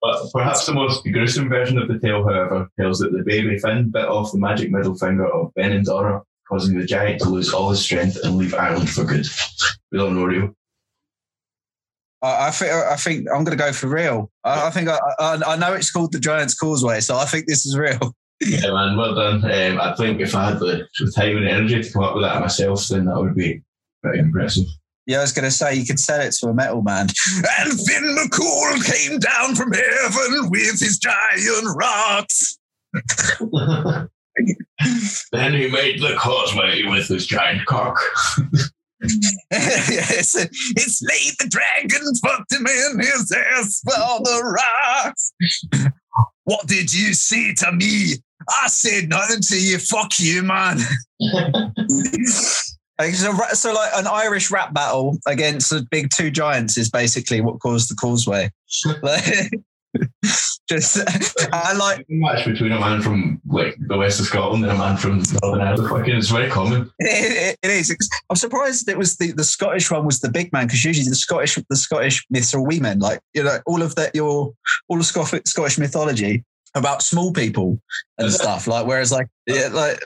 But 0.00 0.32
perhaps 0.32 0.66
the 0.66 0.74
most 0.74 1.04
gruesome 1.04 1.48
version 1.48 1.78
of 1.78 1.88
the 1.88 1.98
tale, 1.98 2.24
however, 2.24 2.68
tells 2.78 2.98
that 2.98 3.12
the 3.12 3.22
baby 3.22 3.58
Finn 3.58 3.90
bit 3.90 4.06
off 4.06 4.32
the 4.32 4.38
magic 4.38 4.70
middle 4.70 4.96
finger 4.96 5.26
of 5.26 5.52
Benandonner, 5.54 6.22
causing 6.48 6.78
the 6.78 6.86
giant 6.86 7.20
to 7.20 7.28
lose 7.28 7.52
all 7.52 7.70
his 7.70 7.80
strength 7.80 8.18
and 8.24 8.36
leave 8.36 8.54
Ireland 8.54 8.90
for 8.90 9.04
good. 9.04 9.26
Real 9.92 10.06
or 10.06 10.10
no 10.10 10.24
real? 10.24 10.54
I 12.22 12.48
I 12.48 12.50
think 12.50 12.72
I 12.72 12.96
think 12.96 13.26
I'm 13.28 13.44
going 13.44 13.56
to 13.56 13.64
go 13.64 13.72
for 13.72 13.86
real. 13.86 14.30
I, 14.44 14.66
I 14.66 14.70
think 14.70 14.88
I, 14.88 14.98
I 15.18 15.40
I 15.46 15.56
know 15.56 15.74
it's 15.74 15.90
called 15.90 16.12
the 16.12 16.20
Giants 16.20 16.54
Causeway, 16.54 17.00
so 17.00 17.16
I 17.16 17.24
think 17.24 17.46
this 17.46 17.66
is 17.66 17.76
real. 17.76 18.14
Yeah, 18.40 18.70
man, 18.70 18.96
well 18.96 19.16
done. 19.16 19.44
Um, 19.44 19.80
I 19.80 19.96
think 19.96 20.20
if 20.20 20.32
I 20.32 20.50
had 20.50 20.60
the, 20.60 20.86
the 21.00 21.10
time 21.10 21.38
and 21.38 21.48
energy 21.48 21.82
to 21.82 21.92
come 21.92 22.04
up 22.04 22.14
with 22.14 22.22
that 22.22 22.40
myself, 22.40 22.86
then 22.86 23.06
that 23.06 23.16
would 23.16 23.34
be 23.34 23.62
pretty 24.00 24.20
impressive. 24.20 24.66
Yeah, 25.08 25.18
I 25.18 25.20
was 25.22 25.32
going 25.32 25.46
to 25.46 25.50
say 25.50 25.74
you 25.74 25.86
could 25.86 25.98
sell 25.98 26.20
it 26.20 26.32
to 26.32 26.48
a 26.48 26.54
metal 26.54 26.82
band. 26.82 27.14
And 27.58 27.72
Finn 27.72 28.14
McCool 28.14 28.84
came 28.84 29.18
down 29.18 29.54
from 29.54 29.72
heaven 29.72 30.50
with 30.50 30.78
his 30.78 30.98
giant 30.98 31.66
rocks. 31.74 32.58
then 35.32 35.54
he 35.54 35.70
made 35.70 36.02
the 36.02 36.14
causeway 36.18 36.82
with 36.84 37.08
his 37.08 37.26
giant 37.26 37.64
cock. 37.64 37.98
yes, 39.50 40.34
it 40.36 40.52
slayed 40.52 41.34
the 41.38 41.48
dragon, 41.48 42.14
fucked 42.22 42.52
him 42.52 42.66
in 42.66 43.00
his 43.00 43.32
ass 43.32 43.80
for 43.80 44.22
the 44.24 44.42
rocks. 44.44 45.32
What 46.44 46.66
did 46.66 46.92
you 46.92 47.14
say 47.14 47.54
to 47.54 47.72
me? 47.72 48.16
I 48.46 48.68
said 48.68 49.08
nothing 49.08 49.40
to 49.40 49.58
you. 49.58 49.78
Fuck 49.78 50.18
you, 50.18 50.42
man. 50.42 50.80
So, 53.00 53.32
so 53.52 53.72
like 53.72 53.90
an 53.94 54.06
Irish 54.06 54.50
rap 54.50 54.74
battle 54.74 55.18
against 55.26 55.70
the 55.70 55.86
big 55.90 56.08
two 56.12 56.30
giants 56.30 56.76
is 56.76 56.90
basically 56.90 57.40
what 57.40 57.60
caused 57.60 57.90
the 57.90 57.94
causeway. 57.94 58.50
Just 60.68 60.98
I 61.52 61.72
like 61.72 62.04
match 62.08 62.44
between 62.44 62.72
a 62.72 62.80
man 62.80 63.00
from 63.00 63.40
like 63.46 63.74
the 63.88 63.96
west 63.96 64.20
of 64.20 64.26
Scotland 64.26 64.62
and 64.64 64.72
a 64.72 64.78
man 64.78 64.96
from 64.98 65.22
Northern 65.42 65.62
Ireland. 65.62 66.08
It's 66.08 66.28
very 66.28 66.50
common. 66.50 66.90
it, 66.98 67.56
it 67.62 67.70
is. 67.70 67.96
I'm 68.28 68.36
surprised 68.36 68.88
it 68.88 68.98
was 68.98 69.16
the, 69.16 69.32
the 69.32 69.44
Scottish 69.44 69.90
one 69.90 70.04
was 70.04 70.20
the 70.20 70.30
big 70.30 70.52
man 70.52 70.66
because 70.66 70.84
usually 70.84 71.08
the 71.08 71.16
Scottish 71.16 71.58
the 71.70 71.76
Scottish 71.76 72.26
myths 72.28 72.54
are 72.54 72.60
wee 72.60 72.80
men. 72.80 72.98
Like 72.98 73.20
you 73.32 73.42
know 73.42 73.58
all 73.66 73.82
of 73.82 73.94
that 73.94 74.14
your 74.14 74.52
all 74.88 74.98
of 74.98 75.06
Scottish 75.06 75.42
Scottish 75.46 75.78
mythology 75.78 76.44
about 76.74 77.02
small 77.02 77.32
people 77.32 77.80
and 78.18 78.30
stuff. 78.30 78.66
Like 78.66 78.86
whereas 78.86 79.10
like 79.10 79.28
yeah, 79.46 79.68
like 79.72 80.04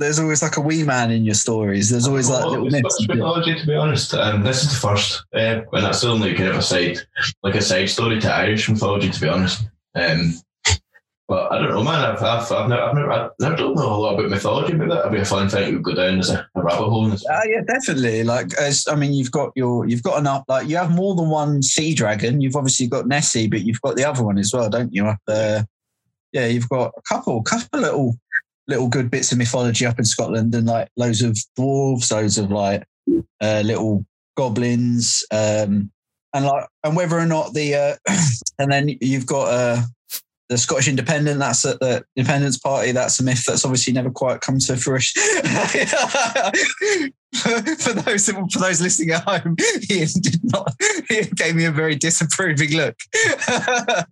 there's 0.00 0.18
always 0.18 0.42
like 0.42 0.56
a 0.56 0.60
wee 0.60 0.82
man 0.82 1.10
in 1.10 1.24
your 1.24 1.34
stories. 1.34 1.90
There's 1.90 2.08
always 2.08 2.28
like 2.28 2.44
little 2.44 2.66
it's 2.66 2.72
myths. 2.72 3.08
Mythology, 3.08 3.54
to 3.54 3.66
be 3.66 3.74
honest. 3.74 4.14
Um, 4.14 4.42
this 4.42 4.62
is 4.64 4.70
the 4.70 4.88
first, 4.88 5.24
uh, 5.34 5.62
and 5.72 5.84
that's 5.84 6.00
the 6.00 6.08
only 6.08 6.34
kind 6.34 6.48
of 6.48 6.56
a 6.56 6.62
side, 6.62 6.98
like 7.42 7.54
a 7.54 7.62
side 7.62 7.90
story 7.90 8.18
to 8.20 8.32
Irish 8.32 8.68
mythology, 8.68 9.10
to 9.10 9.20
be 9.20 9.28
honest. 9.28 9.68
Um, 9.94 10.34
but 11.28 11.52
I 11.52 11.58
don't 11.58 11.70
know, 11.70 11.84
man. 11.84 11.94
I've, 11.94 12.22
I've, 12.22 12.50
I've 12.50 12.68
never, 12.68 12.82
I've 12.82 12.94
never, 12.94 13.12
I 13.12 13.28
never 13.38 13.56
don't 13.56 13.76
know 13.76 13.94
a 13.94 13.94
lot 13.94 14.14
about 14.14 14.30
mythology. 14.30 14.74
but 14.74 14.88
that'd 14.88 15.12
be 15.12 15.20
a 15.20 15.24
fun 15.24 15.48
thing 15.48 15.74
to 15.74 15.78
go 15.78 15.94
down 15.94 16.18
as 16.18 16.30
a, 16.30 16.44
a 16.56 16.62
rabbit 16.62 16.88
hole. 16.88 17.12
Uh, 17.12 17.16
yeah, 17.46 17.60
definitely. 17.68 18.24
Like, 18.24 18.52
as 18.54 18.88
I 18.88 18.96
mean, 18.96 19.12
you've 19.12 19.30
got 19.30 19.52
your, 19.54 19.86
you've 19.86 20.02
got 20.02 20.18
enough. 20.18 20.42
Like, 20.48 20.66
you 20.66 20.76
have 20.76 20.90
more 20.90 21.14
than 21.14 21.28
one 21.28 21.62
sea 21.62 21.94
dragon. 21.94 22.40
You've 22.40 22.56
obviously 22.56 22.88
got 22.88 23.06
Nessie, 23.06 23.46
but 23.46 23.60
you've 23.60 23.80
got 23.80 23.94
the 23.94 24.04
other 24.04 24.24
one 24.24 24.38
as 24.38 24.52
well, 24.52 24.68
don't 24.68 24.92
you? 24.92 25.06
Up 25.06 25.20
there. 25.28 25.68
Yeah, 26.32 26.46
you've 26.46 26.68
got 26.68 26.92
a 26.96 27.02
couple, 27.08 27.42
couple 27.42 27.80
little, 27.80 28.16
little 28.70 28.88
good 28.88 29.10
bits 29.10 29.32
of 29.32 29.38
mythology 29.38 29.84
up 29.84 29.98
in 29.98 30.04
Scotland, 30.04 30.54
and 30.54 30.66
like 30.66 30.88
loads 30.96 31.22
of 31.22 31.36
dwarves, 31.58 32.10
loads 32.10 32.38
of 32.38 32.50
like 32.50 32.84
uh, 33.40 33.62
little 33.64 34.06
goblins, 34.36 35.24
um, 35.32 35.90
and 36.32 36.46
like, 36.46 36.66
and 36.84 36.96
whether 36.96 37.18
or 37.18 37.26
not 37.26 37.52
the, 37.52 37.74
uh, 37.74 37.96
and 38.58 38.72
then 38.72 38.88
you've 39.00 39.26
got 39.26 39.48
uh, 39.48 39.82
the 40.48 40.58
Scottish 40.58 40.88
Independent. 40.88 41.38
That's 41.38 41.64
a, 41.64 41.76
the 41.80 42.04
Independence 42.16 42.58
Party. 42.58 42.92
That's 42.92 43.20
a 43.20 43.24
myth 43.24 43.44
that's 43.46 43.64
obviously 43.64 43.92
never 43.92 44.10
quite 44.10 44.40
come 44.40 44.58
to 44.58 44.76
fruition. 44.76 45.22
for 47.34 47.92
those 47.92 48.28
for 48.28 48.58
those 48.58 48.80
listening 48.80 49.10
at 49.10 49.24
home, 49.24 49.56
Ian 49.90 50.08
did 50.20 50.40
not. 50.44 50.74
Ian 51.10 51.28
gave 51.34 51.54
me 51.54 51.64
a 51.64 51.70
very 51.70 51.94
disapproving 51.96 52.72
look. 52.72 52.96
I 53.16 54.04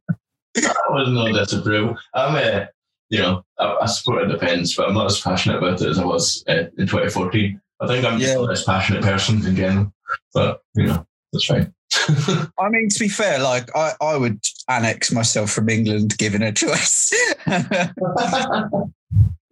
was 0.90 1.08
no 1.10 1.32
disapproval. 1.32 1.96
I'm, 2.14 2.34
uh, 2.36 2.66
you 3.10 3.18
know, 3.18 3.44
I, 3.58 3.76
I 3.82 3.86
support 3.86 4.22
independence, 4.22 4.76
but 4.76 4.88
I'm 4.88 4.94
not 4.94 5.06
as 5.06 5.20
passionate 5.20 5.58
about 5.58 5.80
it 5.80 5.88
as 5.88 5.98
I 5.98 6.04
was 6.04 6.44
uh, 6.48 6.64
in 6.76 6.86
2014. 6.86 7.60
I 7.80 7.86
think 7.86 8.04
I'm 8.04 8.18
just 8.18 8.32
Yeah. 8.32 8.38
a 8.38 8.40
less 8.40 8.64
passionate 8.64 9.02
person 9.02 9.44
in 9.46 9.56
general, 9.56 9.92
but 10.34 10.60
you 10.74 10.86
know, 10.86 11.06
that's 11.32 11.46
fine. 11.46 11.72
I 12.58 12.68
mean, 12.68 12.88
to 12.90 12.98
be 12.98 13.08
fair, 13.08 13.38
like 13.38 13.74
I, 13.74 13.92
I 14.00 14.16
would 14.16 14.40
annex 14.68 15.12
myself 15.12 15.50
from 15.50 15.68
England 15.68 16.18
given 16.18 16.42
a 16.42 16.52
choice. 16.52 17.12
you 17.46 17.54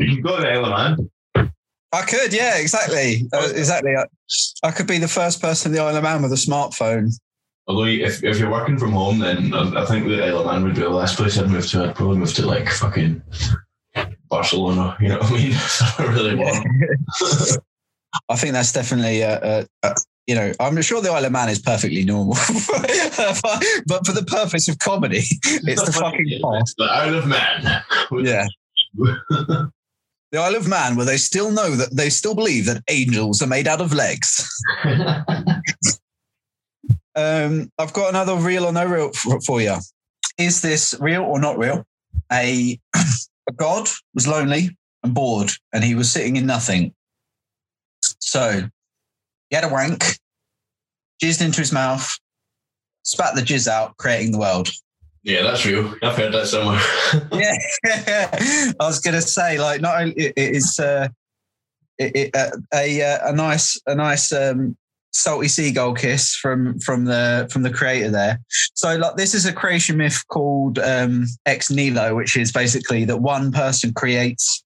can 0.07 0.23
go 0.23 0.41
to 0.41 0.63
Man. 0.63 1.11
I 1.93 2.03
could, 2.03 2.35
yeah, 2.35 2.59
exactly, 2.59 3.27
uh, 3.33 3.53
exactly. 3.55 3.93
I, 3.97 4.05
I 4.63 4.71
could 4.71 4.87
be 4.87 4.99
the 4.99 5.09
first 5.09 5.41
person 5.41 5.71
in 5.71 5.77
the 5.77 5.83
Isle 5.83 5.97
of 5.97 6.03
Man 6.03 6.23
with 6.23 6.33
a 6.33 6.37
smartphone. 6.37 7.13
Although 7.69 7.85
if, 7.85 8.23
if 8.23 8.39
you're 8.39 8.51
working 8.51 8.79
from 8.79 8.93
home, 8.93 9.19
then 9.19 9.53
I 9.53 9.83
I 9.83 9.87
think 9.87 10.07
the 10.07 10.25
Isle 10.25 10.41
of 10.41 10.47
Man 10.47 10.63
would 10.63 10.75
be 10.75 10.83
the 10.83 10.89
last 10.89 11.17
place 11.17 11.37
I'd 11.39 11.51
move 11.51 11.67
to. 11.69 11.85
I'd 11.85 11.97
probably 11.97 12.19
move 12.19 12.33
to 12.35 12.47
like 12.47 12.69
fucking 12.69 13.23
Barcelona. 14.29 14.97
You 15.01 15.09
know 15.09 15.19
what 15.19 15.33
I 15.33 15.35
mean? 15.35 15.51
Not 15.99 16.09
really 16.09 16.35
warm. 16.37 16.65
I 18.29 18.37
think 18.37 18.55
that's 18.55 18.73
definitely, 18.73 19.23
uh, 19.23 19.39
uh, 19.41 19.65
uh, 19.83 19.95
you 20.27 20.35
know, 20.35 20.53
I'm 20.59 20.81
sure 20.81 21.03
the 21.03 21.11
Isle 21.11 21.27
of 21.27 21.33
Man 21.33 21.49
is 21.49 21.59
perfectly 21.59 22.03
normal, 22.05 22.35
but, 23.43 23.65
but 23.87 24.07
for 24.07 24.13
the 24.13 24.25
purpose 24.27 24.69
of 24.69 24.79
comedy, 24.79 25.23
it's 25.45 25.85
the 25.85 25.93
fucking 25.93 26.41
past. 26.43 26.77
The 26.79 26.85
Isle 26.85 27.15
of 27.15 27.27
Man. 27.27 27.83
Yeah. 28.25 28.47
The 30.33 30.39
Isle 30.39 30.57
of 30.57 30.67
Man, 30.67 30.97
where 30.97 31.05
they 31.05 31.19
still 31.19 31.51
know 31.51 31.77
that 31.77 31.95
they 31.95 32.09
still 32.09 32.35
believe 32.35 32.65
that 32.67 32.83
angels 32.89 33.43
are 33.43 33.47
made 33.47 33.69
out 33.69 33.83
of 33.83 33.93
legs. 33.93 34.49
Um, 37.17 37.71
I've 37.79 37.95
got 37.95 38.11
another 38.11 38.37
real 38.37 38.67
or 38.67 38.73
no 38.73 38.85
real 38.85 39.13
for, 39.13 39.41
for 39.41 39.61
you. 39.61 39.77
Is 40.39 40.61
this 40.61 40.95
real 41.01 41.23
or 41.23 41.41
not 41.41 41.59
real? 41.59 41.87
A, 42.31 42.79
a 42.95 43.53
god 43.55 43.89
was 44.15 44.29
lonely 44.29 44.77
and 45.03 45.15
bored, 45.15 45.51
and 45.73 45.83
he 45.83 45.95
was 45.95 46.11
sitting 46.11 46.37
in 46.37 46.47
nothing. 46.47 46.95
So 48.03 48.69
he 49.49 49.57
had 49.57 49.65
a 49.65 49.69
wank, 49.69 50.19
jizzed 51.23 51.43
into 51.43 51.61
his 51.61 51.73
mouth, 51.73 52.19
spat 53.03 53.35
the 53.35 53.41
jizz 53.41 53.67
out, 53.67 53.97
creating 53.97 54.33
the 54.33 54.39
world. 54.39 54.69
yeah, 55.23 55.43
that's 55.43 55.65
real. 55.65 55.95
I've 56.03 56.17
heard 56.17 56.35
that 56.35 56.49
somewhere. 56.49 56.81
yeah, 57.33 58.73
I 58.81 58.87
was 58.87 59.01
going 59.01 59.15
to 59.15 59.23
say, 59.23 59.59
like, 59.59 59.81
not 59.81 60.01
only 60.01 60.15
it, 60.15 60.35
it's 60.37 60.79
uh, 60.79 61.09
it, 61.99 62.15
it, 62.15 62.37
uh, 62.37 62.51
a 62.75 63.03
uh, 63.03 63.31
a 63.31 63.33
nice 63.33 63.81
a 63.87 63.95
nice 63.95 64.33
um, 64.33 64.77
salty 65.17 65.49
seagull 65.49 65.95
kiss 65.95 66.35
from 66.35 66.79
from 66.81 67.05
the 67.05 67.49
from 67.51 67.63
the 67.63 67.73
creator 67.73 68.11
there. 68.11 68.41
So, 68.75 68.97
like, 68.97 69.17
this 69.17 69.35
is 69.35 69.47
a 69.47 69.53
creation 69.53 69.97
myth 69.97 70.23
called 70.29 70.79
um, 70.79 71.27
ex 71.47 71.71
nihilo, 71.71 72.15
which 72.15 72.37
is 72.37 72.53
basically 72.53 73.05
that 73.07 73.19
one 73.19 73.53
person 73.53 73.93
creates 73.95 74.65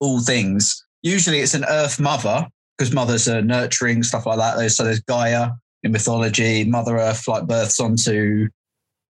all 0.00 0.20
things. 0.20 0.84
Usually, 1.02 1.40
it's 1.40 1.54
an 1.54 1.64
Earth 1.68 1.98
mother 1.98 2.46
because 2.76 2.94
mothers 2.94 3.28
are 3.28 3.42
nurturing 3.42 4.02
stuff 4.02 4.26
like 4.26 4.38
that. 4.38 4.70
So 4.70 4.84
there's 4.84 5.00
Gaia 5.00 5.50
in 5.82 5.92
mythology, 5.92 6.64
Mother 6.64 6.98
Earth 6.98 7.26
like 7.26 7.46
births 7.46 7.80
onto 7.80 8.48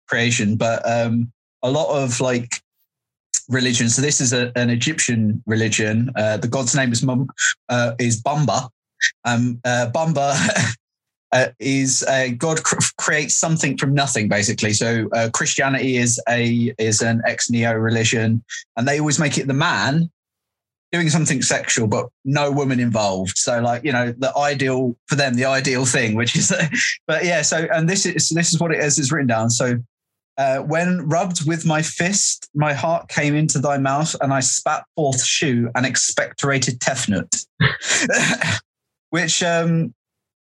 creation, 0.07 0.55
but 0.55 0.87
um, 0.89 1.31
a 1.63 1.71
lot 1.71 1.89
of 1.89 2.19
like 2.21 2.61
religion. 3.49 3.89
So 3.89 4.01
this 4.01 4.21
is 4.21 4.33
a, 4.33 4.51
an 4.55 4.69
Egyptian 4.69 5.41
religion. 5.45 6.11
Uh, 6.15 6.37
the 6.37 6.47
god's 6.47 6.75
name 6.75 6.91
is 6.91 7.03
Mum, 7.03 7.27
uh, 7.69 7.93
is 7.99 8.21
Bumba. 8.21 8.69
Um, 9.25 9.59
uh, 9.65 9.89
Bumba 9.93 10.35
uh, 11.31 11.47
is 11.59 12.03
uh, 12.03 12.29
God 12.37 12.63
cr- 12.63 12.77
creates 12.97 13.35
something 13.37 13.77
from 13.77 13.93
nothing, 13.93 14.29
basically. 14.29 14.73
So 14.73 15.09
uh, 15.13 15.29
Christianity 15.33 15.97
is 15.97 16.21
a 16.29 16.73
is 16.77 17.01
an 17.01 17.21
ex 17.25 17.49
neo 17.49 17.73
religion, 17.73 18.43
and 18.75 18.87
they 18.87 18.99
always 18.99 19.19
make 19.19 19.37
it 19.37 19.47
the 19.47 19.53
man 19.53 20.09
doing 20.91 21.09
something 21.09 21.41
sexual, 21.41 21.85
but 21.87 22.07
no 22.23 22.49
woman 22.51 22.79
involved. 22.79 23.37
So 23.37 23.59
like 23.59 23.83
you 23.83 23.91
know 23.91 24.13
the 24.17 24.35
ideal 24.37 24.95
for 25.07 25.15
them, 25.15 25.35
the 25.35 25.45
ideal 25.45 25.85
thing, 25.85 26.15
which 26.15 26.35
is, 26.35 26.53
but 27.07 27.25
yeah. 27.25 27.41
So 27.41 27.67
and 27.73 27.89
this 27.89 28.05
is 28.05 28.29
this 28.29 28.53
is 28.53 28.59
what 28.59 28.71
it 28.71 28.79
is. 28.79 28.97
Is 28.97 29.11
written 29.11 29.27
down. 29.27 29.49
So. 29.49 29.77
Uh, 30.39 30.59
when 30.59 30.99
rubbed 31.09 31.47
with 31.47 31.65
my 31.65 31.81
fist, 31.81 32.47
my 32.53 32.71
heart 32.71 33.09
came 33.09 33.33
into 33.33 33.57
thy 33.57 33.75
mouth, 33.75 34.15
and 34.21 34.31
I 34.31 34.39
spat 34.39 34.83
forth 34.95 35.23
Shu 35.25 35.67
and 35.73 35.83
expectorated 35.83 36.77
tefnut, 36.77 37.43
which 39.09 39.43
um, 39.43 39.93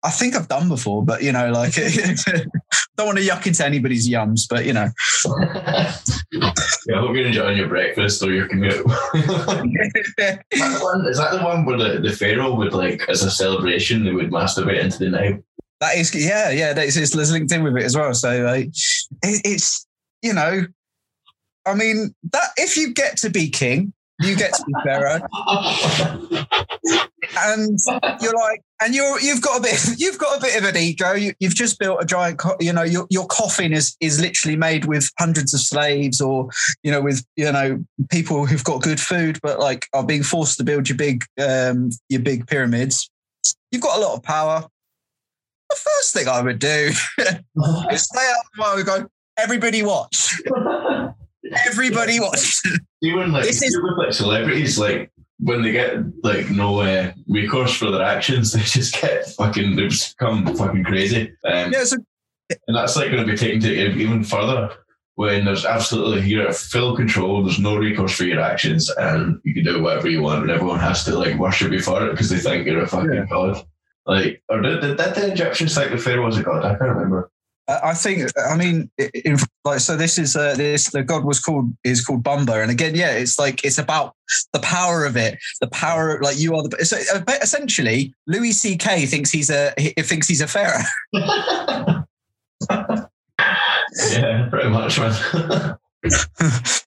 I 0.03 0.11
think 0.11 0.35
I've 0.35 0.47
done 0.47 0.69
before, 0.69 1.03
but 1.03 1.23
you 1.23 1.31
know, 1.31 1.51
like 1.51 1.73
don't 2.95 3.07
want 3.07 3.17
to 3.17 3.23
yuck 3.23 3.47
into 3.47 3.65
anybody's 3.65 4.07
yums, 4.07 4.41
but 4.47 4.65
you 4.65 4.73
know. 4.73 4.89
yeah, 5.25 6.95
I 6.95 6.99
hope 6.99 7.15
you're 7.15 7.25
enjoying 7.25 7.57
your 7.57 7.67
breakfast 7.67 8.21
or 8.21 8.31
your 8.31 8.47
commute. 8.47 8.73
is, 8.75 8.85
that 8.85 10.43
the 10.51 10.79
one, 10.81 11.07
is 11.07 11.17
that 11.17 11.31
the 11.31 11.43
one 11.43 11.65
where 11.65 11.77
the, 11.77 11.99
the 11.99 12.11
pharaoh 12.11 12.53
would 12.53 12.73
like, 12.73 13.07
as 13.09 13.23
a 13.23 13.31
celebration, 13.31 14.05
they 14.05 14.11
would 14.11 14.29
masturbate 14.29 14.83
into 14.83 14.99
the 14.99 15.09
Nile? 15.09 15.39
That 15.81 15.97
is, 15.97 16.13
yeah, 16.13 16.51
yeah. 16.51 16.73
That's 16.73 16.95
it's 16.95 17.15
linked 17.15 17.51
in 17.51 17.63
with 17.63 17.75
it 17.75 17.83
as 17.83 17.97
well. 17.97 18.13
So 18.13 18.43
like, 18.43 18.67
it, 19.23 19.41
it's 19.43 19.87
you 20.21 20.33
know, 20.33 20.65
I 21.65 21.73
mean 21.73 22.13
that 22.31 22.49
if 22.57 22.77
you 22.77 22.93
get 22.93 23.17
to 23.17 23.29
be 23.29 23.49
king, 23.49 23.91
you 24.21 24.35
get 24.35 24.53
to 24.53 24.63
be 24.65 24.73
pharaoh. 24.83 25.21
and 27.37 27.79
you're 28.21 28.33
like, 28.33 28.61
and 28.81 28.93
you're 28.93 29.19
you've 29.19 29.41
got 29.41 29.59
a 29.59 29.61
bit, 29.61 29.79
you've 29.97 30.17
got 30.17 30.37
a 30.37 30.41
bit 30.41 30.57
of 30.57 30.67
an 30.67 30.77
ego. 30.77 31.13
You, 31.13 31.33
have 31.41 31.53
just 31.53 31.79
built 31.79 32.01
a 32.01 32.05
giant, 32.05 32.39
co- 32.39 32.57
you 32.59 32.73
know, 32.73 32.83
your 32.83 33.07
your 33.09 33.27
coffin 33.27 33.73
is 33.73 33.95
is 33.99 34.19
literally 34.19 34.55
made 34.55 34.85
with 34.85 35.09
hundreds 35.19 35.53
of 35.53 35.59
slaves, 35.59 36.21
or 36.21 36.49
you 36.83 36.91
know, 36.91 37.01
with 37.01 37.25
you 37.35 37.51
know 37.51 37.83
people 38.09 38.45
who've 38.45 38.63
got 38.63 38.81
good 38.81 38.99
food, 38.99 39.39
but 39.41 39.59
like 39.59 39.87
are 39.93 40.05
being 40.05 40.23
forced 40.23 40.57
to 40.57 40.63
build 40.63 40.89
your 40.89 40.97
big 40.97 41.23
um 41.41 41.89
your 42.09 42.21
big 42.21 42.47
pyramids. 42.47 43.09
You've 43.71 43.81
got 43.81 43.97
a 43.97 44.01
lot 44.01 44.15
of 44.15 44.23
power. 44.23 44.65
The 45.69 45.75
first 45.75 46.13
thing 46.13 46.27
I 46.27 46.41
would 46.41 46.59
do 46.59 46.91
is 47.91 48.03
stay 48.03 48.19
out 48.19 48.45
of 48.45 48.49
the 48.55 48.61
way 48.61 48.75
we 48.75 48.83
go. 48.83 49.07
Everybody 49.37 49.83
watch. 49.83 50.41
Everybody 51.67 52.19
watch. 52.19 52.61
Even 53.01 53.31
like, 53.31 53.43
This 53.45 53.61
is- 53.61 53.77
with 53.81 53.97
like 53.97 54.13
celebrities, 54.13 54.77
like 54.79 55.11
when 55.39 55.61
they 55.61 55.71
get 55.71 55.97
like 56.23 56.49
no 56.49 56.79
uh, 56.81 57.11
recourse 57.27 57.73
for 57.75 57.91
their 57.91 58.01
actions, 58.03 58.51
they 58.53 58.61
just 58.61 58.99
get 59.01 59.27
fucking 59.31 59.75
they 59.75 59.87
just 59.87 60.17
become 60.17 60.45
fucking 60.55 60.83
crazy. 60.83 61.33
Um, 61.45 61.71
Yeah, 61.73 61.83
so 61.83 61.97
And 62.67 62.75
that's 62.77 62.95
like 62.95 63.11
going 63.11 63.25
to 63.25 63.31
be 63.31 63.37
taken 63.37 63.59
to 63.61 63.71
even 63.73 64.23
further 64.23 64.71
when 65.15 65.45
there's 65.45 65.65
absolutely 65.65 66.27
you're 66.27 66.47
at 66.47 66.55
full 66.55 66.95
control. 66.95 67.43
There's 67.43 67.59
no 67.59 67.77
recourse 67.77 68.13
for 68.15 68.23
your 68.25 68.41
actions, 68.41 68.89
and 68.97 69.39
you 69.43 69.53
can 69.53 69.63
do 69.63 69.81
whatever 69.81 70.09
you 70.09 70.21
want, 70.21 70.41
and 70.43 70.51
everyone 70.51 70.79
has 70.79 71.03
to 71.05 71.17
like 71.17 71.37
worship 71.37 71.71
you 71.71 71.79
for 71.81 72.05
it 72.05 72.11
because 72.11 72.29
they 72.29 72.37
think 72.39 72.65
you're 72.67 72.81
a 72.83 72.87
fucking 72.87 73.13
Yeah. 73.13 73.25
god. 73.29 73.65
Like, 74.07 74.43
or 74.49 74.61
did, 74.61 74.81
did, 74.81 74.97
did 74.97 75.15
the 75.15 75.31
Egyptians 75.31 75.73
think 75.73 75.91
the 75.91 75.97
pharaoh 75.97 76.25
was 76.25 76.37
a 76.37 76.43
god? 76.43 76.63
I 76.65 76.75
can't 76.75 76.91
remember. 76.95 77.31
I 77.67 77.95
think, 77.95 78.29
I 78.37 78.55
mean, 78.55 78.91
in, 78.97 79.37
like, 79.63 79.79
so 79.79 79.95
this 79.97 80.19
is 80.19 80.35
uh, 80.35 80.53
this 80.55 80.91
the 80.91 81.01
god 81.01 81.23
was 81.23 81.39
called 81.39 81.75
is 81.83 82.05
called 82.05 82.23
Bumba, 82.23 82.61
and 82.61 82.69
again, 82.69 82.93
yeah, 82.93 83.13
it's 83.13 83.39
like 83.39 83.65
it's 83.65 83.79
about 83.79 84.13
the 84.53 84.59
power 84.59 85.03
of 85.03 85.17
it, 85.17 85.39
the 85.61 85.67
power, 85.67 86.21
like 86.21 86.37
you 86.37 86.55
are 86.55 86.61
the. 86.61 86.85
So 86.85 86.97
uh, 87.13 87.21
but 87.21 87.41
essentially, 87.41 88.13
Louis 88.27 88.51
C.K. 88.51 89.07
thinks 89.07 89.31
he's 89.31 89.49
a 89.49 89.73
he 89.77 89.89
thinks 89.97 90.27
he's 90.27 90.41
a 90.41 90.47
pharaoh. 90.47 90.83
yeah, 91.13 92.05
pretty 94.51 94.69
much, 94.69 94.99
man. 94.99 95.75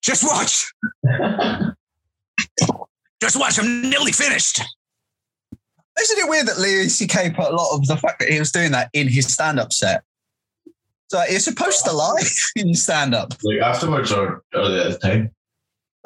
Just 0.00 0.22
watch, 0.22 0.72
just 3.20 3.36
watch. 3.36 3.58
I'm 3.58 3.90
nearly 3.90 4.12
finished. 4.12 4.62
Isn't 6.00 6.18
it 6.18 6.28
weird 6.28 6.46
that 6.46 6.58
Louis 6.58 6.88
C.K. 6.88 7.30
put 7.30 7.50
a 7.50 7.56
lot 7.56 7.74
of 7.74 7.84
the 7.88 7.96
fact 7.96 8.20
that 8.20 8.28
he 8.28 8.38
was 8.38 8.52
doing 8.52 8.70
that 8.70 8.90
in 8.92 9.08
his 9.08 9.26
stand-up 9.26 9.72
set? 9.72 10.04
So 11.10 11.22
you're 11.30 11.40
supposed 11.40 11.84
to 11.86 11.92
lie 11.92 12.22
in 12.56 12.74
stand-up. 12.74 13.34
like 13.42 13.60
afterwards 13.60 14.12
or, 14.12 14.42
or 14.54 14.60
at 14.62 14.92
the 14.92 14.98
time. 15.02 15.30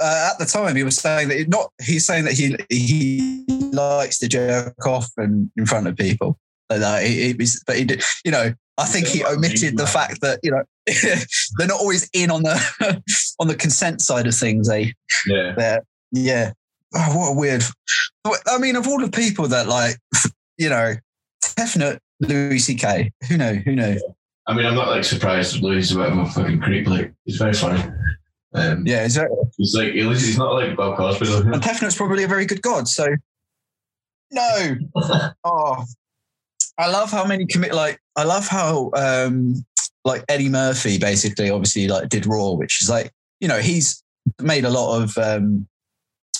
uh, 0.01 0.31
at 0.33 0.39
the 0.39 0.47
time 0.47 0.77
he 0.77 0.85
was 0.85 0.97
saying 0.97 1.29
that 1.29 1.39
he 1.39 1.45
not 1.47 1.71
he's 1.83 2.07
saying 2.07 2.25
that 2.25 2.35
he 2.35 2.57
he 2.69 3.45
likes 3.73 4.19
to 4.19 4.29
jerk 4.29 4.87
off 4.87 5.11
in, 5.19 5.51
in 5.57 5.67
front 5.67 5.87
of 5.89 5.97
people 5.97 6.39
like 6.71 6.81
that 6.81 7.05
he, 7.05 7.27
he 7.29 7.33
was, 7.35 7.63
but 7.67 7.77
he 7.77 7.85
did 7.85 8.03
you 8.25 8.31
know 8.31 8.53
I 8.79 8.85
think 8.87 9.07
he 9.07 9.25
omitted 9.25 9.77
the 9.77 9.87
fact 9.87 10.21
that 10.23 10.39
you 10.43 10.51
know 10.51 10.63
they're 11.59 11.67
not 11.69 11.81
always 11.81 12.09
in 12.15 12.31
on 12.31 12.43
the 12.43 13.03
on 13.41 13.49
the 13.49 13.55
consent 13.57 14.01
side 14.01 14.27
of 14.27 14.35
things 14.35 14.69
eh 14.71 14.87
Yeah. 15.27 15.55
they're 15.57 15.83
yeah 16.13 16.53
oh, 16.95 17.17
what 17.19 17.31
a 17.33 17.35
weird 17.39 17.63
I 18.49 18.59
mean 18.59 18.77
of 18.77 18.87
all 18.87 19.01
the 19.01 19.11
people 19.11 19.49
that 19.49 19.67
like 19.67 19.97
you 20.59 20.69
know 20.69 20.95
definite 21.57 22.01
Louis 22.21 22.61
C.K. 22.61 23.11
who 23.29 23.37
know 23.37 23.55
who 23.55 23.75
knows 23.75 24.01
I 24.47 24.55
mean, 24.55 24.67
I'm 24.67 24.75
not 24.75 24.89
like 24.89 25.05
surprised 25.05 25.63
Louis 25.63 25.79
is 25.79 25.93
a 25.93 25.97
bit 25.97 26.13
of 26.13 26.19
a 26.19 26.27
fucking 26.27 26.61
creep. 26.61 26.87
Like, 26.89 27.13
he's 27.25 27.37
very 27.37 27.53
funny. 27.53 27.83
Um, 28.55 28.87
yeah 28.87 29.07
that, 29.09 29.51
He's 29.57 29.75
like, 29.75 29.89
at 29.89 30.07
least 30.07 30.27
he's 30.27 30.37
not 30.37 30.53
like 30.53 30.77
Bob 30.77 30.99
Cosby. 30.99 31.27
and 31.27 31.63
Tefnut's 31.63 31.97
probably 31.97 32.25
a 32.25 32.29
very 32.29 32.45
good 32.45 32.61
god 32.61 32.87
so 32.87 33.07
no 34.31 34.77
Oh, 35.45 35.85
I 36.79 36.91
love 36.91 37.11
how 37.11 37.25
many 37.25 37.47
commit. 37.47 37.73
Like, 37.73 37.99
I 38.17 38.25
love 38.25 38.49
how 38.49 38.91
um 38.95 39.65
like 40.05 40.25
Eddie 40.29 40.49
Murphy 40.49 40.99
basically, 40.99 41.51
obviously, 41.51 41.89
like 41.89 42.09
did 42.09 42.27
Raw, 42.27 42.53
which 42.53 42.83
is 42.83 42.91
like 42.91 43.11
you 43.41 43.49
know 43.49 43.59
he's 43.59 44.03
made 44.41 44.65
a 44.65 44.71
lot 44.71 45.03
of 45.03 45.17
um 45.19 45.67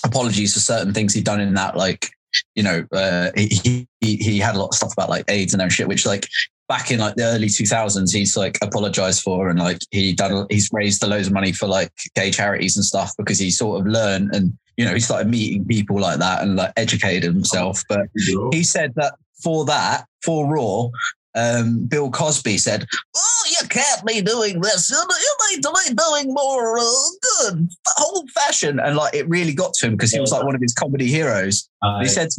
apologies 0.05 0.53
for 0.53 0.59
certain 0.59 0.93
things 0.93 1.13
he'd 1.13 1.25
done 1.25 1.39
in 1.39 1.53
that. 1.53 1.77
Like, 1.77 2.09
you 2.55 2.63
know, 2.63 2.85
uh, 2.91 3.31
he 3.35 3.87
he 4.01 4.15
he 4.17 4.39
had 4.39 4.55
a 4.55 4.59
lot 4.59 4.69
of 4.69 4.75
stuff 4.75 4.93
about 4.93 5.09
like 5.09 5.25
AIDS 5.29 5.53
and 5.53 5.61
that 5.61 5.71
shit, 5.71 5.87
which 5.87 6.05
like 6.05 6.27
back 6.69 6.91
in 6.91 6.99
like 6.99 7.15
the 7.15 7.23
early 7.23 7.47
2000s 7.47 8.13
he's 8.13 8.37
like 8.37 8.57
apologized 8.61 9.21
for 9.21 9.49
and 9.49 9.59
like 9.59 9.79
he 9.91 10.13
done 10.13 10.45
he's 10.49 10.69
raised 10.71 11.03
a 11.03 11.07
loads 11.07 11.27
of 11.27 11.33
money 11.33 11.51
for 11.51 11.67
like 11.67 11.91
gay 12.15 12.31
charities 12.31 12.77
and 12.77 12.85
stuff 12.85 13.11
because 13.17 13.37
he 13.37 13.51
sort 13.51 13.81
of 13.81 13.87
learned 13.87 14.33
and 14.33 14.57
you 14.77 14.85
know 14.85 14.93
he 14.93 14.99
started 14.99 15.29
meeting 15.29 15.65
people 15.65 15.99
like 15.99 16.19
that 16.19 16.41
and 16.41 16.55
like 16.55 16.71
educated 16.77 17.33
himself 17.33 17.83
but 17.89 18.07
he 18.51 18.63
said 18.63 18.93
that 18.95 19.13
for 19.43 19.65
that, 19.65 20.05
for 20.23 20.49
Raw, 20.49 20.89
um, 21.35 21.85
Bill 21.85 22.09
Cosby 22.09 22.57
said, 22.57 22.85
"Oh, 23.15 23.43
you 23.49 23.67
can't 23.67 24.05
be 24.05 24.21
doing 24.21 24.61
this. 24.61 24.89
You 24.89 24.97
need 24.99 25.63
to 25.63 25.73
be 25.87 25.93
doing 25.93 26.33
more 26.33 26.79
uh, 26.79 27.09
good, 27.41 27.69
old 28.01 28.29
fashioned." 28.31 28.79
And 28.79 28.95
like, 28.95 29.13
it 29.13 29.27
really 29.27 29.53
got 29.53 29.73
to 29.75 29.87
him 29.87 29.93
because 29.93 30.11
he 30.11 30.19
was 30.19 30.31
like 30.31 30.43
one 30.43 30.55
of 30.55 30.61
his 30.61 30.73
comedy 30.73 31.07
heroes. 31.07 31.69
Aye. 31.81 32.03
He 32.03 32.07
said 32.07 32.29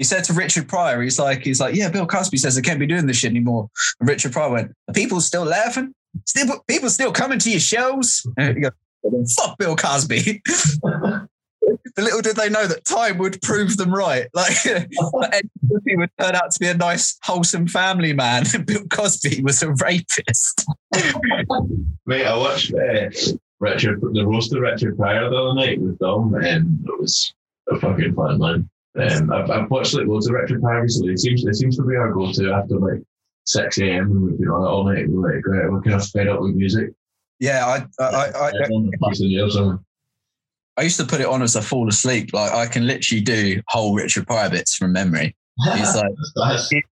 he 0.00 0.04
said 0.04 0.24
to 0.24 0.32
Richard 0.32 0.66
Pryor, 0.66 1.02
he's 1.02 1.18
like, 1.18 1.42
he's 1.42 1.60
like, 1.60 1.74
yeah, 1.74 1.90
Bill 1.90 2.06
Cosby 2.06 2.38
says 2.38 2.56
I 2.56 2.62
can't 2.62 2.80
be 2.80 2.86
doing 2.86 3.04
this 3.04 3.18
shit 3.18 3.32
anymore. 3.32 3.68
And 4.00 4.08
Richard 4.08 4.32
Pryor 4.32 4.50
went, 4.50 4.72
"Are 4.88 4.94
people 4.94 5.20
still 5.20 5.44
laughing? 5.44 5.94
Still, 6.24 6.58
people 6.66 6.88
still 6.88 7.12
coming 7.12 7.38
to 7.38 7.50
your 7.50 7.60
shows?" 7.60 8.26
And 8.38 8.56
he 8.56 8.62
goes, 8.62 9.34
"Fuck 9.34 9.58
Bill 9.58 9.76
Cosby." 9.76 10.42
But 11.94 12.04
little 12.04 12.22
did 12.22 12.36
they 12.36 12.48
know 12.48 12.66
that 12.66 12.84
time 12.84 13.18
would 13.18 13.42
prove 13.42 13.76
them 13.76 13.92
right. 13.94 14.28
Like 14.34 14.64
Ed 14.64 14.88
Murphy 15.62 15.96
would 15.96 16.10
turn 16.18 16.34
out 16.34 16.50
to 16.52 16.58
be 16.58 16.68
a 16.68 16.74
nice, 16.74 17.18
wholesome 17.22 17.66
family 17.66 18.14
man. 18.14 18.44
Bill 18.64 18.86
Cosby 18.88 19.42
was 19.42 19.62
a 19.62 19.70
rapist. 19.72 20.66
Mate, 22.06 22.26
I 22.26 22.36
watched 22.36 22.72
uh, 22.72 23.10
Richard, 23.58 24.00
the 24.00 24.26
roast 24.26 24.54
of 24.54 24.60
Richard 24.60 24.96
Pryor 24.96 25.28
the 25.28 25.36
other 25.36 25.54
night 25.54 25.80
with 25.80 25.98
Dom, 25.98 26.34
and 26.34 26.80
it 26.86 27.00
was 27.00 27.34
a 27.68 27.78
fucking 27.78 28.14
fun, 28.14 28.38
man. 28.38 28.70
Um, 28.98 29.32
I've, 29.32 29.50
I've 29.50 29.70
watched 29.70 29.94
like 29.94 30.06
loads 30.06 30.26
of 30.26 30.34
Richard 30.34 30.60
Pryor 30.60 30.82
recently. 30.82 31.12
It 31.12 31.20
seems, 31.20 31.44
it 31.44 31.54
seems 31.54 31.76
to 31.76 31.84
be 31.84 31.96
our 31.96 32.12
go-to 32.12 32.52
after 32.52 32.78
like 32.78 33.02
6 33.46 33.78
a.m. 33.78 34.10
and 34.10 34.22
we've 34.22 34.38
been 34.38 34.48
on 34.48 34.62
it 34.62 34.68
all 34.68 34.84
night. 34.84 35.08
We're 35.08 35.34
like, 35.34 35.46
right, 35.46 35.70
we're 35.70 35.80
kind 35.82 35.96
of 35.96 36.06
fed 36.08 36.28
up 36.28 36.40
with 36.40 36.54
music. 36.54 36.90
Yeah, 37.38 37.66
I, 37.66 38.02
I, 38.02 38.04
I, 38.04 38.26
I, 38.26 38.52
Everyone 38.62 38.90
puts 39.00 39.20
in 39.20 39.28
the 39.28 39.34
ears 39.36 39.56
on. 39.56 39.84
I 40.76 40.82
used 40.82 40.98
to 40.98 41.06
put 41.06 41.20
it 41.20 41.26
on 41.26 41.42
as 41.42 41.56
I 41.56 41.60
fall 41.60 41.88
asleep. 41.88 42.32
Like 42.32 42.52
I 42.52 42.66
can 42.66 42.86
literally 42.86 43.22
do 43.22 43.60
whole 43.68 43.94
Richard 43.94 44.26
Pryor 44.26 44.50
bits 44.50 44.76
from 44.76 44.92
memory. 44.92 45.36
He's 45.74 45.94
like, 45.94 46.12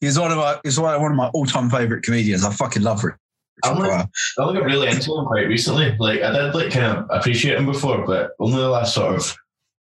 he's 0.00 0.18
one 0.18 0.30
of 0.30 0.38
my, 0.38 0.58
he's 0.64 0.78
one 0.78 0.94
of 0.94 1.12
my 1.16 1.28
all-time 1.28 1.70
favorite 1.70 2.02
comedians. 2.02 2.44
I 2.44 2.52
fucking 2.52 2.82
love 2.82 3.04
Richard 3.04 3.18
like- 3.64 3.78
Pryor. 3.78 4.06
I 4.38 4.52
got 4.54 4.64
really 4.64 4.88
into 4.88 5.14
him 5.14 5.26
quite 5.26 5.48
recently. 5.48 5.96
Like 5.98 6.22
I 6.22 6.32
did 6.32 6.54
like 6.54 6.72
kind 6.72 6.98
of 6.98 7.06
appreciate 7.10 7.58
him 7.58 7.66
before, 7.66 8.06
but 8.06 8.30
only 8.38 8.56
the 8.58 8.68
last 8.68 8.94
sort 8.94 9.16
of 9.16 9.36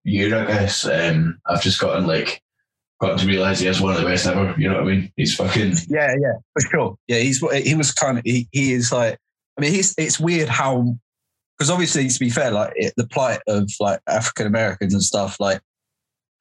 year, 0.08 0.36
I 0.36 0.46
guess. 0.46 0.86
Um, 0.86 1.38
I've 1.46 1.62
just 1.62 1.80
gotten 1.80 2.06
like 2.06 2.42
gotten 3.00 3.18
to 3.18 3.26
realize 3.26 3.60
he 3.60 3.68
is 3.68 3.80
one 3.80 3.94
of 3.94 4.00
the 4.00 4.06
best 4.06 4.26
ever. 4.26 4.54
You 4.58 4.68
know 4.68 4.82
what 4.82 4.84
I 4.84 4.96
mean? 4.96 5.12
He's 5.16 5.34
fucking 5.34 5.74
Yeah, 5.88 6.14
yeah, 6.20 6.34
for 6.52 6.68
sure. 6.70 6.96
Yeah, 7.06 7.18
he's 7.18 7.40
he 7.62 7.74
was 7.74 7.92
kind 7.92 8.18
of 8.18 8.24
he, 8.24 8.48
he 8.52 8.72
is 8.72 8.92
like. 8.92 9.18
I 9.56 9.60
mean, 9.60 9.72
he's 9.72 9.94
it's 9.98 10.20
weird 10.20 10.48
how 10.48 10.94
because 11.58 11.70
obviously 11.70 12.08
to 12.08 12.20
be 12.20 12.30
fair, 12.30 12.52
like 12.52 12.72
it, 12.76 12.94
the 12.96 13.06
plight 13.08 13.40
of 13.48 13.68
like 13.80 14.00
African 14.06 14.46
Americans 14.46 14.94
and 14.94 15.02
stuff, 15.02 15.40
like 15.40 15.60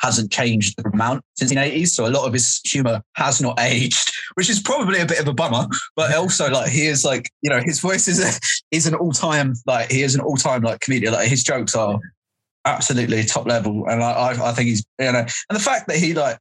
hasn't 0.02 0.32
changed 0.32 0.76
the 0.78 0.88
amount 0.90 1.24
since 1.36 1.50
the 1.50 1.58
80s. 1.58 1.90
So 1.90 2.06
a 2.06 2.10
lot 2.10 2.28
of 2.28 2.34
his 2.34 2.62
humor 2.64 3.02
has 3.16 3.42
not 3.42 3.60
aged, 3.60 4.12
which 4.36 4.50
is 4.50 4.62
probably 4.62 5.00
a 5.00 5.06
bit 5.06 5.20
of 5.20 5.28
a 5.28 5.34
bummer. 5.34 5.68
But 5.96 6.14
also, 6.14 6.50
like, 6.50 6.70
he 6.70 6.86
is 6.86 7.04
like, 7.04 7.30
you 7.42 7.50
know, 7.50 7.60
his 7.64 7.80
voice 7.80 8.08
is 8.08 8.20
a, 8.20 8.40
is 8.72 8.88
an 8.88 8.96
all 8.96 9.12
time 9.12 9.54
like 9.66 9.92
he 9.92 10.04
is 10.04 10.16
an 10.16 10.22
all 10.22 10.38
time 10.38 10.62
like 10.62 10.82
comedian. 10.82 11.14
Like 11.14 11.30
his 11.30 11.44
jokes 11.44 11.76
are 11.76 12.00
absolutely 12.66 13.24
top 13.24 13.46
level, 13.46 13.88
and 13.88 14.04
I, 14.04 14.36
I 14.42 14.52
think 14.54 14.70
he's 14.70 14.86
you 15.00 15.12
know, 15.12 15.20
and 15.20 15.56
the 15.56 15.60
fact 15.60 15.88
that 15.88 15.98
he 15.98 16.14
like 16.14 16.40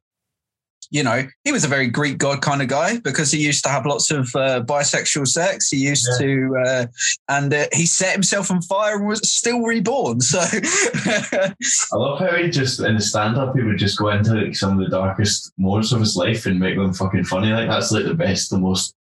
you 0.89 1.03
know, 1.03 1.27
he 1.43 1.51
was 1.51 1.63
a 1.63 1.67
very 1.67 1.87
Greek 1.87 2.17
god 2.17 2.41
kind 2.41 2.61
of 2.61 2.67
guy 2.67 2.97
because 2.99 3.31
he 3.31 3.39
used 3.43 3.63
to 3.63 3.69
have 3.69 3.85
lots 3.85 4.09
of 4.11 4.33
uh, 4.35 4.61
bisexual 4.63 5.27
sex. 5.27 5.69
He 5.69 5.77
used 5.77 6.07
Yeah. 6.11 6.25
to, 6.25 6.57
uh, 6.65 6.85
and 7.29 7.53
uh, 7.53 7.65
he 7.73 7.85
set 7.85 8.13
himself 8.13 8.49
on 8.51 8.61
fire 8.61 8.95
and 8.95 9.07
was 9.07 9.19
still 9.29 9.61
reborn. 9.61 10.21
So, 10.21 10.39
I 10.51 11.53
love 11.93 12.19
how 12.19 12.35
he 12.35 12.49
just 12.49 12.79
in 12.79 12.95
the 12.95 13.01
stand 13.01 13.37
up 13.37 13.55
he 13.55 13.63
would 13.63 13.77
just 13.77 13.97
go 13.97 14.09
into 14.09 14.33
like 14.33 14.55
some 14.55 14.79
of 14.79 14.83
the 14.83 14.89
darkest 14.89 15.51
moments 15.57 15.91
of 15.91 15.99
his 15.99 16.15
life 16.15 16.45
and 16.45 16.59
make 16.59 16.77
them 16.77 16.93
fucking 16.93 17.25
funny. 17.25 17.51
Like 17.51 17.69
that's 17.69 17.91
like 17.91 18.05
the 18.05 18.13
best, 18.13 18.49
the 18.49 18.57
most 18.57 18.95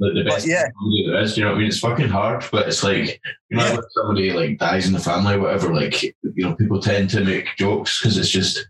like 0.00 0.14
the 0.14 0.24
best 0.24 0.46
yeah. 0.46 0.64
comedy 0.78 1.06
there 1.06 1.20
is. 1.20 1.36
You 1.36 1.44
know 1.44 1.50
what 1.50 1.56
I 1.56 1.58
mean? 1.60 1.68
It's 1.68 1.80
fucking 1.80 2.08
hard, 2.08 2.44
but 2.50 2.68
it's 2.68 2.82
like 2.82 3.20
you 3.50 3.56
know 3.56 3.64
Yeah. 3.64 3.74
when 3.74 3.82
somebody 3.90 4.32
like 4.32 4.58
dies 4.58 4.86
in 4.86 4.92
the 4.92 5.00
family 5.00 5.34
or 5.34 5.40
whatever, 5.40 5.74
like 5.74 6.02
you 6.02 6.12
know, 6.38 6.54
people 6.54 6.80
tend 6.80 7.10
to 7.10 7.24
make 7.24 7.48
jokes 7.56 8.00
because 8.00 8.18
it's 8.18 8.30
just 8.30 8.66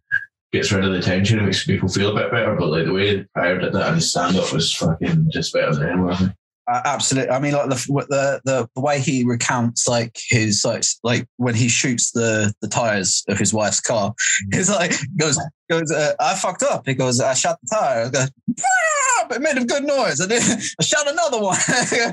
gets 0.53 0.73
rid 0.73 0.85
of 0.85 0.93
the 0.93 1.03
tension 1.03 1.39
and 1.39 1.47
makes 1.47 1.65
people 1.65 1.89
feel 1.89 2.17
a 2.17 2.21
bit 2.21 2.31
better. 2.31 2.55
But 2.57 2.69
like 2.69 2.87
the 2.87 2.93
way 2.93 3.25
Pryor 3.35 3.59
did 3.59 3.73
that 3.73 3.89
in 3.89 3.95
his 3.97 4.11
stand 4.11 4.37
up 4.37 4.53
was 4.53 4.73
fucking 4.75 5.31
just 5.31 5.53
better 5.53 5.75
than 5.75 5.89
anyone. 5.89 6.35
Uh, 6.69 6.81
absolutely. 6.85 7.31
I 7.31 7.39
mean, 7.39 7.53
like 7.53 7.69
the, 7.69 7.77
the 8.09 8.41
the 8.45 8.69
the 8.75 8.81
way 8.81 8.99
he 8.99 9.25
recounts 9.25 9.87
like 9.87 10.19
his 10.29 10.65
like 10.65 10.83
like 11.05 11.27
when 11.37 11.55
he 11.55 11.69
shoots 11.69 12.11
the 12.11 12.53
the 12.61 12.69
tires 12.69 13.23
of 13.29 13.39
his 13.39 13.55
wife's 13.55 13.81
car, 13.81 14.15
he's 14.53 14.69
like 14.69 14.93
goes 15.17 15.39
goes 15.69 15.91
uh, 15.91 16.13
I 16.21 16.35
fucked 16.35 16.63
up. 16.63 16.87
He 16.87 16.95
goes 16.95 17.21
I 17.21 17.35
shot 17.35 17.59
the 17.63 17.77
tire. 17.77 18.07
I 18.07 18.09
go, 18.11 18.25
"Ah," 18.61 19.27
it 19.31 19.41
made 19.43 19.57
a 19.59 19.65
good 19.65 19.85
noise. 19.85 20.21
And 20.21 20.31
then 20.31 20.43
I 20.81 20.83
shot 20.85 21.09
another 21.09 21.41
one. 21.41 21.59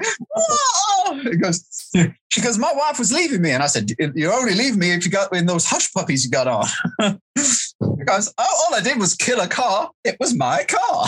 He 1.23 1.35
goes. 1.37 1.89
She 2.29 2.41
goes, 2.41 2.57
my 2.57 2.71
wife 2.73 2.97
was 2.97 3.11
leaving 3.13 3.41
me, 3.41 3.51
and 3.51 3.61
I 3.61 3.67
said, 3.67 3.91
"You 3.99 4.31
only 4.31 4.55
leave 4.55 4.77
me 4.77 4.91
if 4.91 5.05
you 5.05 5.11
got 5.11 5.35
in 5.35 5.45
those 5.45 5.65
hush 5.65 5.91
puppies 5.93 6.23
you 6.25 6.31
got 6.31 6.47
on." 6.47 6.65
he 7.35 8.03
goes, 8.05 8.33
"Oh, 8.37 8.65
all 8.69 8.75
I 8.75 8.81
did 8.81 8.97
was 8.97 9.13
kill 9.13 9.39
a 9.41 9.47
car. 9.47 9.91
It 10.03 10.15
was 10.19 10.33
my 10.33 10.65
car." 10.67 11.07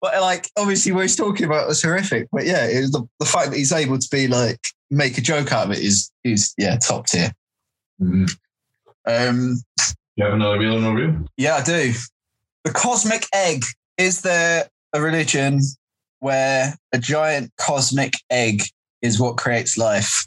But 0.00 0.20
like 0.20 0.48
obviously 0.56 0.92
what 0.92 1.02
he's 1.02 1.16
talking 1.16 1.44
about 1.46 1.66
was 1.68 1.82
horrific 1.82 2.28
but 2.32 2.44
yeah 2.46 2.66
it 2.66 2.80
was 2.80 2.92
the, 2.92 3.06
the 3.20 3.26
fact 3.26 3.50
that 3.50 3.56
he's 3.56 3.72
able 3.72 3.98
to 3.98 4.08
be 4.10 4.28
like 4.28 4.58
make 4.90 5.18
a 5.18 5.20
joke 5.20 5.52
out 5.52 5.66
of 5.66 5.72
it 5.72 5.78
is 5.78 6.10
is 6.24 6.54
yeah 6.58 6.76
top 6.76 7.06
tier 7.06 7.32
Mm. 8.00 8.30
um 9.06 9.56
You 10.16 10.24
have 10.24 10.34
another 10.34 10.58
real 10.58 10.76
or 10.76 10.80
no 10.80 10.92
real? 10.92 11.16
yeah 11.36 11.56
i 11.56 11.62
do 11.62 11.92
the 12.64 12.72
cosmic 12.72 13.26
egg 13.34 13.64
is 13.98 14.22
there 14.22 14.68
a 14.92 15.00
religion 15.00 15.60
where 16.20 16.74
a 16.92 16.98
giant 16.98 17.52
cosmic 17.58 18.14
egg 18.30 18.62
is 19.02 19.20
what 19.20 19.36
creates 19.36 19.76
life 19.76 20.26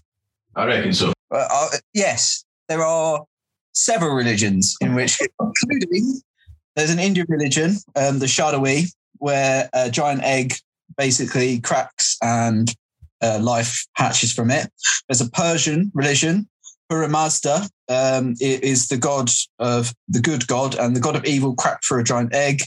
I 0.56 0.66
reckon 0.66 0.94
so. 0.94 1.14
uh, 1.34 1.48
uh, 1.52 1.68
yes 1.94 2.44
there 2.68 2.84
are 2.84 3.26
several 3.74 4.14
religions 4.16 4.76
in 4.82 4.94
which 4.96 5.20
including 5.40 6.22
there's 6.76 6.92
an 6.92 7.00
indian 7.00 7.26
religion 7.30 7.78
um, 7.96 8.20
the 8.20 8.26
shadawi 8.26 8.92
where 9.18 9.70
a 9.74 9.90
giant 9.90 10.24
egg 10.24 10.54
basically 10.98 11.60
cracks 11.60 12.18
and 12.22 12.74
uh, 13.22 13.40
life 13.42 13.86
hatches 13.94 14.34
from 14.34 14.52
it. 14.52 14.72
There's 15.08 15.22
a 15.22 15.30
Persian 15.30 15.92
religion. 15.94 16.48
Ahura 16.90 17.08
Mazda 17.08 17.68
um, 17.88 18.36
is 18.40 18.88
the 18.88 18.98
god 18.98 19.30
of 19.60 19.94
the 20.08 20.20
good 20.20 20.48
god, 20.48 20.76
and 20.76 20.96
the 20.96 21.00
god 21.00 21.16
of 21.16 21.26
evil 21.26 21.56
cracked 21.56 21.86
for 21.86 22.00
a 22.00 22.04
giant 22.04 22.34
egg, 22.34 22.64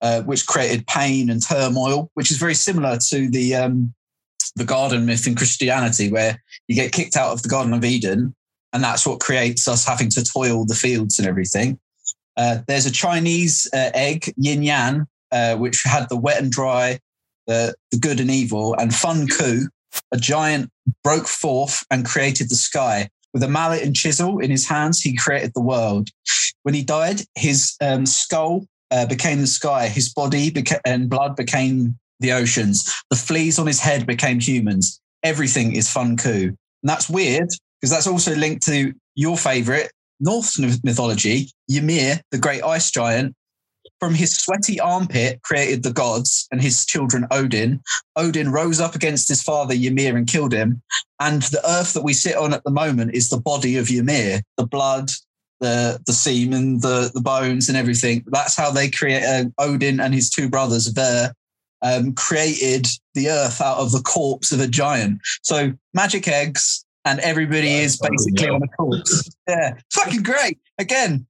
uh, 0.00 0.22
which 0.22 0.46
created 0.46 0.86
pain 0.86 1.28
and 1.28 1.42
turmoil, 1.42 2.10
which 2.14 2.30
is 2.30 2.36
very 2.36 2.54
similar 2.54 2.98
to 3.08 3.28
the 3.28 3.54
um, 3.56 3.92
the 4.56 4.64
garden 4.64 5.06
myth 5.06 5.26
in 5.26 5.34
Christianity, 5.34 6.10
where 6.10 6.40
you 6.68 6.76
get 6.76 6.92
kicked 6.92 7.16
out 7.16 7.32
of 7.32 7.42
the 7.42 7.48
Garden 7.48 7.74
of 7.74 7.84
Eden, 7.84 8.34
and 8.72 8.84
that's 8.84 9.06
what 9.06 9.20
creates 9.20 9.66
us 9.66 9.84
having 9.86 10.08
to 10.10 10.24
toil 10.24 10.64
the 10.64 10.74
fields 10.76 11.18
and 11.18 11.26
everything. 11.26 11.78
Uh, 12.36 12.58
there's 12.68 12.86
a 12.86 12.92
Chinese 12.92 13.68
uh, 13.72 13.90
egg, 13.94 14.32
yin 14.36 14.62
yang, 14.62 15.06
uh, 15.32 15.56
which 15.56 15.82
had 15.82 16.08
the 16.08 16.16
wet 16.16 16.40
and 16.40 16.52
dry, 16.52 16.98
the, 17.46 17.74
the 17.90 17.98
good 17.98 18.20
and 18.20 18.30
evil, 18.30 18.74
and 18.78 18.92
Pangu, 18.92 19.66
a 20.12 20.16
giant, 20.16 20.70
broke 21.02 21.26
forth 21.26 21.84
and 21.90 22.04
created 22.04 22.48
the 22.48 22.56
sky. 22.56 23.08
With 23.34 23.42
a 23.42 23.48
mallet 23.48 23.82
and 23.82 23.94
chisel 23.94 24.38
in 24.38 24.50
his 24.50 24.66
hands, 24.66 25.00
he 25.00 25.14
created 25.16 25.52
the 25.54 25.60
world. 25.60 26.08
When 26.62 26.74
he 26.74 26.82
died, 26.82 27.20
his 27.34 27.76
um, 27.82 28.06
skull 28.06 28.66
uh, 28.90 29.06
became 29.06 29.40
the 29.40 29.46
sky, 29.46 29.88
his 29.88 30.14
body 30.14 30.50
beca- 30.50 30.80
and 30.86 31.10
blood 31.10 31.36
became 31.36 31.98
the 32.20 32.32
oceans, 32.32 32.90
the 33.10 33.16
fleas 33.16 33.58
on 33.58 33.66
his 33.66 33.80
head 33.80 34.06
became 34.06 34.40
humans. 34.40 35.00
Everything 35.22 35.74
is 35.74 35.88
Pangu. 35.88 36.46
And 36.46 36.56
that's 36.82 37.10
weird 37.10 37.48
because 37.80 37.90
that's 37.90 38.06
also 38.06 38.34
linked 38.34 38.64
to 38.66 38.94
your 39.14 39.36
favorite 39.36 39.90
Norse 40.20 40.58
mythology, 40.84 41.50
Ymir, 41.68 42.20
the 42.30 42.38
great 42.38 42.62
ice 42.62 42.90
giant, 42.90 43.34
from 44.04 44.14
his 44.14 44.36
sweaty 44.36 44.78
armpit 44.78 45.40
created 45.40 45.82
the 45.82 45.92
gods 45.92 46.46
and 46.52 46.60
his 46.60 46.84
children 46.84 47.26
Odin. 47.30 47.80
Odin 48.16 48.52
rose 48.52 48.78
up 48.78 48.94
against 48.94 49.28
his 49.28 49.42
father 49.42 49.72
Ymir 49.74 50.14
and 50.14 50.26
killed 50.26 50.52
him. 50.52 50.82
And 51.20 51.40
the 51.40 51.66
earth 51.66 51.94
that 51.94 52.04
we 52.04 52.12
sit 52.12 52.36
on 52.36 52.52
at 52.52 52.62
the 52.64 52.70
moment 52.70 53.14
is 53.14 53.30
the 53.30 53.40
body 53.40 53.78
of 53.78 53.88
Ymir, 53.88 54.42
the 54.58 54.66
blood, 54.66 55.08
the 55.60 55.98
the 56.06 56.12
semen, 56.12 56.80
the 56.80 57.10
the 57.14 57.22
bones, 57.22 57.70
and 57.70 57.78
everything. 57.78 58.24
That's 58.26 58.54
how 58.54 58.70
they 58.70 58.90
create. 58.90 59.24
Uh, 59.24 59.44
Odin 59.58 60.00
and 60.00 60.12
his 60.12 60.28
two 60.28 60.50
brothers 60.50 60.88
Ver 60.88 61.32
um, 61.80 62.12
created 62.12 62.86
the 63.14 63.30
earth 63.30 63.62
out 63.62 63.78
of 63.78 63.90
the 63.90 64.02
corpse 64.02 64.52
of 64.52 64.60
a 64.60 64.66
giant. 64.66 65.20
So 65.42 65.72
magic 65.94 66.28
eggs, 66.28 66.84
and 67.06 67.20
everybody 67.20 67.72
is 67.72 67.96
basically 67.96 68.50
on 68.50 68.62
a 68.62 68.68
corpse. 68.68 69.30
Yeah, 69.48 69.78
fucking 69.94 70.24
great. 70.24 70.58
Again, 70.78 71.26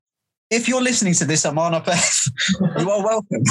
if 0.54 0.68
you're 0.68 0.82
listening 0.82 1.14
to 1.14 1.24
this, 1.24 1.44
Amon 1.44 1.72
Amarth, 1.72 2.30
you 2.78 2.90
are 2.90 3.04
welcome. 3.04 3.42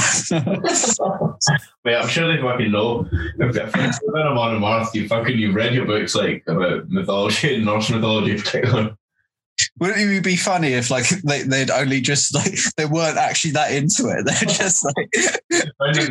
Wait, 1.84 1.96
I'm 1.96 2.08
sure 2.08 2.34
they 2.34 2.42
fucking 2.42 2.72
know. 2.72 3.08
If, 3.40 3.54
been 3.54 3.92
on 4.16 4.62
Marth, 4.62 4.94
you 4.94 5.08
fucking 5.08 5.38
you've 5.38 5.56
read 5.56 5.74
your 5.74 5.86
books 5.86 6.16
like 6.16 6.44
about 6.48 6.90
mythology 6.90 7.56
and 7.56 7.66
Norse 7.66 7.90
mythology 7.90 8.32
in 8.32 8.38
particular. 8.42 8.98
Wouldn't 9.80 10.00
it 10.00 10.24
be 10.24 10.36
funny 10.36 10.74
if 10.74 10.90
like 10.90 11.08
they, 11.10 11.44
they'd 11.44 11.70
only 11.70 12.02
just 12.02 12.34
like 12.34 12.58
they 12.76 12.86
weren't 12.86 13.18
actually 13.18 13.52
that 13.52 13.72
into 13.72 14.08
it? 14.10 14.26
They're 14.26 14.50
just 14.50 14.84
like 14.84 15.10
a. 15.98 16.08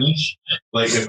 Like 0.73 0.95
a 0.95 1.01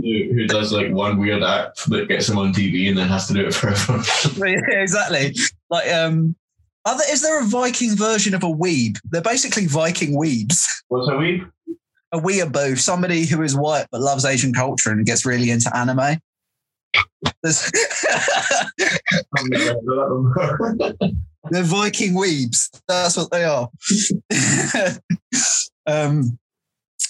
who, 0.00 0.34
who 0.34 0.46
does 0.46 0.72
like 0.72 0.92
one 0.92 1.18
weird 1.18 1.42
act 1.42 1.88
that 1.90 2.08
gets 2.08 2.28
him 2.28 2.38
on 2.38 2.52
TV 2.52 2.88
and 2.88 2.98
then 2.98 3.08
has 3.08 3.26
to 3.28 3.34
do 3.34 3.46
it 3.46 3.54
forever. 3.54 4.00
yeah, 4.46 4.80
exactly. 4.80 5.34
Like 5.70 5.90
um 5.92 6.36
there, 6.84 7.12
is 7.12 7.22
there 7.22 7.40
a 7.40 7.44
Viking 7.44 7.96
version 7.96 8.34
of 8.34 8.42
a 8.42 8.48
weeb? 8.48 8.98
They're 9.10 9.22
basically 9.22 9.66
Viking 9.66 10.16
weebs. 10.16 10.66
What's 10.88 11.08
a 11.08 11.12
weeb? 11.12 11.50
A 12.12 12.18
weeaboo, 12.18 12.78
somebody 12.78 13.24
who 13.24 13.40
is 13.42 13.56
white 13.56 13.86
but 13.90 14.02
loves 14.02 14.24
Asian 14.24 14.52
culture 14.52 14.90
and 14.90 15.06
gets 15.06 15.24
really 15.24 15.50
into 15.50 15.74
anime. 15.74 16.18
They're 21.50 21.62
Viking 21.62 22.14
weebs. 22.14 22.68
That's 22.86 23.16
what 23.16 23.30
they 23.30 23.44
are. 23.44 23.70
um, 25.86 26.38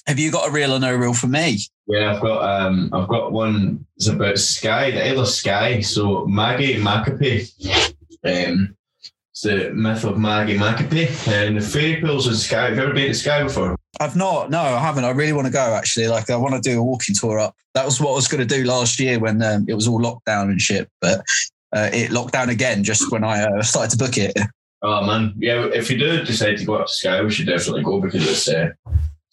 have 0.07 0.19
you 0.19 0.31
got 0.31 0.49
a 0.49 0.53
real 0.53 0.73
or 0.73 0.79
no 0.79 0.95
real 0.95 1.15
for 1.15 1.27
me? 1.27 1.59
Yeah, 1.87 2.15
I've 2.15 2.23
got 2.23 2.43
um, 2.63 2.91
I've 2.93 3.09
got 3.09 3.33
one. 3.33 3.85
It's 3.97 4.09
about 4.09 4.39
Sky, 4.39 4.91
the 4.91 5.09
Isle 5.09 5.21
of 5.21 5.29
Skye. 5.29 5.81
So 5.81 6.27
Maggie 6.27 6.79
Macape, 6.79 7.51
um, 8.25 8.77
it's 9.33 9.41
the 9.41 9.71
myth 9.73 10.05
of 10.05 10.19
Maggie 10.19 10.59
Macape 10.59 11.27
and 11.27 11.57
the 11.57 11.61
fairy 11.63 12.03
pools 12.03 12.29
in 12.29 12.35
Skye. 12.35 12.69
Have 12.69 12.77
you 12.77 12.83
ever 12.83 12.93
been 12.93 13.09
to 13.09 13.15
Skye 13.15 13.43
before? 13.43 13.77
I've 13.99 14.15
not. 14.15 14.51
No, 14.51 14.61
I 14.61 14.79
haven't. 14.79 15.05
I 15.05 15.11
really 15.11 15.33
want 15.33 15.47
to 15.47 15.53
go. 15.53 15.75
Actually, 15.75 16.09
like 16.09 16.29
I 16.29 16.37
want 16.37 16.55
to 16.55 16.61
do 16.61 16.79
a 16.79 16.83
walking 16.83 17.15
tour 17.15 17.39
up. 17.39 17.57
That 17.73 17.87
was 17.87 17.99
what 17.99 18.11
I 18.11 18.15
was 18.15 18.29
going 18.29 18.47
to 18.47 18.55
do 18.55 18.65
last 18.65 19.01
year 19.01 19.19
when 19.19 19.43
um, 19.43 19.65
it 19.69 19.75
was 19.75 19.89
all 19.89 20.01
lockdown 20.01 20.51
and 20.51 20.61
shit. 20.61 20.87
But 21.01 21.25
uh, 21.73 21.89
it 21.95 22.11
locked 22.11 22.35
down 22.35 22.51
again 22.51 22.85
just 22.85 23.11
when 23.11 23.25
I 23.25 23.45
uh, 23.45 23.63
started 23.63 23.91
to 23.93 23.97
book 23.97 24.19
it. 24.19 24.37
Oh 24.83 25.07
man, 25.07 25.33
yeah. 25.39 25.65
If 25.65 25.91
you 25.91 25.97
do 25.97 26.23
decide 26.23 26.59
to 26.59 26.65
go 26.67 26.75
up 26.75 26.89
to 26.89 26.93
Skye, 26.93 27.23
we 27.23 27.31
should 27.31 27.47
definitely 27.47 27.85
go 27.85 28.03
because 28.03 28.29
it's 28.29 28.49
uh, 28.49 28.69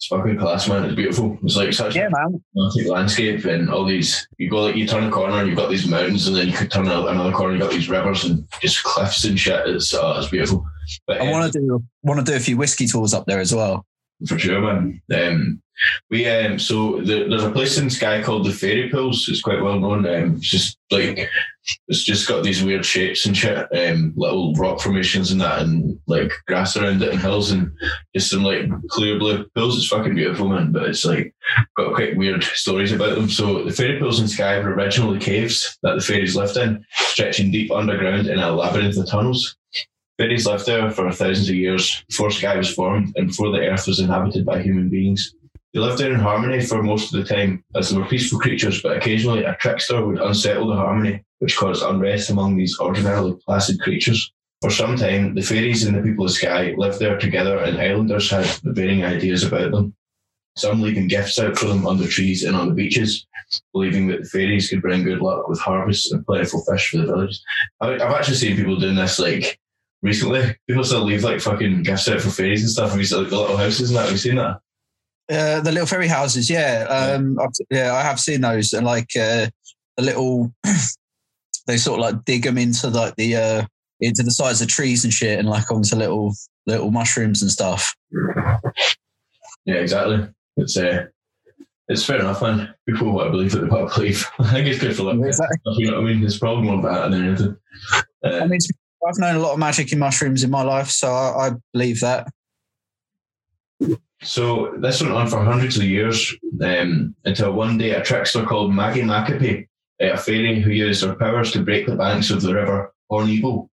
it's 0.00 0.06
fucking 0.06 0.38
class, 0.38 0.66
man. 0.66 0.84
It's 0.86 0.94
beautiful. 0.94 1.36
It's 1.42 1.56
like 1.56 1.74
such 1.74 1.94
Yeah, 1.94 2.06
a 2.06 2.10
man. 2.10 2.40
landscape 2.88 3.44
and 3.44 3.68
all 3.68 3.84
these. 3.84 4.26
You 4.38 4.48
go 4.48 4.62
like 4.62 4.74
you 4.74 4.86
turn 4.86 5.04
a 5.04 5.10
corner 5.10 5.36
and 5.40 5.46
you've 5.46 5.58
got 5.58 5.68
these 5.68 5.86
mountains, 5.86 6.26
and 6.26 6.34
then 6.34 6.46
you 6.48 6.54
could 6.54 6.70
turn 6.70 6.88
another 6.88 7.32
corner, 7.32 7.52
and 7.52 7.60
you've 7.60 7.68
got 7.68 7.76
these 7.76 7.90
rivers 7.90 8.24
and 8.24 8.42
just 8.62 8.82
cliffs 8.82 9.24
and 9.26 9.38
shit. 9.38 9.60
It's 9.68 9.92
uh, 9.92 10.14
it's 10.18 10.30
beautiful. 10.30 10.64
But 11.06 11.20
I 11.20 11.28
uh, 11.28 11.30
want 11.32 11.52
to 11.52 11.58
do 11.58 11.84
want 12.02 12.18
to 12.18 12.24
do 12.24 12.34
a 12.34 12.40
few 12.40 12.56
whiskey 12.56 12.86
tours 12.86 13.12
up 13.12 13.26
there 13.26 13.40
as 13.40 13.54
well. 13.54 13.84
for 14.26 14.38
sure, 14.38 14.62
man. 14.62 15.02
Um, 15.14 15.60
We 16.10 16.28
um 16.28 16.58
so 16.58 17.00
the, 17.00 17.26
there's 17.28 17.44
a 17.44 17.50
place 17.50 17.78
in 17.78 17.90
Skye 17.90 18.22
called 18.22 18.46
the 18.46 18.52
Fairy 18.52 18.88
Pools. 18.90 19.28
It's 19.28 19.40
quite 19.40 19.62
well 19.62 19.78
known. 19.78 20.06
Um, 20.06 20.36
it's 20.36 20.50
just 20.50 20.78
like 20.90 21.28
it's 21.88 22.02
just 22.02 22.28
got 22.28 22.42
these 22.42 22.62
weird 22.62 22.84
shapes 22.84 23.26
and 23.26 23.36
shit, 23.36 23.68
um, 23.76 24.12
little 24.16 24.54
rock 24.54 24.80
formations 24.80 25.30
and 25.30 25.40
that, 25.40 25.60
and 25.62 25.98
like 26.06 26.32
grass 26.46 26.76
around 26.76 27.02
it 27.02 27.10
and 27.10 27.20
hills 27.20 27.50
and 27.50 27.70
just 28.14 28.30
some 28.30 28.42
like 28.42 28.68
clear 28.88 29.18
blue 29.18 29.44
pools. 29.54 29.76
It's 29.76 29.88
fucking 29.88 30.14
beautiful, 30.14 30.48
man. 30.48 30.72
But 30.72 30.84
it's 30.84 31.04
like 31.04 31.34
got 31.76 31.94
quite 31.94 32.16
weird 32.16 32.42
stories 32.44 32.92
about 32.92 33.14
them. 33.14 33.28
So 33.28 33.64
the 33.64 33.72
fairy 33.72 33.98
pools 33.98 34.20
in 34.20 34.28
Skye 34.28 34.58
were 34.58 34.74
originally 34.74 35.18
caves 35.18 35.78
that 35.82 35.94
the 35.94 36.00
fairies 36.00 36.36
lived 36.36 36.56
in, 36.56 36.84
stretching 36.92 37.50
deep 37.50 37.70
underground 37.70 38.26
in 38.26 38.38
a 38.38 38.50
labyrinth 38.52 38.96
of 38.96 39.08
tunnels. 39.08 39.56
Fairies 40.18 40.46
lived 40.46 40.66
there 40.66 40.90
for 40.90 41.10
thousands 41.12 41.48
of 41.48 41.54
years 41.54 42.04
before 42.08 42.30
Skye 42.30 42.56
was 42.56 42.74
formed 42.74 43.12
and 43.16 43.28
before 43.28 43.50
the 43.52 43.66
earth 43.66 43.86
was 43.86 44.00
inhabited 44.00 44.44
by 44.44 44.60
human 44.60 44.88
beings. 44.90 45.34
They 45.72 45.78
lived 45.80 45.98
there 45.98 46.12
in 46.12 46.18
harmony 46.18 46.60
for 46.60 46.82
most 46.82 47.14
of 47.14 47.20
the 47.20 47.32
time, 47.32 47.64
as 47.76 47.90
they 47.90 47.96
were 47.96 48.04
peaceful 48.06 48.40
creatures, 48.40 48.82
but 48.82 48.96
occasionally 48.96 49.44
a 49.44 49.54
trickster 49.60 50.04
would 50.04 50.20
unsettle 50.20 50.68
the 50.68 50.74
harmony, 50.74 51.24
which 51.38 51.56
caused 51.56 51.84
unrest 51.84 52.28
among 52.30 52.56
these 52.56 52.76
ordinarily 52.80 53.36
placid 53.46 53.80
creatures. 53.80 54.32
For 54.62 54.70
some 54.70 54.96
time, 54.96 55.34
the 55.34 55.42
fairies 55.42 55.84
and 55.84 55.96
the 55.96 56.02
people 56.02 56.24
of 56.24 56.32
Skye 56.32 56.74
lived 56.76 56.98
there 56.98 57.18
together, 57.18 57.58
and 57.58 57.80
islanders 57.80 58.30
had 58.30 58.46
varying 58.64 59.04
ideas 59.04 59.44
about 59.44 59.70
them. 59.70 59.94
Some 60.56 60.82
leaving 60.82 61.06
gifts 61.06 61.38
out 61.38 61.56
for 61.56 61.66
them 61.66 61.86
under 61.86 62.08
trees 62.08 62.42
and 62.42 62.56
on 62.56 62.68
the 62.68 62.74
beaches, 62.74 63.26
believing 63.72 64.08
that 64.08 64.22
the 64.22 64.28
fairies 64.28 64.68
could 64.68 64.82
bring 64.82 65.04
good 65.04 65.20
luck 65.20 65.48
with 65.48 65.60
harvests 65.60 66.10
and 66.10 66.26
plentiful 66.26 66.64
fish 66.64 66.90
for 66.90 66.98
the 66.98 67.06
village. 67.06 67.40
I've 67.80 68.00
actually 68.00 68.36
seen 68.36 68.56
people 68.56 68.76
doing 68.76 68.96
this 68.96 69.20
like 69.20 69.58
recently. 70.02 70.56
People 70.68 70.84
still 70.84 71.04
leave 71.04 71.22
like 71.22 71.40
fucking 71.40 71.84
gifts 71.84 72.08
out 72.08 72.20
for 72.20 72.30
fairies 72.30 72.62
and 72.62 72.70
stuff. 72.70 72.90
Have 72.90 73.00
you 73.00 73.16
like 73.16 73.30
the 73.30 73.38
little 73.38 73.56
houses 73.56 73.90
and 73.90 73.96
that? 73.96 74.02
Have 74.02 74.12
you 74.12 74.18
seen 74.18 74.34
that? 74.34 74.60
Uh, 75.30 75.60
the 75.60 75.70
little 75.70 75.86
fairy 75.86 76.08
houses, 76.08 76.50
yeah, 76.50 76.86
um, 76.90 77.38
I've, 77.40 77.50
yeah, 77.70 77.94
I 77.94 78.02
have 78.02 78.18
seen 78.18 78.40
those, 78.40 78.72
and 78.72 78.84
like 78.84 79.10
uh, 79.16 79.46
the 79.96 80.02
little, 80.02 80.52
they 81.66 81.76
sort 81.76 82.00
of 82.00 82.04
like 82.04 82.24
dig 82.24 82.42
them 82.42 82.58
into 82.58 82.88
like 82.88 83.14
the 83.16 83.36
uh, 83.36 83.62
into 84.00 84.22
the 84.24 84.32
sides 84.32 84.60
of 84.60 84.66
trees 84.68 85.04
and 85.04 85.12
shit, 85.12 85.38
and 85.38 85.48
like 85.48 85.70
onto 85.70 85.94
little 85.94 86.34
little 86.66 86.90
mushrooms 86.90 87.42
and 87.42 87.50
stuff. 87.50 87.94
Yeah, 89.66 89.74
exactly. 89.76 90.26
It's 90.56 90.76
uh, 90.76 91.06
it's 91.88 92.04
fair 92.04 92.18
enough, 92.20 92.42
man. 92.42 92.74
People 92.88 93.12
want 93.12 93.28
to 93.28 93.30
believe 93.30 93.52
that 93.52 93.60
they 93.60 93.68
want 93.68 93.92
to 93.92 94.00
believe. 94.00 94.26
I 94.40 94.50
think 94.52 94.66
it's 94.66 94.80
good 94.80 94.96
for 94.96 95.04
like 95.04 95.24
Exactly. 95.26 95.74
you 95.76 95.90
know 95.92 96.00
what 96.00 96.10
I 96.10 96.12
mean. 96.12 96.24
It's 96.24 96.38
probably 96.38 96.64
more 96.64 96.78
about 96.80 96.94
that 96.94 97.10
than 97.16 97.26
anything. 97.28 97.56
I 98.24 98.28
Uh, 98.40 98.46
mean, 98.46 98.58
I've 99.08 99.18
known 99.18 99.36
a 99.36 99.40
lot 99.40 99.52
of 99.52 99.58
magic 99.60 99.92
in 99.92 99.98
mushrooms 100.00 100.42
in 100.42 100.50
my 100.50 100.62
life, 100.62 100.88
so 100.88 101.08
I, 101.08 101.46
I 101.46 101.50
believe 101.72 102.00
that. 102.00 102.26
So 104.22 104.74
this 104.78 105.00
went 105.00 105.14
on 105.14 105.28
for 105.28 105.42
hundreds 105.42 105.76
of 105.76 105.84
years 105.84 106.34
um, 106.62 107.14
until 107.24 107.52
one 107.52 107.78
day 107.78 107.92
a 107.92 108.02
trickster 108.02 108.44
called 108.44 108.74
Maggie 108.74 109.02
Macape, 109.02 109.66
a 110.00 110.16
fairy 110.16 110.60
who 110.60 110.70
used 110.70 111.04
her 111.04 111.14
powers 111.14 111.52
to 111.52 111.62
break 111.64 111.86
the 111.86 111.96
banks 111.96 112.30
of 112.30 112.42
the 112.42 112.54
river 112.54 112.92
Hornible, 113.10 113.68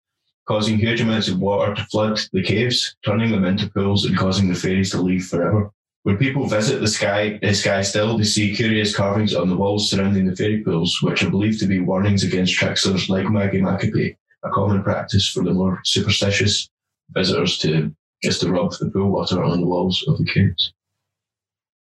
causing 0.46 0.78
huge 0.78 1.02
amounts 1.02 1.28
of 1.28 1.38
water 1.38 1.74
to 1.74 1.84
flood 1.84 2.18
the 2.32 2.42
caves, 2.42 2.96
turning 3.04 3.32
them 3.32 3.44
into 3.44 3.68
pools 3.70 4.06
and 4.06 4.16
causing 4.16 4.48
the 4.48 4.54
fairies 4.54 4.90
to 4.92 5.02
leave 5.02 5.26
forever. 5.26 5.70
When 6.04 6.16
people 6.16 6.46
visit 6.46 6.80
the 6.80 6.88
sky, 6.88 7.38
the 7.42 7.52
sky 7.52 7.82
still, 7.82 8.16
they 8.16 8.24
see 8.24 8.54
curious 8.54 8.96
carvings 8.96 9.34
on 9.34 9.50
the 9.50 9.56
walls 9.56 9.90
surrounding 9.90 10.26
the 10.26 10.36
fairy 10.36 10.62
pools, 10.62 11.02
which 11.02 11.22
are 11.22 11.30
believed 11.30 11.58
to 11.60 11.66
be 11.66 11.80
warnings 11.80 12.22
against 12.22 12.54
tricksters 12.54 13.10
like 13.10 13.28
Maggie 13.28 13.60
Macape, 13.60 14.16
a 14.44 14.50
common 14.50 14.82
practice 14.82 15.28
for 15.28 15.42
the 15.42 15.52
more 15.52 15.80
superstitious 15.84 16.70
visitors 17.10 17.58
to 17.58 17.94
just 18.26 18.40
to 18.40 18.50
rub 18.50 18.72
the 18.72 18.90
pool 18.90 19.10
water 19.10 19.42
on 19.42 19.60
the 19.60 19.66
walls 19.66 20.04
of 20.08 20.18
the 20.18 20.24
caves. 20.24 20.72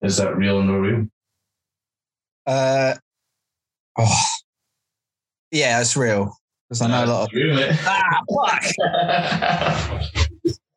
Is 0.01 0.17
that 0.17 0.35
real 0.37 0.57
or 0.57 0.63
no 0.63 0.77
real? 0.77 1.07
Uh, 2.47 2.95
oh, 3.97 4.23
yeah, 5.51 5.81
it's 5.81 5.95
real 5.97 6.33
because 6.67 6.81
I 6.81 6.87
know 6.87 7.03
a 7.03 7.05
lot 7.05 7.23
of. 7.23 7.33
Real. 7.33 7.69
Ah, 7.85 8.21
fuck! 8.47 8.63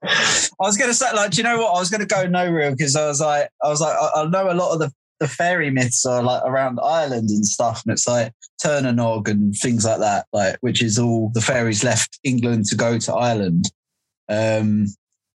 I 0.05 0.67
was 0.67 0.77
gonna 0.77 0.95
say, 0.95 1.13
like, 1.15 1.31
do 1.31 1.37
you 1.37 1.45
know 1.45 1.59
what? 1.59 1.77
I 1.77 1.79
was 1.79 1.91
gonna 1.91 2.07
go 2.07 2.27
no 2.27 2.51
real 2.51 2.73
because 2.73 2.97
I 2.97 3.07
was 3.07 3.21
like, 3.21 3.49
I 3.63 3.69
was 3.69 3.81
like, 3.81 3.97
I, 3.97 4.23
I 4.23 4.29
know 4.29 4.51
a 4.51 4.55
lot 4.55 4.73
of 4.73 4.81
the 4.81 4.93
the 5.21 5.29
fairy 5.29 5.71
myths 5.71 6.05
are 6.05 6.21
like 6.21 6.43
around 6.45 6.81
Ireland 6.83 7.31
and 7.31 7.47
stuff, 7.47 7.83
and 7.85 7.93
it's 7.93 8.09
like 8.09 8.33
Tír 8.61 8.83
na 8.83 8.91
nÓg 8.91 9.29
and 9.29 9.55
things 9.55 9.85
like 9.85 10.01
that, 10.01 10.27
like 10.33 10.57
which 10.63 10.83
is 10.83 10.99
all 10.99 11.31
the 11.33 11.41
fairies 11.41 11.85
left 11.85 12.19
England 12.25 12.67
to 12.67 12.77
go 12.77 12.99
to 12.99 13.15
Ireland. 13.15 13.67
Um, 14.29 14.87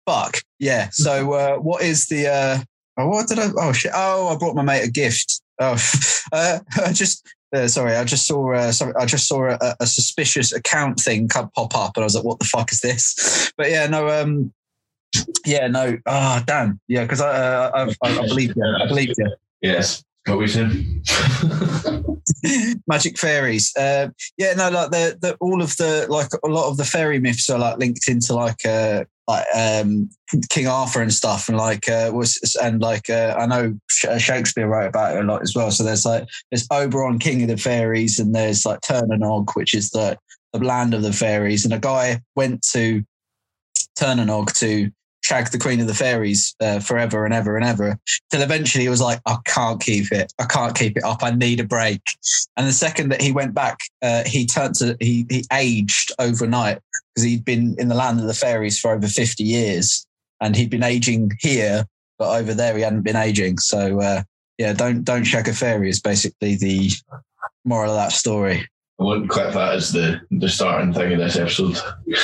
fuck 0.07 0.36
yeah. 0.64 0.88
So 0.90 1.32
uh, 1.34 1.57
what 1.57 1.82
is 1.82 2.07
the? 2.07 2.28
Uh, 2.28 2.59
oh, 2.96 3.09
what 3.09 3.28
did 3.28 3.38
I? 3.38 3.50
Oh 3.59 3.72
shit! 3.72 3.92
Oh, 3.94 4.28
I 4.28 4.38
brought 4.38 4.57
my 4.57 4.62
mate 4.62 4.84
a 4.84 4.90
gift. 4.90 5.42
Oh, 5.61 5.76
uh, 6.32 6.61
I 6.84 6.92
just 6.92 7.26
uh, 7.55 7.68
sorry, 7.68 7.94
I 7.96 8.05
just 8.05 8.26
saw 8.26 8.55
uh, 8.55 8.72
sorry, 8.72 8.94
I 8.98 9.05
just 9.05 9.28
saw 9.28 9.50
a, 9.50 9.76
a 9.78 9.86
suspicious 9.86 10.52
account 10.52 10.98
thing 10.98 11.28
pop 11.28 11.50
up, 11.57 11.92
and 11.96 12.02
I 12.02 12.05
was 12.05 12.16
like, 12.16 12.24
"What 12.24 12.38
the 12.38 12.46
fuck 12.46 12.72
is 12.72 12.80
this?" 12.80 13.52
But 13.57 13.70
yeah, 13.70 13.86
no, 13.86 14.09
um, 14.09 14.52
yeah, 15.46 15.68
no, 15.68 15.98
ah, 16.07 16.42
damn, 16.44 16.80
yeah, 16.88 17.02
because 17.02 17.20
I, 17.20 17.28
uh, 17.28 17.70
I, 18.02 18.09
I, 18.09 18.18
I 18.18 18.26
believe 18.26 18.55
you, 18.57 18.76
I 18.82 18.88
believe 18.88 19.12
you. 19.16 19.36
Yes. 19.61 20.02
What 20.26 20.38
we 20.38 20.48
saying? 20.48 21.05
Magic 22.86 23.18
fairies, 23.18 23.76
uh, 23.76 24.09
yeah, 24.38 24.55
no, 24.55 24.70
like 24.70 24.90
the, 24.90 25.18
the 25.20 25.36
all 25.40 25.62
of 25.62 25.76
the 25.76 26.07
like 26.09 26.30
a 26.42 26.48
lot 26.48 26.70
of 26.70 26.78
the 26.78 26.84
fairy 26.84 27.20
myths 27.20 27.50
are 27.50 27.59
like 27.59 27.76
linked 27.76 28.09
into 28.09 28.34
like 28.34 28.64
uh 28.66 29.05
like 29.27 29.47
um 29.55 30.11
King 30.51 30.66
Arthur 30.66 31.01
and 31.03 31.12
stuff, 31.12 31.49
and 31.49 31.57
like 31.57 31.89
uh 31.89 32.11
was 32.12 32.57
and 32.62 32.81
like 32.81 33.09
uh, 33.09 33.35
I 33.39 33.47
know 33.47 33.79
Shakespeare 33.89 34.66
wrote 34.66 34.89
about 34.89 35.16
it 35.16 35.20
a 35.20 35.27
lot 35.27 35.43
as 35.43 35.55
well. 35.55 35.70
So 35.70 35.85
there's 35.85 36.05
like 36.05 36.27
there's 36.51 36.66
Oberon, 36.70 37.18
King 37.18 37.43
of 37.43 37.49
the 37.49 37.57
Fairies, 37.57 38.18
and 38.18 38.35
there's 38.35 38.66
like 38.66 38.81
Tír 38.81 39.07
na 39.07 39.16
nÓg, 39.16 39.55
which 39.55 39.75
is 39.75 39.91
the 39.91 40.18
the 40.53 40.64
land 40.64 40.95
of 40.95 41.03
the 41.03 41.12
fairies. 41.12 41.64
And 41.64 41.75
a 41.75 41.79
guy 41.79 42.20
went 42.37 42.62
to 42.72 43.05
Tír 43.99 44.16
na 44.16 44.25
nÓg 44.25 44.57
to 44.59 44.91
shag 45.25 45.51
the 45.51 45.59
Queen 45.59 45.81
of 45.81 45.87
the 45.87 45.95
Fairies 45.95 46.55
uh, 46.61 46.79
forever 46.79 47.25
and 47.25 47.33
ever 47.33 47.57
and 47.57 47.64
ever, 47.64 47.99
till 48.31 48.43
eventually 48.43 48.85
he 48.85 48.91
was 48.91 49.01
like, 49.01 49.20
I 49.27 49.39
can't 49.47 49.81
keep 49.81 50.12
it. 50.12 50.33
I 50.39 50.45
can't 50.45 50.77
keep 50.77 50.97
it 50.97 51.05
up. 51.05 51.22
I 51.22 51.31
need 51.31 51.61
a 51.61 51.64
break. 51.64 52.03
And 52.57 52.66
the 52.66 52.72
second 52.72 53.09
that 53.09 53.22
he 53.22 53.33
went 53.33 53.55
back, 53.55 53.79
uh, 54.03 54.25
he 54.27 54.47
turned 54.47 54.75
to 54.77 54.97
he 55.01 55.27
he 55.31 55.45
aged 55.53 56.12
overnight 56.18 56.79
because 57.14 57.25
he'd 57.25 57.45
been 57.45 57.75
in 57.79 57.89
the 57.89 57.95
land 57.95 58.20
of 58.20 58.27
the 58.27 58.35
fairies 58.35 58.79
for 58.79 58.93
over 58.93 59.07
50 59.07 59.43
years 59.43 60.07
and 60.41 60.55
he'd 60.55 60.70
been 60.70 60.83
aging 60.83 61.33
here, 61.41 61.87
but 62.18 62.39
over 62.39 62.53
there 62.53 62.77
he 62.77 62.83
hadn't 62.83 63.03
been 63.03 63.16
aging. 63.16 63.59
So 63.59 64.01
uh, 64.01 64.22
yeah, 64.59 64.75
don't 64.75 65.05
don't 65.05 65.25
shag 65.25 65.49
a 65.49 65.55
fairy 65.55 65.89
is 65.89 66.01
basically 66.01 66.57
the 66.57 66.91
moral 67.64 67.93
of 67.93 67.97
that 67.97 68.12
story. 68.12 68.68
I 69.01 69.03
wouldn't 69.03 69.28
clip 69.28 69.53
that 69.55 69.74
as 69.74 69.92
the, 69.92 70.20
the 70.30 70.49
starting 70.49 70.92
thing 70.92 71.12
of 71.12 71.18
this 71.18 71.36
episode. 71.36 71.76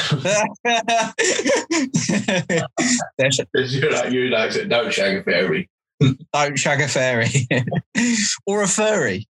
It's 3.19 3.75
your, 3.75 4.07
your 4.09 4.35
accent, 4.37 4.69
don't 4.71 4.93
shag 4.93 5.17
a 5.19 5.23
fairy. 5.23 5.69
don't 6.33 6.59
shag 6.59 6.81
a 6.81 6.89
fairy 6.89 7.47
or 8.47 8.63
a 8.63 8.69
furry. 8.69 9.29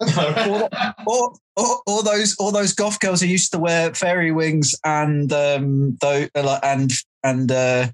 or, 0.00 0.06
or, 1.06 1.32
or, 1.56 1.80
or 1.86 2.02
those 2.02 2.36
or 2.38 2.52
those 2.52 2.72
goth 2.72 3.00
girls 3.00 3.20
who 3.20 3.26
used 3.26 3.52
to 3.52 3.58
wear 3.58 3.92
fairy 3.94 4.30
wings 4.30 4.74
and 4.84 5.32
um 5.32 5.96
though 6.00 6.28
and 6.62 6.92
and 7.24 7.50
uh 7.50 7.88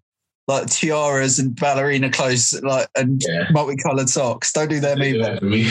like 0.46 0.66
tiaras 0.66 1.38
and 1.38 1.56
ballerina 1.56 2.10
clothes 2.10 2.52
like 2.62 2.86
and 2.94 3.22
yeah. 3.26 3.48
multicolored 3.50 4.10
socks. 4.10 4.52
Don't 4.52 4.68
do 4.68 4.80
them 4.80 4.98
Do 4.98 5.04
either. 5.04 5.18
that 5.18 5.38
for 5.40 5.46
me. 5.46 5.70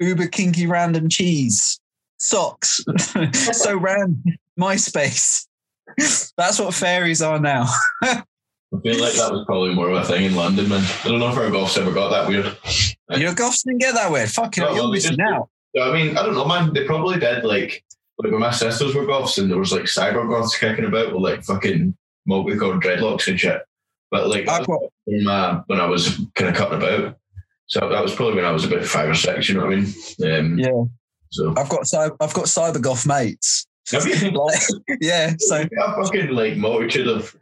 Uber 0.00 0.26
kinky 0.28 0.66
random 0.66 1.08
cheese 1.08 1.80
socks. 2.18 2.80
so 3.32 3.76
random. 3.76 4.22
MySpace. 4.58 5.46
That's 6.36 6.58
what 6.58 6.74
fairies 6.74 7.22
are 7.22 7.38
now. 7.38 7.66
I 8.74 8.80
feel 8.82 9.00
like 9.00 9.12
that 9.14 9.30
was 9.30 9.44
probably 9.44 9.74
more 9.74 9.90
of 9.90 9.96
a 9.96 10.04
thing 10.04 10.24
in 10.24 10.34
London, 10.34 10.68
man. 10.68 10.82
I 11.04 11.08
don't 11.08 11.18
know 11.18 11.30
if 11.30 11.36
our 11.36 11.44
golfs 11.44 11.76
ever 11.76 11.92
got 11.92 12.08
that 12.08 12.28
weird. 12.28 12.56
You 13.10 13.26
know, 13.26 13.34
goths 13.34 13.62
didn't 13.64 13.80
get 13.80 13.94
that 13.94 14.10
weird. 14.10 14.30
Fucking, 14.30 14.64
No, 14.64 14.74
you're 14.74 14.90
missing 14.90 15.20
out. 15.20 15.50
I 15.78 15.92
mean, 15.92 16.16
I 16.16 16.22
don't 16.22 16.34
know, 16.34 16.46
man. 16.46 16.72
They 16.72 16.84
probably 16.84 17.18
did 17.18 17.44
like 17.44 17.84
like 18.18 18.30
when 18.30 18.40
my 18.40 18.50
sisters 18.50 18.94
were 18.94 19.06
goths 19.06 19.38
and 19.38 19.50
there 19.50 19.58
was 19.58 19.72
like 19.72 19.82
cyber 19.82 20.28
goths 20.28 20.56
kicking 20.56 20.84
about 20.84 21.12
with 21.12 21.22
like 21.22 21.42
fucking 21.42 21.96
multicolored 22.26 22.82
dreadlocks 22.82 23.28
and 23.28 23.38
shit. 23.38 23.62
But 24.10 24.28
like 24.28 24.48
I've 24.48 24.60
was 24.60 24.66
got, 24.66 24.80
when, 25.04 25.24
my, 25.24 25.62
when 25.66 25.80
I 25.80 25.86
was 25.86 26.20
kind 26.34 26.50
of 26.50 26.56
cutting 26.56 26.78
about. 26.78 27.16
So 27.72 27.88
that 27.88 28.02
was 28.02 28.14
probably 28.14 28.34
when 28.34 28.44
I 28.44 28.50
was 28.50 28.66
about 28.66 28.84
five 28.84 29.08
or 29.08 29.14
six. 29.14 29.48
You 29.48 29.54
know 29.54 29.64
what 29.64 29.72
I 29.72 29.76
mean? 29.76 29.94
Um, 30.30 30.58
yeah, 30.58 30.82
So 31.30 31.54
I've 31.56 31.70
got 31.70 31.86
cy- 31.86 32.10
I've 32.20 32.34
got 32.34 32.44
cyber 32.44 32.82
goth 32.82 33.06
mates. 33.06 33.66
have 33.90 34.06
you? 34.06 34.30
Like, 34.38 34.60
yeah, 35.00 35.32
so 35.38 35.56
You've 35.60 35.70
a 35.78 35.92
fucking 36.04 36.28
like 36.32 36.58
multitude 36.58 37.08
of 37.08 37.34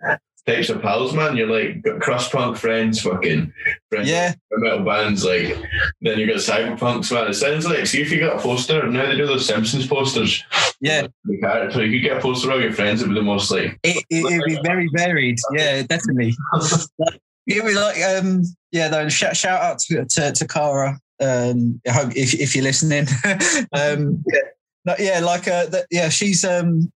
types 0.46 0.68
of 0.70 0.82
pals, 0.82 1.14
man. 1.14 1.36
You're 1.36 1.50
like 1.50 1.82
got 1.82 2.00
cross 2.00 2.28
punk 2.28 2.56
friends, 2.56 3.00
fucking 3.02 3.52
friends 3.90 4.08
yeah, 4.08 4.34
metal 4.52 4.84
bands, 4.84 5.24
like 5.24 5.56
then 6.00 6.20
you 6.20 6.28
got 6.28 6.36
cyberpunks, 6.36 7.12
man. 7.12 7.26
It 7.28 7.34
sounds 7.34 7.66
like 7.66 7.84
see 7.88 8.00
if 8.00 8.12
you 8.12 8.20
got 8.20 8.38
a 8.38 8.40
poster, 8.40 8.86
now 8.88 9.06
they 9.06 9.16
do 9.16 9.26
those 9.26 9.46
Simpsons 9.46 9.88
posters. 9.88 10.44
yeah. 10.80 11.08
The 11.24 11.40
character, 11.40 11.84
you 11.84 11.98
could 11.98 12.08
get 12.08 12.18
a 12.18 12.20
poster 12.20 12.52
of 12.52 12.60
your 12.60 12.72
friends, 12.72 13.02
it 13.02 13.08
would 13.08 13.14
be 13.14 13.20
the 13.20 13.26
most 13.26 13.50
like 13.50 13.80
It, 13.82 14.04
it, 14.08 14.24
it'd 14.32 14.44
be 14.44 14.60
very 14.62 14.88
varied. 14.94 15.38
Yeah, 15.56 15.82
definitely. 15.82 16.36
Me 17.50 17.74
like 17.74 18.00
um 18.02 18.42
yeah 18.72 18.88
though 18.88 19.08
shout 19.08 19.36
shout 19.36 19.60
out 19.60 19.78
to 19.80 20.04
to, 20.04 20.32
to 20.32 20.46
Cara. 20.46 20.98
Um 21.20 21.80
I 21.86 21.90
hope 21.90 22.16
if 22.16 22.34
if 22.34 22.54
you're 22.54 22.64
listening. 22.64 23.06
um 23.72 24.22
yeah, 24.32 24.40
no, 24.84 24.94
yeah 24.98 25.20
like 25.20 25.48
uh 25.48 25.66
that, 25.66 25.86
yeah 25.90 26.08
she's 26.08 26.44
um 26.44 26.90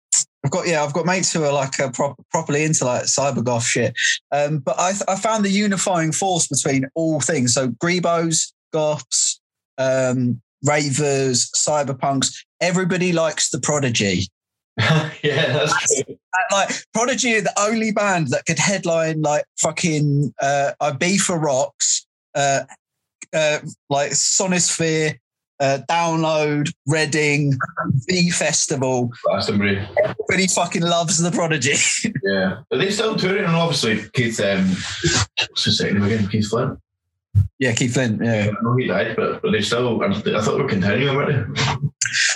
I've 0.43 0.51
got 0.51 0.67
yeah 0.67 0.83
I've 0.83 0.93
got 0.93 1.05
mates 1.05 1.31
who 1.31 1.43
are 1.43 1.53
like 1.53 1.79
uh, 1.79 1.91
prop, 1.91 2.15
properly 2.31 2.63
into 2.63 2.85
like 2.85 3.03
cyber 3.03 3.43
goth 3.43 3.65
shit. 3.65 3.93
Um 4.31 4.59
but 4.59 4.79
I 4.79 4.93
I 5.07 5.15
found 5.15 5.45
the 5.45 5.49
unifying 5.49 6.11
force 6.11 6.47
between 6.47 6.87
all 6.95 7.21
things. 7.21 7.53
So 7.53 7.69
Grebos, 7.69 8.51
goths, 8.73 9.39
um 9.77 10.41
ravers, 10.63 11.49
cyberpunks, 11.55 12.33
everybody 12.59 13.13
likes 13.13 13.49
the 13.49 13.59
prodigy. 13.59 14.27
yeah, 14.77 15.07
that's 15.23 16.03
true. 16.03 16.17
Like 16.51 16.69
Prodigy 16.93 17.35
are 17.35 17.41
the 17.41 17.59
only 17.59 17.91
band 17.91 18.29
that 18.29 18.45
could 18.45 18.59
headline 18.59 19.21
like 19.21 19.45
fucking 19.59 20.33
uh 20.41 20.71
Ibiza 20.81 21.41
Rocks, 21.41 22.05
uh, 22.35 22.61
uh 23.33 23.59
like 23.89 24.11
Sonisphere, 24.11 25.17
uh, 25.61 25.79
Download, 25.87 26.71
Reading, 26.87 27.53
V 28.07 28.31
Festival. 28.31 29.11
Glastonbury. 29.23 29.77
Everybody 30.03 30.47
fucking 30.47 30.81
loves 30.81 31.21
the 31.21 31.31
Prodigy. 31.31 31.75
Yeah. 32.23 32.61
Are 32.71 32.77
they 32.77 32.91
still 32.91 33.15
touring? 33.15 33.45
And 33.45 33.55
obviously, 33.55 34.07
Keith, 34.13 34.39
um, 34.39 34.69
what's 35.49 35.65
his 35.65 35.81
name 35.81 36.01
again? 36.03 36.27
Keith 36.27 36.47
Flint. 36.47 36.79
yeah, 37.59 37.73
Keith 37.73 37.93
Flint. 37.93 38.23
Yeah, 38.23 38.51
I 38.57 38.63
know 38.63 38.75
he 38.77 38.87
died, 38.87 39.15
but, 39.15 39.41
but 39.41 39.51
they 39.51 39.61
still, 39.61 40.01
I 40.03 40.13
thought 40.13 40.23
they 40.23 40.61
were 40.61 40.69
continuing, 40.69 41.15
weren't 41.15 41.55
they? 41.55 41.61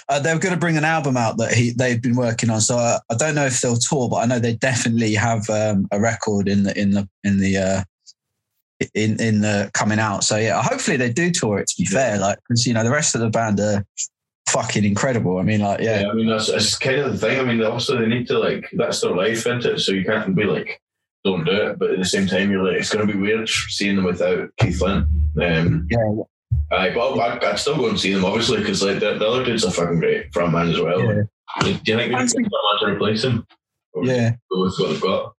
Uh, 0.08 0.20
they 0.20 0.34
were 0.34 0.40
going 0.40 0.54
to 0.54 0.60
bring 0.60 0.78
an 0.78 0.84
album 0.84 1.18
out 1.18 1.38
that 1.38 1.54
he 1.54 1.72
they've 1.72 2.02
been 2.02 2.16
working 2.16 2.50
on. 2.50 2.62
So 2.62 2.78
I, 2.78 3.00
I 3.10 3.16
don't 3.16 3.36
know 3.36 3.46
if 3.46 3.62
they'll 3.62 3.78
tour, 3.78 4.10
but 4.10 4.18
I 4.18 4.26
know 4.26 4.40
they 4.40 4.56
definitely 4.56 5.14
have 5.16 5.50
um, 5.50 5.88
a 5.92 6.00
record 6.00 6.48
in 6.48 6.64
the 6.64 6.80
in 6.80 6.92
the 6.92 7.10
in 7.24 7.40
the. 7.40 7.58
Uh, 7.58 7.84
in 8.94 9.18
in 9.22 9.40
the 9.40 9.72
coming 9.74 10.00
out, 10.00 10.26
so 10.26 10.36
yeah, 10.36 10.62
hopefully 10.62 10.98
they 10.98 11.10
do 11.10 11.32
tour 11.32 11.60
it. 11.60 11.68
To 11.68 11.76
be 11.78 11.86
fair, 11.86 12.20
like 12.20 12.38
because 12.40 12.68
you 12.68 12.74
know 12.74 12.84
the 12.84 12.92
rest 12.92 13.16
of 13.16 13.22
the 13.22 13.30
band 13.30 13.58
are 13.62 13.86
fucking 14.50 14.84
incredible. 14.84 15.38
I 15.38 15.44
mean, 15.44 15.62
like 15.62 15.80
yeah, 15.80 16.02
Yeah, 16.02 16.10
I 16.10 16.14
mean 16.14 16.28
that's, 16.28 16.52
that's 16.52 16.78
kind 16.78 16.98
of 16.98 17.14
the 17.14 17.18
thing. 17.18 17.40
I 17.40 17.44
mean, 17.44 17.64
obviously 17.64 18.00
they 18.00 18.08
need 18.08 18.28
to 18.28 18.38
like 18.38 18.70
that's 18.74 19.00
their 19.00 19.16
life, 19.16 19.48
isn't 19.48 19.66
it? 19.66 19.80
So 19.80 19.94
you 19.94 20.04
can't 20.04 20.36
be 20.36 20.44
like, 20.44 20.82
don't 21.24 21.46
do 21.46 21.52
it, 21.52 21.80
but 21.80 21.92
at 21.92 22.00
the 22.00 22.06
same 22.06 22.28
time 22.28 22.52
you're 22.52 22.64
like, 22.64 22.78
it's 22.78 22.94
going 22.94 23.08
to 23.08 23.14
be 23.14 23.20
weird 23.20 23.48
seeing 23.48 23.96
them 23.96 24.06
without 24.06 24.50
Keith 24.58 24.80
Flint. 24.80 25.08
Um, 25.42 25.88
yeah, 25.90 26.24
aye, 26.72 26.92
but 26.94 27.18
I, 27.20 27.52
I'd 27.52 27.60
still 27.60 27.78
go 27.78 27.90
and 27.90 28.00
see 28.00 28.14
them 28.14 28.26
obviously 28.26 28.58
because 28.58 28.84
like 28.84 29.00
the, 29.00 29.18
the 29.18 29.28
other 29.28 29.44
dudes 29.44 29.66
are 29.66 29.72
fucking 29.72 30.00
great 30.00 30.34
front 30.34 30.54
man 30.54 30.70
as 30.70 30.80
well. 30.80 31.00
Yeah. 31.02 31.24
Like, 31.62 31.64
do 31.64 31.70
you 31.70 31.74
think 31.74 31.86
they 31.86 32.10
can 32.10 32.18
Fancy- 32.18 32.38
get 32.44 32.52
someone 32.52 32.80
to 32.80 32.96
replace 32.96 33.24
him? 33.24 33.46
Or 33.94 34.06
yeah. 34.06 34.32
go 34.52 34.62
with 34.62 34.76
what 34.78 34.90
they've 34.90 35.02
got. 35.02 35.34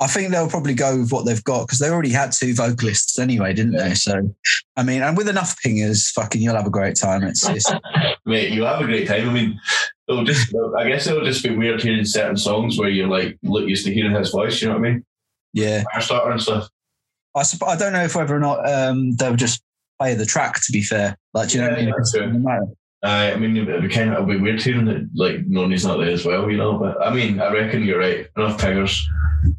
I 0.00 0.06
think 0.08 0.30
they'll 0.30 0.48
probably 0.48 0.74
go 0.74 0.98
with 0.98 1.12
what 1.12 1.26
they've 1.26 1.44
got 1.44 1.66
because 1.66 1.78
they 1.78 1.88
already 1.88 2.10
had 2.10 2.32
two 2.32 2.54
vocalists 2.54 3.20
anyway, 3.20 3.52
didn't 3.54 3.76
they? 3.76 3.94
So, 3.94 4.34
I 4.76 4.82
mean, 4.82 5.00
and 5.00 5.16
with 5.16 5.28
enough 5.28 5.56
pingers, 5.64 6.10
fucking, 6.10 6.42
you'll 6.42 6.56
have 6.56 6.66
a 6.66 6.70
great 6.70 6.96
time. 6.96 7.22
It's, 7.22 7.48
it's 7.48 7.70
Mate, 8.26 8.52
you'll 8.52 8.66
have 8.66 8.80
a 8.80 8.84
great 8.84 9.06
time. 9.06 9.28
I 9.28 9.32
mean, 9.32 9.60
it'll 10.08 10.24
just, 10.24 10.52
I 10.76 10.88
guess 10.88 11.06
it'll 11.06 11.24
just 11.24 11.44
be 11.44 11.54
weird 11.54 11.82
hearing 11.82 12.04
certain 12.04 12.36
songs 12.36 12.78
where 12.78 12.88
you're 12.88 13.06
like 13.06 13.38
look 13.44 13.68
used 13.68 13.86
to 13.86 13.94
hearing 13.94 14.16
his 14.16 14.30
voice. 14.30 14.60
You 14.60 14.68
know 14.68 14.78
what 14.78 14.86
I 14.86 14.90
mean? 14.90 15.04
yeah. 15.52 15.84
Firestarter 15.94 16.32
and 16.32 16.42
stuff. 16.42 16.68
I 17.36 17.42
supp- 17.42 17.68
I 17.68 17.76
don't 17.76 17.92
know 17.92 18.04
if 18.04 18.16
whether 18.16 18.36
or 18.36 18.40
not 18.40 18.68
um, 18.68 19.12
they'll 19.12 19.36
just 19.36 19.62
play 20.02 20.14
the 20.14 20.26
track. 20.26 20.54
To 20.64 20.72
be 20.72 20.82
fair, 20.82 21.16
like, 21.34 21.48
do 21.48 21.58
you 21.58 21.64
know 21.64 21.70
what 21.70 21.78
I 21.78 21.82
mean? 21.82 21.94
that's 21.96 22.14
It 22.14 22.18
true. 22.18 22.26
doesn't. 22.28 22.46
Uh, 23.04 23.32
I 23.34 23.36
mean, 23.36 23.56
it'd 23.56 23.82
be 23.82 23.88
kind 23.88 24.10
of 24.10 24.14
it'll 24.14 24.26
be 24.26 24.36
weird 24.40 24.62
hearing 24.62 24.84
that 24.84 25.08
like 25.14 25.44
Noni's 25.48 25.84
not 25.84 25.98
there 25.98 26.10
as 26.10 26.24
well, 26.24 26.48
you 26.50 26.56
know. 26.56 26.78
But 26.78 27.02
I 27.04 27.12
mean, 27.12 27.40
I 27.40 27.52
reckon 27.52 27.82
you're 27.84 27.98
right. 27.98 28.26
Enough 28.36 28.60
pingers, 28.60 29.00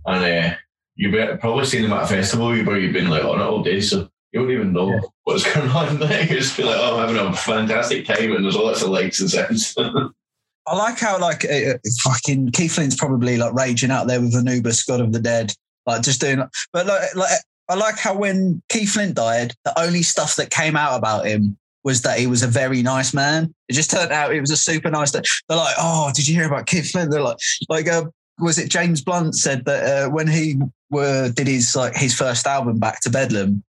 and 0.06 0.24
uh, 0.54 0.56
you've 0.96 1.40
probably 1.42 1.66
seen 1.66 1.82
them 1.82 1.92
at 1.94 2.04
a 2.04 2.08
festival 2.08 2.48
where 2.64 2.78
you've 2.80 2.94
been 2.94 3.10
like 3.10 3.26
on 3.26 3.42
it 3.42 3.44
all 3.44 3.62
day, 3.62 3.82
so 3.82 4.08
you 4.32 4.40
don't 4.40 4.52
even 4.52 4.72
know 4.72 4.92
Yeah. 4.92 5.02
what's 5.26 5.44
going 5.54 5.70
on. 5.72 6.00
Like, 6.00 6.30
you 6.30 6.38
just 6.38 6.54
feel 6.54 6.68
like, 6.68 6.78
oh, 6.80 7.00
I'm 7.00 7.14
having 7.14 7.34
a 7.34 7.36
fantastic 7.36 8.06
time, 8.06 8.32
and 8.32 8.46
there's 8.46 8.56
all 8.56 8.66
lots 8.68 8.82
of 8.82 8.90
lights 8.90 9.20
and 9.20 9.30
sounds. 9.30 9.76
I 10.66 10.78
like 10.78 10.98
how 11.00 11.20
like 11.20 11.44
uh, 11.44 11.74
fucking 12.04 12.52
Keith 12.52 12.76
Flint's 12.76 12.96
probably 12.96 13.36
like 13.36 13.54
raging 13.54 13.92
out 13.92 14.08
there 14.08 14.22
with 14.22 14.34
Anubis, 14.36 14.84
God 14.86 15.02
of 15.02 15.12
the 15.12 15.20
Dead, 15.20 15.54
like 15.86 16.02
just 16.02 16.22
doing. 16.22 16.42
But 16.72 16.86
like, 16.88 17.14
like 17.16 17.30
I 17.70 17.76
like 17.76 17.98
how 17.98 18.18
when 18.18 18.62
Keith 18.70 18.92
Flint 18.92 19.16
died, 19.16 19.54
the 19.64 19.80
only 19.80 20.04
stuff 20.04 20.36
that 20.36 20.50
came 20.50 20.76
out 20.76 20.98
about 20.98 21.26
him 21.26 21.58
was 21.84 22.02
that 22.02 22.20
he 22.20 22.28
was 22.28 22.44
a 22.44 22.48
very 22.48 22.82
nice 22.82 23.14
man. 23.14 23.54
It 23.68 23.74
just 23.74 23.92
turned 23.92 24.12
out 24.12 24.32
he 24.32 24.40
was 24.40 24.52
a 24.52 24.58
super 24.58 24.90
nice. 24.90 25.12
They're 25.12 25.24
like, 25.50 25.76
oh, 25.78 26.12
did 26.14 26.28
you 26.28 26.36
hear 26.36 26.48
about 26.48 26.66
Keith 26.66 26.92
Flint? 26.92 27.12
They're 27.12 27.22
like, 27.22 27.38
like, 27.70 27.88
uh, 27.88 28.06
was 28.40 28.58
it 28.58 28.70
James 28.70 29.02
Blunt 29.02 29.36
said 29.36 29.66
that 29.66 30.08
uh, 30.08 30.10
when 30.10 30.28
he 30.28 30.60
were 30.90 31.30
did 31.30 31.48
his 31.48 31.76
like 31.76 31.96
his 31.96 32.16
first 32.16 32.48
album 32.48 32.80
Back 32.80 33.02
to 33.02 33.10
Bedlam, 33.10 33.64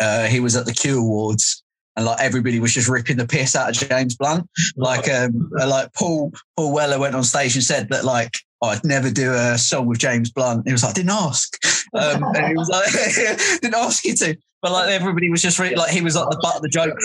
uh, 0.00 0.26
he 0.26 0.40
was 0.40 0.56
at 0.56 0.66
the 0.66 0.72
Q 0.72 1.00
Awards. 1.00 1.62
And 1.98 2.04
like 2.04 2.20
everybody 2.20 2.60
was 2.60 2.74
just 2.74 2.90
ripping 2.90 3.16
the 3.16 3.26
piss 3.26 3.56
out 3.56 3.70
of 3.70 3.88
James 3.88 4.16
Blunt 4.16 4.46
like 4.76 5.08
um 5.08 5.48
like 5.52 5.90
Paul 5.94 6.30
Paul 6.54 6.74
Weller 6.74 6.98
went 6.98 7.14
on 7.14 7.24
stage 7.24 7.54
and 7.54 7.64
said 7.64 7.88
that 7.88 8.04
like 8.04 8.32
oh, 8.62 8.68
I'd 8.68 8.84
never 8.84 9.10
do 9.10 9.32
a 9.32 9.58
song 9.58 9.86
with 9.86 9.98
James 9.98 10.30
Blunt. 10.30 10.66
He 10.66 10.72
was 10.72 10.82
like, 10.82 10.94
didn't 10.94 11.10
ask. 11.10 11.56
Um, 11.94 12.22
and 12.34 12.46
he 12.46 12.54
was 12.54 12.68
like, 12.68 13.60
didn't 13.60 13.74
ask 13.74 14.04
you 14.04 14.14
to. 14.16 14.36
But 14.62 14.72
like 14.72 14.90
everybody 14.90 15.30
was 15.30 15.42
just 15.42 15.58
really, 15.58 15.74
like 15.74 15.90
he 15.90 16.00
was 16.00 16.16
like 16.16 16.30
the 16.30 16.38
butt 16.42 16.56
of 16.56 16.62
the 16.62 16.68
joke. 16.68 16.96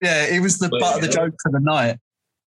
Yeah, 0.00 0.26
he 0.26 0.40
was 0.40 0.58
the 0.58 0.68
butt 0.68 0.96
of 0.96 1.00
the 1.02 1.08
joke 1.08 1.34
for 1.42 1.52
the 1.52 1.60
night. 1.60 1.98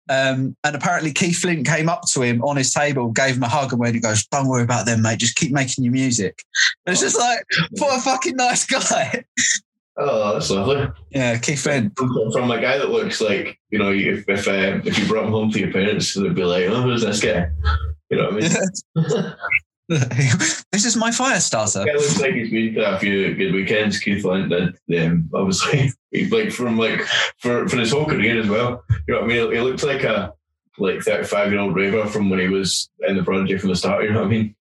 Um, 0.09 0.57
and 0.65 0.75
apparently 0.75 1.13
Keith 1.13 1.39
Flint 1.39 1.67
came 1.67 1.89
up 1.89 2.03
to 2.13 2.23
him 2.23 2.43
on 2.43 2.57
his 2.57 2.73
table, 2.73 3.11
gave 3.13 3.37
him 3.37 3.43
a 3.45 3.49
hug, 3.49 3.73
and 3.73 3.81
went, 3.81 3.95
he 3.95 4.01
goes, 4.01 4.27
"Don't 4.27 4.49
worry 4.49 4.63
about 4.63 4.85
them, 4.85 5.03
mate. 5.03 5.21
Just 5.21 5.37
keep 5.37 5.53
making 5.53 5.85
your 5.85 5.93
music." 5.93 6.43
And 6.85 6.93
it's 6.93 7.01
just 7.01 7.19
like, 7.19 7.45
what 7.79 7.99
a 7.99 8.01
fucking 8.01 8.37
nice 8.37 8.67
guy. 8.67 9.25
oh, 9.97 10.35
that's 10.35 10.51
lovely. 10.51 10.89
Yeah, 11.11 11.39
Keith 11.39 11.63
Flint. 11.63 11.97
From, 11.97 12.33
from 12.33 12.51
a 12.51 12.61
guy 12.61 12.79
that 12.79 12.91
looks 12.91 13.21
like 13.21 13.59
you 13.71 13.79
know, 13.79 13.93
if 13.93 14.29
if, 14.29 14.49
uh, 14.49 14.81
if 14.85 14.99
you 14.99 15.07
brought 15.07 15.25
him 15.25 15.31
home 15.31 15.51
to 15.53 15.61
your 15.61 15.73
parents, 15.73 16.15
they'd 16.15 16.35
be 16.35 16.45
like, 16.45 16.65
oh, 16.65 16.83
who's 16.83 17.03
this 17.03 17.21
guy? 17.21 17.49
You 18.13 18.19
know 18.19 18.31
what 18.31 18.45
I 18.45 19.09
mean? 19.09 19.35
this 20.73 20.85
is 20.85 20.97
my 20.97 21.11
fire 21.11 21.41
starter. 21.41 21.89
It 21.89 21.95
looks 21.95 22.21
like 22.21 22.35
he's 22.35 22.51
been 22.51 22.75
to 22.75 22.95
a 22.95 22.99
few 22.99 23.35
good 23.35 23.55
weekends. 23.55 23.99
Keith 23.99 24.21
Flint 24.21 24.51
did. 24.51 25.03
Um, 25.03 25.31
obviously, 25.33 25.91
like 26.31 26.53
from 26.53 26.77
like 26.77 27.01
for 27.39 27.67
for 27.71 27.79
his 27.79 27.91
whole 27.91 28.05
career 28.05 28.39
as 28.39 28.49
well. 28.49 28.85
You 29.09 29.15
know 29.15 29.21
what 29.23 29.31
I 29.31 29.35
mean? 29.35 29.53
He 29.53 29.61
looked 29.61 29.83
like 29.83 30.05
a 30.05 30.35
like 30.77 31.01
thirty 31.01 31.25
five 31.25 31.51
year 31.51 31.61
old 31.61 31.75
raver 31.75 32.05
from 32.05 32.29
when 32.29 32.39
he 32.39 32.49
was 32.49 32.91
in 33.09 33.17
the 33.17 33.23
prodigy 33.23 33.57
from 33.57 33.71
the 33.71 33.77
start. 33.77 34.05
You 34.05 34.13
know 34.13 34.21
what 34.21 34.27
I 34.27 34.31
mean? 34.31 34.55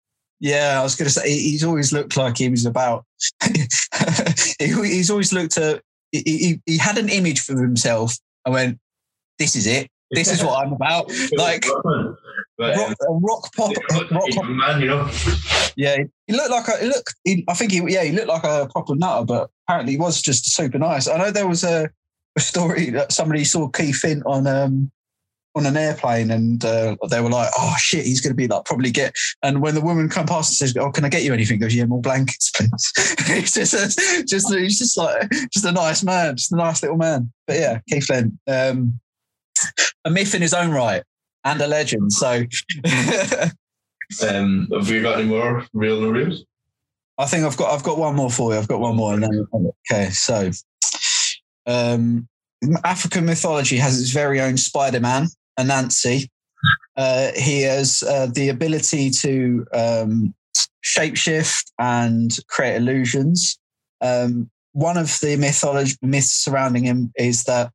Yeah, 0.41 0.79
I 0.79 0.83
was 0.83 0.95
going 0.95 1.07
to 1.07 1.13
say 1.13 1.31
he's 1.31 1.65
always 1.65 1.91
looked 1.91 2.19
like 2.19 2.37
he 2.37 2.51
was 2.51 2.67
about. 2.67 3.07
he's 4.59 5.11
always 5.11 5.33
looked 5.33 5.57
at. 5.57 5.81
He, 6.13 6.23
he, 6.23 6.61
he 6.67 6.79
had 6.79 6.99
an 6.99 7.09
image 7.09 7.41
for 7.41 7.59
himself. 7.59 8.15
I 8.45 8.51
went, 8.51 8.79
"This 9.39 9.57
is 9.57 9.67
it. 9.67 9.89
This 10.11 10.33
is 10.33 10.43
what 10.43 10.65
I'm 10.65 10.73
about." 10.73 11.11
Like 11.33 11.65
but, 12.59 12.77
um, 12.77 12.77
rock, 12.77 12.97
a 13.01 13.13
rock 13.13 13.55
pop, 13.55 13.73
rock 14.11 14.31
pop. 14.31 14.45
man, 14.47 14.81
you 14.81 14.89
know. 14.89 15.09
Yeah, 15.77 15.99
he 16.27 16.33
looked 16.33 16.51
like 16.51 16.67
a. 16.67 16.83
He 16.83 16.89
looked. 16.89 17.15
He, 17.23 17.45
I 17.49 17.55
think 17.55 17.71
he. 17.71 17.81
Yeah, 17.87 18.03
he 18.03 18.11
looked 18.11 18.29
like 18.29 18.43
a 18.43 18.69
proper 18.73 18.97
nutter, 18.97 19.25
but 19.25 19.51
apparently 19.67 19.93
he 19.93 19.99
was 19.99 20.21
just 20.21 20.53
super 20.53 20.79
nice. 20.79 21.07
I 21.09 21.19
know 21.19 21.31
there 21.31 21.47
was 21.47 21.63
a, 21.63 21.89
a 22.37 22.41
story 22.41 22.91
that 22.91 23.13
somebody 23.13 23.45
saw 23.45 23.69
Keith 23.69 23.97
Flint 23.97 24.25
on 24.27 24.49
um 24.49 24.91
on 25.55 25.67
an 25.67 25.77
airplane, 25.77 26.31
and 26.31 26.65
uh, 26.65 26.97
they 27.11 27.21
were 27.21 27.31
like, 27.31 27.51
"Oh 27.57 27.75
shit, 27.79 28.05
he's 28.05 28.21
going 28.21 28.33
to 28.33 28.37
be 28.37 28.49
like 28.49 28.65
probably 28.65 28.91
get." 28.91 29.15
And 29.43 29.63
when 29.63 29.75
the 29.75 29.81
woman 29.81 30.09
come 30.09 30.27
past 30.27 30.51
and 30.51 30.57
says, 30.57 30.77
"Oh, 30.77 30.91
can 30.91 31.05
I 31.05 31.09
get 31.09 31.23
you 31.23 31.33
anything?" 31.33 31.61
Goes, 31.61 31.75
"Yeah, 31.75 31.85
more 31.85 32.01
blankets, 32.01 32.51
please." 32.51 32.93
he's 33.27 33.55
just, 33.55 33.75
a, 33.75 34.25
just, 34.25 34.53
he's 34.53 34.79
just 34.79 34.97
like, 34.97 35.31
just 35.53 35.65
a 35.65 35.73
nice 35.73 36.03
man, 36.03 36.37
just 36.37 36.53
a 36.53 36.57
nice 36.57 36.83
little 36.83 36.97
man. 36.97 37.33
But 37.47 37.57
yeah, 37.57 37.79
Keith 37.89 38.07
Flint, 38.07 38.35
um, 38.47 38.99
a 40.05 40.11
myth 40.11 40.35
in 40.35 40.43
his 40.43 40.55
own 40.55 40.71
right 40.71 41.03
and 41.45 41.61
a 41.61 41.67
legend. 41.67 42.13
So. 42.13 42.45
Um, 44.27 44.69
have 44.73 44.89
you 44.89 45.03
got 45.03 45.19
any 45.19 45.29
more 45.29 45.67
real 45.75 46.01
no 46.01 46.09
reels? 46.09 46.45
I 47.19 47.27
think 47.27 47.45
I've 47.45 47.57
got 47.57 47.75
I've 47.75 47.83
got 47.83 47.99
one 47.99 48.15
more 48.15 48.31
for 48.31 48.53
you. 48.53 48.59
I've 48.59 48.69
got 48.69 48.81
one 48.81 48.97
more. 48.97 49.13
And 49.13 49.23
then, 49.23 49.47
okay, 49.91 50.11
so 50.11 50.51
um, 51.67 52.29
African 52.85 53.27
mythology 53.27 53.77
has 53.77 54.01
its 54.01 54.11
very 54.11 54.41
own 54.41 54.57
Spider-Man, 54.57 55.27
Anansi. 55.59 56.29
Uh, 56.97 57.33
he 57.37 57.63
has 57.63 58.03
uh, 58.03 58.27
the 58.33 58.49
ability 58.49 59.11
to 59.11 59.67
um, 59.75 60.35
shapeshift 60.85 61.71
and 61.79 62.39
create 62.49 62.77
illusions. 62.77 63.59
Um, 64.01 64.51
one 64.73 64.97
of 64.97 65.19
the 65.21 65.37
mythology 65.37 65.97
myths 66.03 66.33
surrounding 66.33 66.85
him 66.85 67.13
is 67.17 67.45
that 67.45 67.71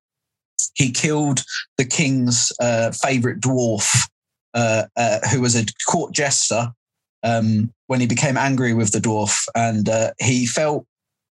he 0.76 0.92
killed 0.92 1.44
the 1.78 1.86
king's 1.86 2.52
uh, 2.60 2.92
favorite 2.92 3.40
dwarf, 3.42 4.08
uh, 4.54 4.86
uh, 4.96 5.20
who 5.32 5.42
was 5.42 5.56
a 5.56 5.66
court 5.88 6.14
jester, 6.14 6.72
um, 7.24 7.72
when 7.88 8.00
he 8.00 8.08
became 8.08 8.38
angry 8.38 8.74
with 8.74 8.92
the 8.92 9.00
dwarf, 9.00 9.46
and 9.56 9.90
uh, 9.90 10.12
he 10.20 10.46
felt 10.46 10.86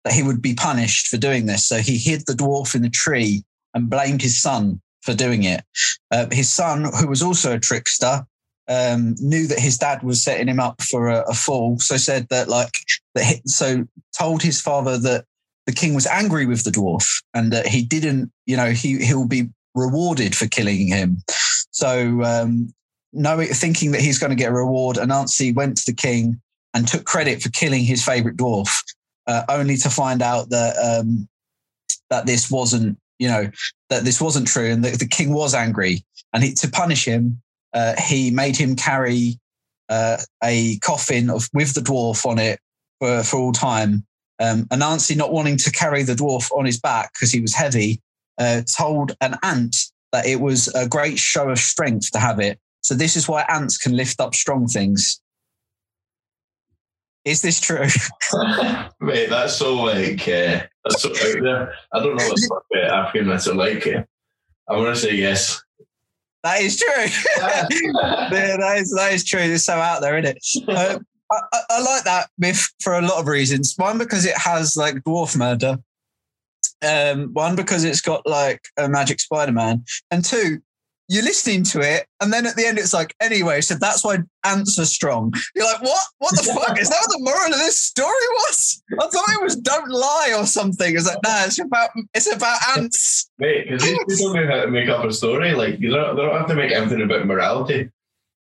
that 0.03 0.13
he 0.13 0.23
would 0.23 0.41
be 0.41 0.53
punished 0.53 1.07
for 1.07 1.17
doing 1.17 1.45
this. 1.45 1.65
So 1.65 1.77
he 1.77 1.97
hid 1.97 2.23
the 2.25 2.33
dwarf 2.33 2.75
in 2.75 2.85
a 2.85 2.89
tree 2.89 3.43
and 3.73 3.89
blamed 3.89 4.21
his 4.21 4.41
son 4.41 4.81
for 5.01 5.13
doing 5.13 5.43
it. 5.43 5.63
Uh, 6.11 6.27
his 6.31 6.51
son, 6.51 6.91
who 6.99 7.07
was 7.07 7.21
also 7.21 7.55
a 7.55 7.59
trickster, 7.59 8.25
um, 8.69 9.15
knew 9.19 9.47
that 9.47 9.59
his 9.59 9.77
dad 9.77 10.03
was 10.03 10.23
setting 10.23 10.47
him 10.47 10.59
up 10.59 10.81
for 10.81 11.07
a, 11.07 11.21
a 11.29 11.33
fall. 11.33 11.79
So 11.79 11.97
said 11.97 12.27
that 12.29 12.49
like 12.49 12.73
that. 13.15 13.23
He, 13.23 13.41
so 13.45 13.85
told 14.17 14.41
his 14.41 14.59
father 14.59 14.97
that 14.97 15.25
the 15.67 15.73
king 15.73 15.93
was 15.93 16.07
angry 16.07 16.47
with 16.47 16.63
the 16.63 16.71
dwarf 16.71 17.21
and 17.35 17.51
that 17.51 17.67
he 17.67 17.83
didn't. 17.83 18.31
You 18.47 18.57
know, 18.57 18.71
he 18.71 19.05
he'll 19.05 19.27
be 19.27 19.49
rewarded 19.75 20.35
for 20.35 20.47
killing 20.47 20.87
him. 20.87 21.21
So 21.71 22.23
um, 22.23 22.73
knowing 23.13 23.49
thinking 23.49 23.91
that 23.91 24.01
he's 24.01 24.17
going 24.17 24.31
to 24.31 24.35
get 24.35 24.49
a 24.49 24.55
reward, 24.55 24.97
Anansi 24.97 25.53
went 25.53 25.77
to 25.77 25.83
the 25.85 25.95
king 25.95 26.41
and 26.73 26.87
took 26.87 27.05
credit 27.05 27.41
for 27.41 27.49
killing 27.49 27.83
his 27.83 28.03
favorite 28.03 28.37
dwarf, 28.37 28.69
uh, 29.27 29.43
only 29.49 29.77
to 29.77 29.89
find 29.89 30.21
out 30.21 30.49
that 30.49 30.75
um, 30.77 31.27
that 32.09 32.25
this 32.25 32.49
wasn't, 32.49 32.97
you 33.19 33.27
know, 33.27 33.51
that 33.89 34.03
this 34.03 34.21
wasn't 34.21 34.47
true, 34.47 34.71
and 34.71 34.83
that 34.85 34.99
the 34.99 35.07
king 35.07 35.33
was 35.33 35.53
angry, 35.53 36.03
and 36.33 36.43
he, 36.43 36.53
to 36.53 36.69
punish 36.69 37.05
him, 37.05 37.41
uh, 37.73 37.93
he 38.01 38.31
made 38.31 38.55
him 38.55 38.75
carry 38.75 39.37
uh, 39.89 40.17
a 40.43 40.79
coffin 40.79 41.29
of 41.29 41.49
with 41.53 41.73
the 41.73 41.81
dwarf 41.81 42.25
on 42.25 42.39
it 42.39 42.59
for, 42.99 43.21
for 43.23 43.37
all 43.37 43.51
time. 43.51 44.06
Um, 44.39 44.65
Anansi, 44.65 45.15
not 45.15 45.31
wanting 45.31 45.57
to 45.57 45.71
carry 45.71 46.03
the 46.03 46.13
dwarf 46.13 46.51
on 46.51 46.65
his 46.65 46.79
back 46.79 47.13
because 47.13 47.31
he 47.31 47.41
was 47.41 47.55
heavy, 47.55 48.01
uh, 48.37 48.61
told 48.77 49.15
an 49.21 49.35
ant 49.43 49.75
that 50.11 50.25
it 50.25 50.39
was 50.39 50.67
a 50.69 50.87
great 50.87 51.17
show 51.17 51.49
of 51.49 51.59
strength 51.59 52.11
to 52.11 52.19
have 52.19 52.39
it. 52.39 52.59
So 52.81 52.93
this 52.93 53.15
is 53.15 53.27
why 53.27 53.45
ants 53.49 53.77
can 53.77 53.95
lift 53.95 54.21
up 54.21 54.35
strong 54.35 54.67
things. 54.67 55.19
Is 57.25 57.41
this 57.41 57.59
true? 57.59 57.87
Mate, 59.01 59.29
that's 59.29 59.55
so 59.55 59.75
like 59.75 60.21
uh, 60.21 60.63
that's 60.85 61.01
so 61.01 61.09
out 61.09 61.43
there. 61.43 61.73
I 61.93 61.99
don't 61.99 62.15
know 62.15 62.29
what 62.47 62.63
uh, 62.73 62.79
African 62.79 63.27
myths 63.27 63.49
are 63.49 63.53
like. 63.53 63.85
it. 63.85 64.07
I 64.69 64.77
want 64.77 64.95
to 64.95 65.01
say 65.01 65.13
yes. 65.13 65.61
That 66.43 66.61
is 66.61 66.77
true. 66.77 66.87
yeah, 67.37 67.67
that 68.31 68.77
is 68.77 68.93
that 68.95 69.11
is 69.11 69.25
true. 69.25 69.41
It's 69.41 69.65
so 69.65 69.73
out 69.73 69.99
there, 69.99 70.17
isn't 70.17 70.37
it? 70.37 70.69
Um, 70.77 71.05
I, 71.31 71.39
I, 71.53 71.61
I, 71.69 71.81
like 71.81 72.03
that 72.03 72.29
myth 72.37 72.69
for 72.81 72.93
a 72.93 73.01
lot 73.01 73.19
of 73.19 73.27
reasons. 73.27 73.73
One 73.77 73.97
because 73.97 74.25
it 74.25 74.37
has 74.37 74.75
like 74.77 74.95
dwarf 75.03 75.37
murder. 75.37 75.77
Um, 76.85 77.33
one 77.33 77.55
because 77.55 77.83
it's 77.83 78.01
got 78.01 78.27
like 78.27 78.61
a 78.77 78.87
magic 78.87 79.19
Spider-Man, 79.19 79.83
and 80.11 80.23
two 80.23 80.61
you're 81.09 81.23
listening 81.23 81.63
to 81.63 81.79
it, 81.79 82.05
and 82.19 82.33
then 82.33 82.45
at 82.45 82.55
the 82.55 82.65
end 82.65 82.77
it's 82.77 82.93
like, 82.93 83.15
anyway, 83.21 83.61
so 83.61 83.75
that's 83.75 84.03
why 84.03 84.17
ants 84.45 84.77
are 84.77 84.85
strong. 84.85 85.33
You're 85.55 85.65
like, 85.65 85.81
what? 85.81 86.01
What 86.17 86.35
the 86.35 86.43
fuck? 86.43 86.79
Is 86.79 86.89
that 86.89 86.99
what 86.99 87.09
the 87.09 87.23
moral 87.23 87.53
of 87.53 87.59
this 87.59 87.79
story 87.79 88.09
was? 88.09 88.83
I 88.99 89.07
thought 89.07 89.29
it 89.29 89.41
was 89.41 89.55
don't 89.55 89.89
lie 89.89 90.35
or 90.37 90.45
something. 90.45 90.95
It's 90.95 91.07
like, 91.07 91.19
nah, 91.23 91.45
it's 91.45 91.59
about 91.59 91.89
it's 92.13 92.33
about 92.33 92.59
ants. 92.75 93.29
Mate, 93.39 93.69
because 93.69 93.83
these 93.83 94.17
people 94.17 94.33
know 94.33 94.47
how 94.47 94.61
to 94.61 94.67
make 94.67 94.89
up 94.89 95.05
a 95.05 95.13
story. 95.13 95.53
Like 95.53 95.79
you 95.79 95.91
don't, 95.91 96.15
they 96.15 96.21
don't 96.21 96.37
have 96.37 96.47
to 96.47 96.55
make 96.55 96.71
everything 96.71 97.01
about 97.01 97.25
morality. 97.25 97.89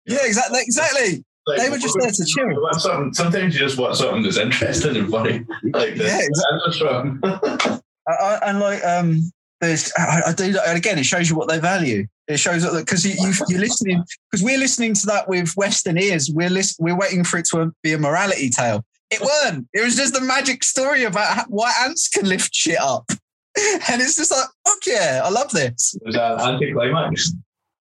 Yeah, 0.06 0.24
exactly, 0.24 0.60
exactly. 0.60 1.24
Like, 1.46 1.58
they 1.58 1.70
were 1.70 1.78
just 1.78 1.96
there 2.00 2.10
to 2.10 2.24
chill. 2.24 3.12
sometimes 3.12 3.54
you 3.54 3.60
just 3.60 3.78
want 3.78 3.96
something 3.96 4.22
that's 4.22 4.38
interesting 4.38 4.96
and 4.96 5.10
funny. 5.10 5.46
Like 5.62 5.94
this. 5.94 6.10
Yeah, 6.10 6.20
exactly. 6.22 7.80
I, 8.08 8.38
and 8.46 8.60
like 8.60 8.84
um 8.84 9.32
there's 9.60 9.92
I, 9.96 10.22
I 10.28 10.32
do 10.32 10.56
and 10.66 10.78
again 10.78 10.98
it 10.98 11.06
shows 11.06 11.28
you 11.28 11.36
what 11.36 11.48
they 11.48 11.58
value 11.58 12.06
it 12.28 12.38
shows 12.38 12.62
that 12.62 12.72
because 12.74 13.04
you, 13.04 13.12
you, 13.12 13.28
are 13.28 13.60
listening 13.60 14.02
because 14.30 14.44
we're 14.44 14.58
listening 14.58 14.94
to 14.94 15.06
that 15.06 15.28
with 15.28 15.52
Western 15.56 15.96
ears. 15.96 16.30
We're 16.32 16.50
list, 16.50 16.76
we're 16.80 16.96
waiting 16.96 17.22
for 17.22 17.38
it 17.38 17.46
to 17.52 17.72
be 17.82 17.92
a 17.92 17.98
morality 17.98 18.50
tale. 18.50 18.84
It 19.10 19.20
weren't. 19.20 19.68
It 19.72 19.84
was 19.84 19.94
just 19.94 20.16
a 20.16 20.20
magic 20.20 20.64
story 20.64 21.04
about 21.04 21.36
how, 21.36 21.44
why 21.48 21.72
ants 21.84 22.08
can 22.08 22.28
lift 22.28 22.52
shit 22.52 22.80
up, 22.80 23.04
and 23.56 24.02
it's 24.02 24.16
just 24.16 24.32
like, 24.32 24.46
fuck 24.66 24.78
yeah, 24.86 25.22
I 25.24 25.30
love 25.30 25.52
this. 25.52 25.94
It 25.94 26.06
was 26.06 26.16
an 26.16 26.54
anticlimax. 26.54 27.32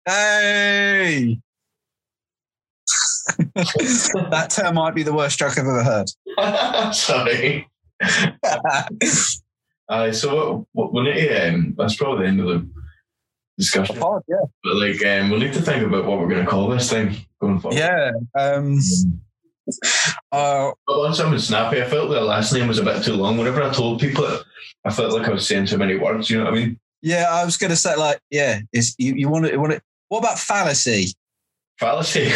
Hey. 0.06 1.38
that 3.55 4.49
term 4.51 4.74
might 4.74 4.95
be 4.95 5.03
the 5.03 5.12
worst 5.12 5.38
joke 5.38 5.53
I've 5.53 5.59
ever 5.59 5.82
heard. 5.82 6.11
Sorry. 6.95 7.68
uh, 9.88 10.12
so 10.12 10.66
what, 10.72 10.93
what, 10.93 11.05
we 11.05 11.12
need 11.12 11.28
to, 11.28 11.49
um, 11.49 11.74
that's 11.76 11.97
probably 11.97 12.24
the 12.24 12.28
end 12.28 12.41
of 12.41 12.47
the 12.47 12.68
discussion. 13.59 13.97
Hard, 13.97 14.22
yeah. 14.28 14.36
But 14.64 14.76
like, 14.76 15.05
um, 15.05 15.30
we'll 15.30 15.41
need 15.41 15.53
to 15.53 15.62
think 15.62 15.84
about 15.84 16.07
what 16.07 16.18
we're 16.18 16.28
going 16.28 16.45
to 16.45 16.51
call 16.51 16.68
this 16.68 16.91
thing 16.91 17.16
going 17.41 17.61
forward. 17.61 17.78
Yeah. 17.78 18.12
Um, 18.38 18.78
uh, 20.32 20.72
on 20.88 21.14
something 21.14 21.38
snappy, 21.38 21.82
I 21.82 21.86
felt 21.86 22.11
the 22.11 22.20
last 22.20 22.53
name 22.53 22.68
was 22.68 22.78
a 22.78 22.84
bit 22.84 23.05
too 23.05 23.14
long. 23.14 23.38
Whenever 23.38 23.62
I 23.62 23.72
told 23.72 24.01
people 24.01 24.24
it, 24.24 24.43
I 24.84 24.91
felt 24.91 25.12
like 25.12 25.28
I 25.28 25.32
was 25.32 25.47
saying 25.47 25.66
too 25.66 25.78
many 25.78 25.97
words. 25.97 26.30
You 26.30 26.38
know 26.38 26.45
what 26.45 26.55
I 26.55 26.57
mean? 26.57 26.80
Yeah, 27.03 27.26
I 27.30 27.45
was 27.45 27.57
going 27.57 27.70
to 27.70 27.76
say 27.76 27.97
like, 27.97 28.20
yeah, 28.30 28.61
is 28.72 28.95
you, 28.99 29.14
you 29.14 29.28
want 29.28 29.47
to 29.47 29.57
want 29.57 29.74
it? 29.74 29.82
What 30.09 30.18
about 30.18 30.38
fallacy? 30.38 31.14
Fallacy. 31.78 32.32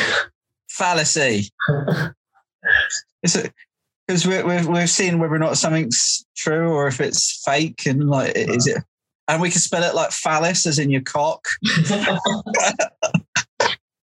Fallacy. 0.76 1.48
is 3.22 3.36
it? 3.36 3.52
Because 4.06 4.26
we're, 4.26 4.44
we're 4.46 4.70
we're 4.70 4.86
seeing 4.86 5.18
whether 5.18 5.34
or 5.34 5.38
not 5.38 5.56
something's 5.56 6.26
true 6.36 6.70
or 6.70 6.86
if 6.88 7.00
it's 7.00 7.42
fake, 7.44 7.86
and 7.86 8.08
like, 8.08 8.36
is 8.36 8.66
it 8.66 8.82
and 9.28 9.40
we 9.40 9.50
can 9.50 9.60
spell 9.60 9.82
it 9.82 9.94
like 9.94 10.10
phallus, 10.10 10.66
as 10.66 10.78
in 10.78 10.90
your 10.90 11.00
cock. 11.02 11.46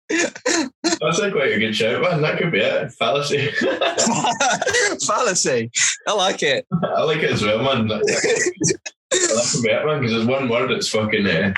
That's 0.10 1.20
like 1.20 1.34
quite 1.34 1.52
a 1.52 1.60
good 1.60 1.76
show 1.76 2.02
man. 2.02 2.22
That 2.22 2.40
could 2.40 2.52
be 2.52 2.60
it. 2.60 2.92
Fallacy. 2.94 3.52
Fallacy. 5.06 5.70
I 6.08 6.14
like 6.14 6.42
it. 6.42 6.66
I 6.84 7.04
like 7.04 7.20
it 7.20 7.32
as 7.32 7.44
well, 7.44 7.62
man. 7.62 7.88
That, 7.88 8.00
that 9.12 9.50
could 9.52 9.64
be 9.64 9.70
it, 9.70 9.86
man, 9.86 10.00
because 10.00 10.14
there's 10.14 10.26
one 10.26 10.50
word 10.50 10.72
that's 10.72 10.90
fucking. 10.90 11.28
Uh, 11.28 11.54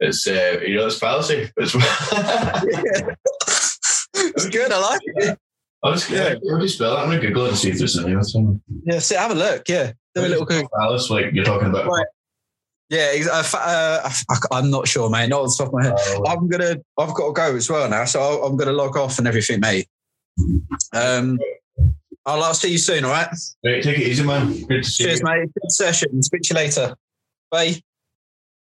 it's 0.00 0.26
uh, 0.26 0.60
you 0.66 0.76
know 0.76 0.86
it's 0.86 0.98
fallacy. 0.98 1.50
It's, 1.56 1.74
it's 4.16 4.48
good. 4.48 4.72
I 4.72 4.78
like 4.78 5.00
it. 5.04 5.38
I'll 5.82 5.92
just, 5.92 6.10
yeah. 6.10 6.30
How 6.30 6.56
do 6.56 6.62
you 6.62 6.68
spell 6.68 6.96
it? 6.96 7.00
I'm 7.00 7.08
gonna 7.08 7.20
Google 7.20 7.46
it 7.46 7.48
and 7.50 7.58
see 7.58 7.70
if 7.70 7.78
there's 7.78 7.98
any 7.98 8.14
else. 8.14 8.36
Yeah, 8.84 8.98
see, 8.98 9.14
have 9.14 9.30
a 9.30 9.34
look. 9.34 9.68
Yeah, 9.68 9.92
do 10.14 10.22
a 10.22 10.28
little 10.28 10.44
Google. 10.44 10.68
Phallus, 10.76 11.10
like 11.10 11.26
you're 11.32 11.44
talking 11.44 11.68
about. 11.68 11.86
Right. 11.86 12.06
Yeah, 12.88 13.12
uh, 13.32 14.10
I'm 14.52 14.70
not 14.70 14.86
sure, 14.86 15.10
mate. 15.10 15.28
Not 15.28 15.40
on 15.40 15.46
the 15.46 15.54
top 15.58 15.68
of 15.68 15.74
my 15.74 15.84
head. 15.84 15.94
Oh. 15.96 16.24
I'm 16.26 16.48
gonna. 16.48 16.76
I've 16.98 17.14
got 17.14 17.26
to 17.26 17.32
go 17.32 17.56
as 17.56 17.68
well 17.68 17.88
now, 17.88 18.04
so 18.04 18.20
I'm 18.44 18.56
gonna 18.56 18.72
log 18.72 18.96
off 18.96 19.18
and 19.18 19.26
everything, 19.26 19.60
mate. 19.60 19.88
Um, 20.92 21.38
I'll, 22.24 22.42
I'll 22.42 22.54
see 22.54 22.72
you 22.72 22.78
soon. 22.78 23.04
All 23.04 23.10
right. 23.10 23.28
Right, 23.64 23.82
take 23.82 23.98
it 23.98 24.06
easy, 24.06 24.24
man. 24.24 24.64
Good 24.66 24.84
to 24.84 24.90
see 24.90 25.04
Cheers, 25.04 25.20
you. 25.20 25.24
mate. 25.24 25.48
Good 25.60 25.72
session. 25.72 26.22
Speak 26.22 26.42
to 26.42 26.54
you 26.54 26.56
later. 26.56 26.96
Bye. 27.50 27.80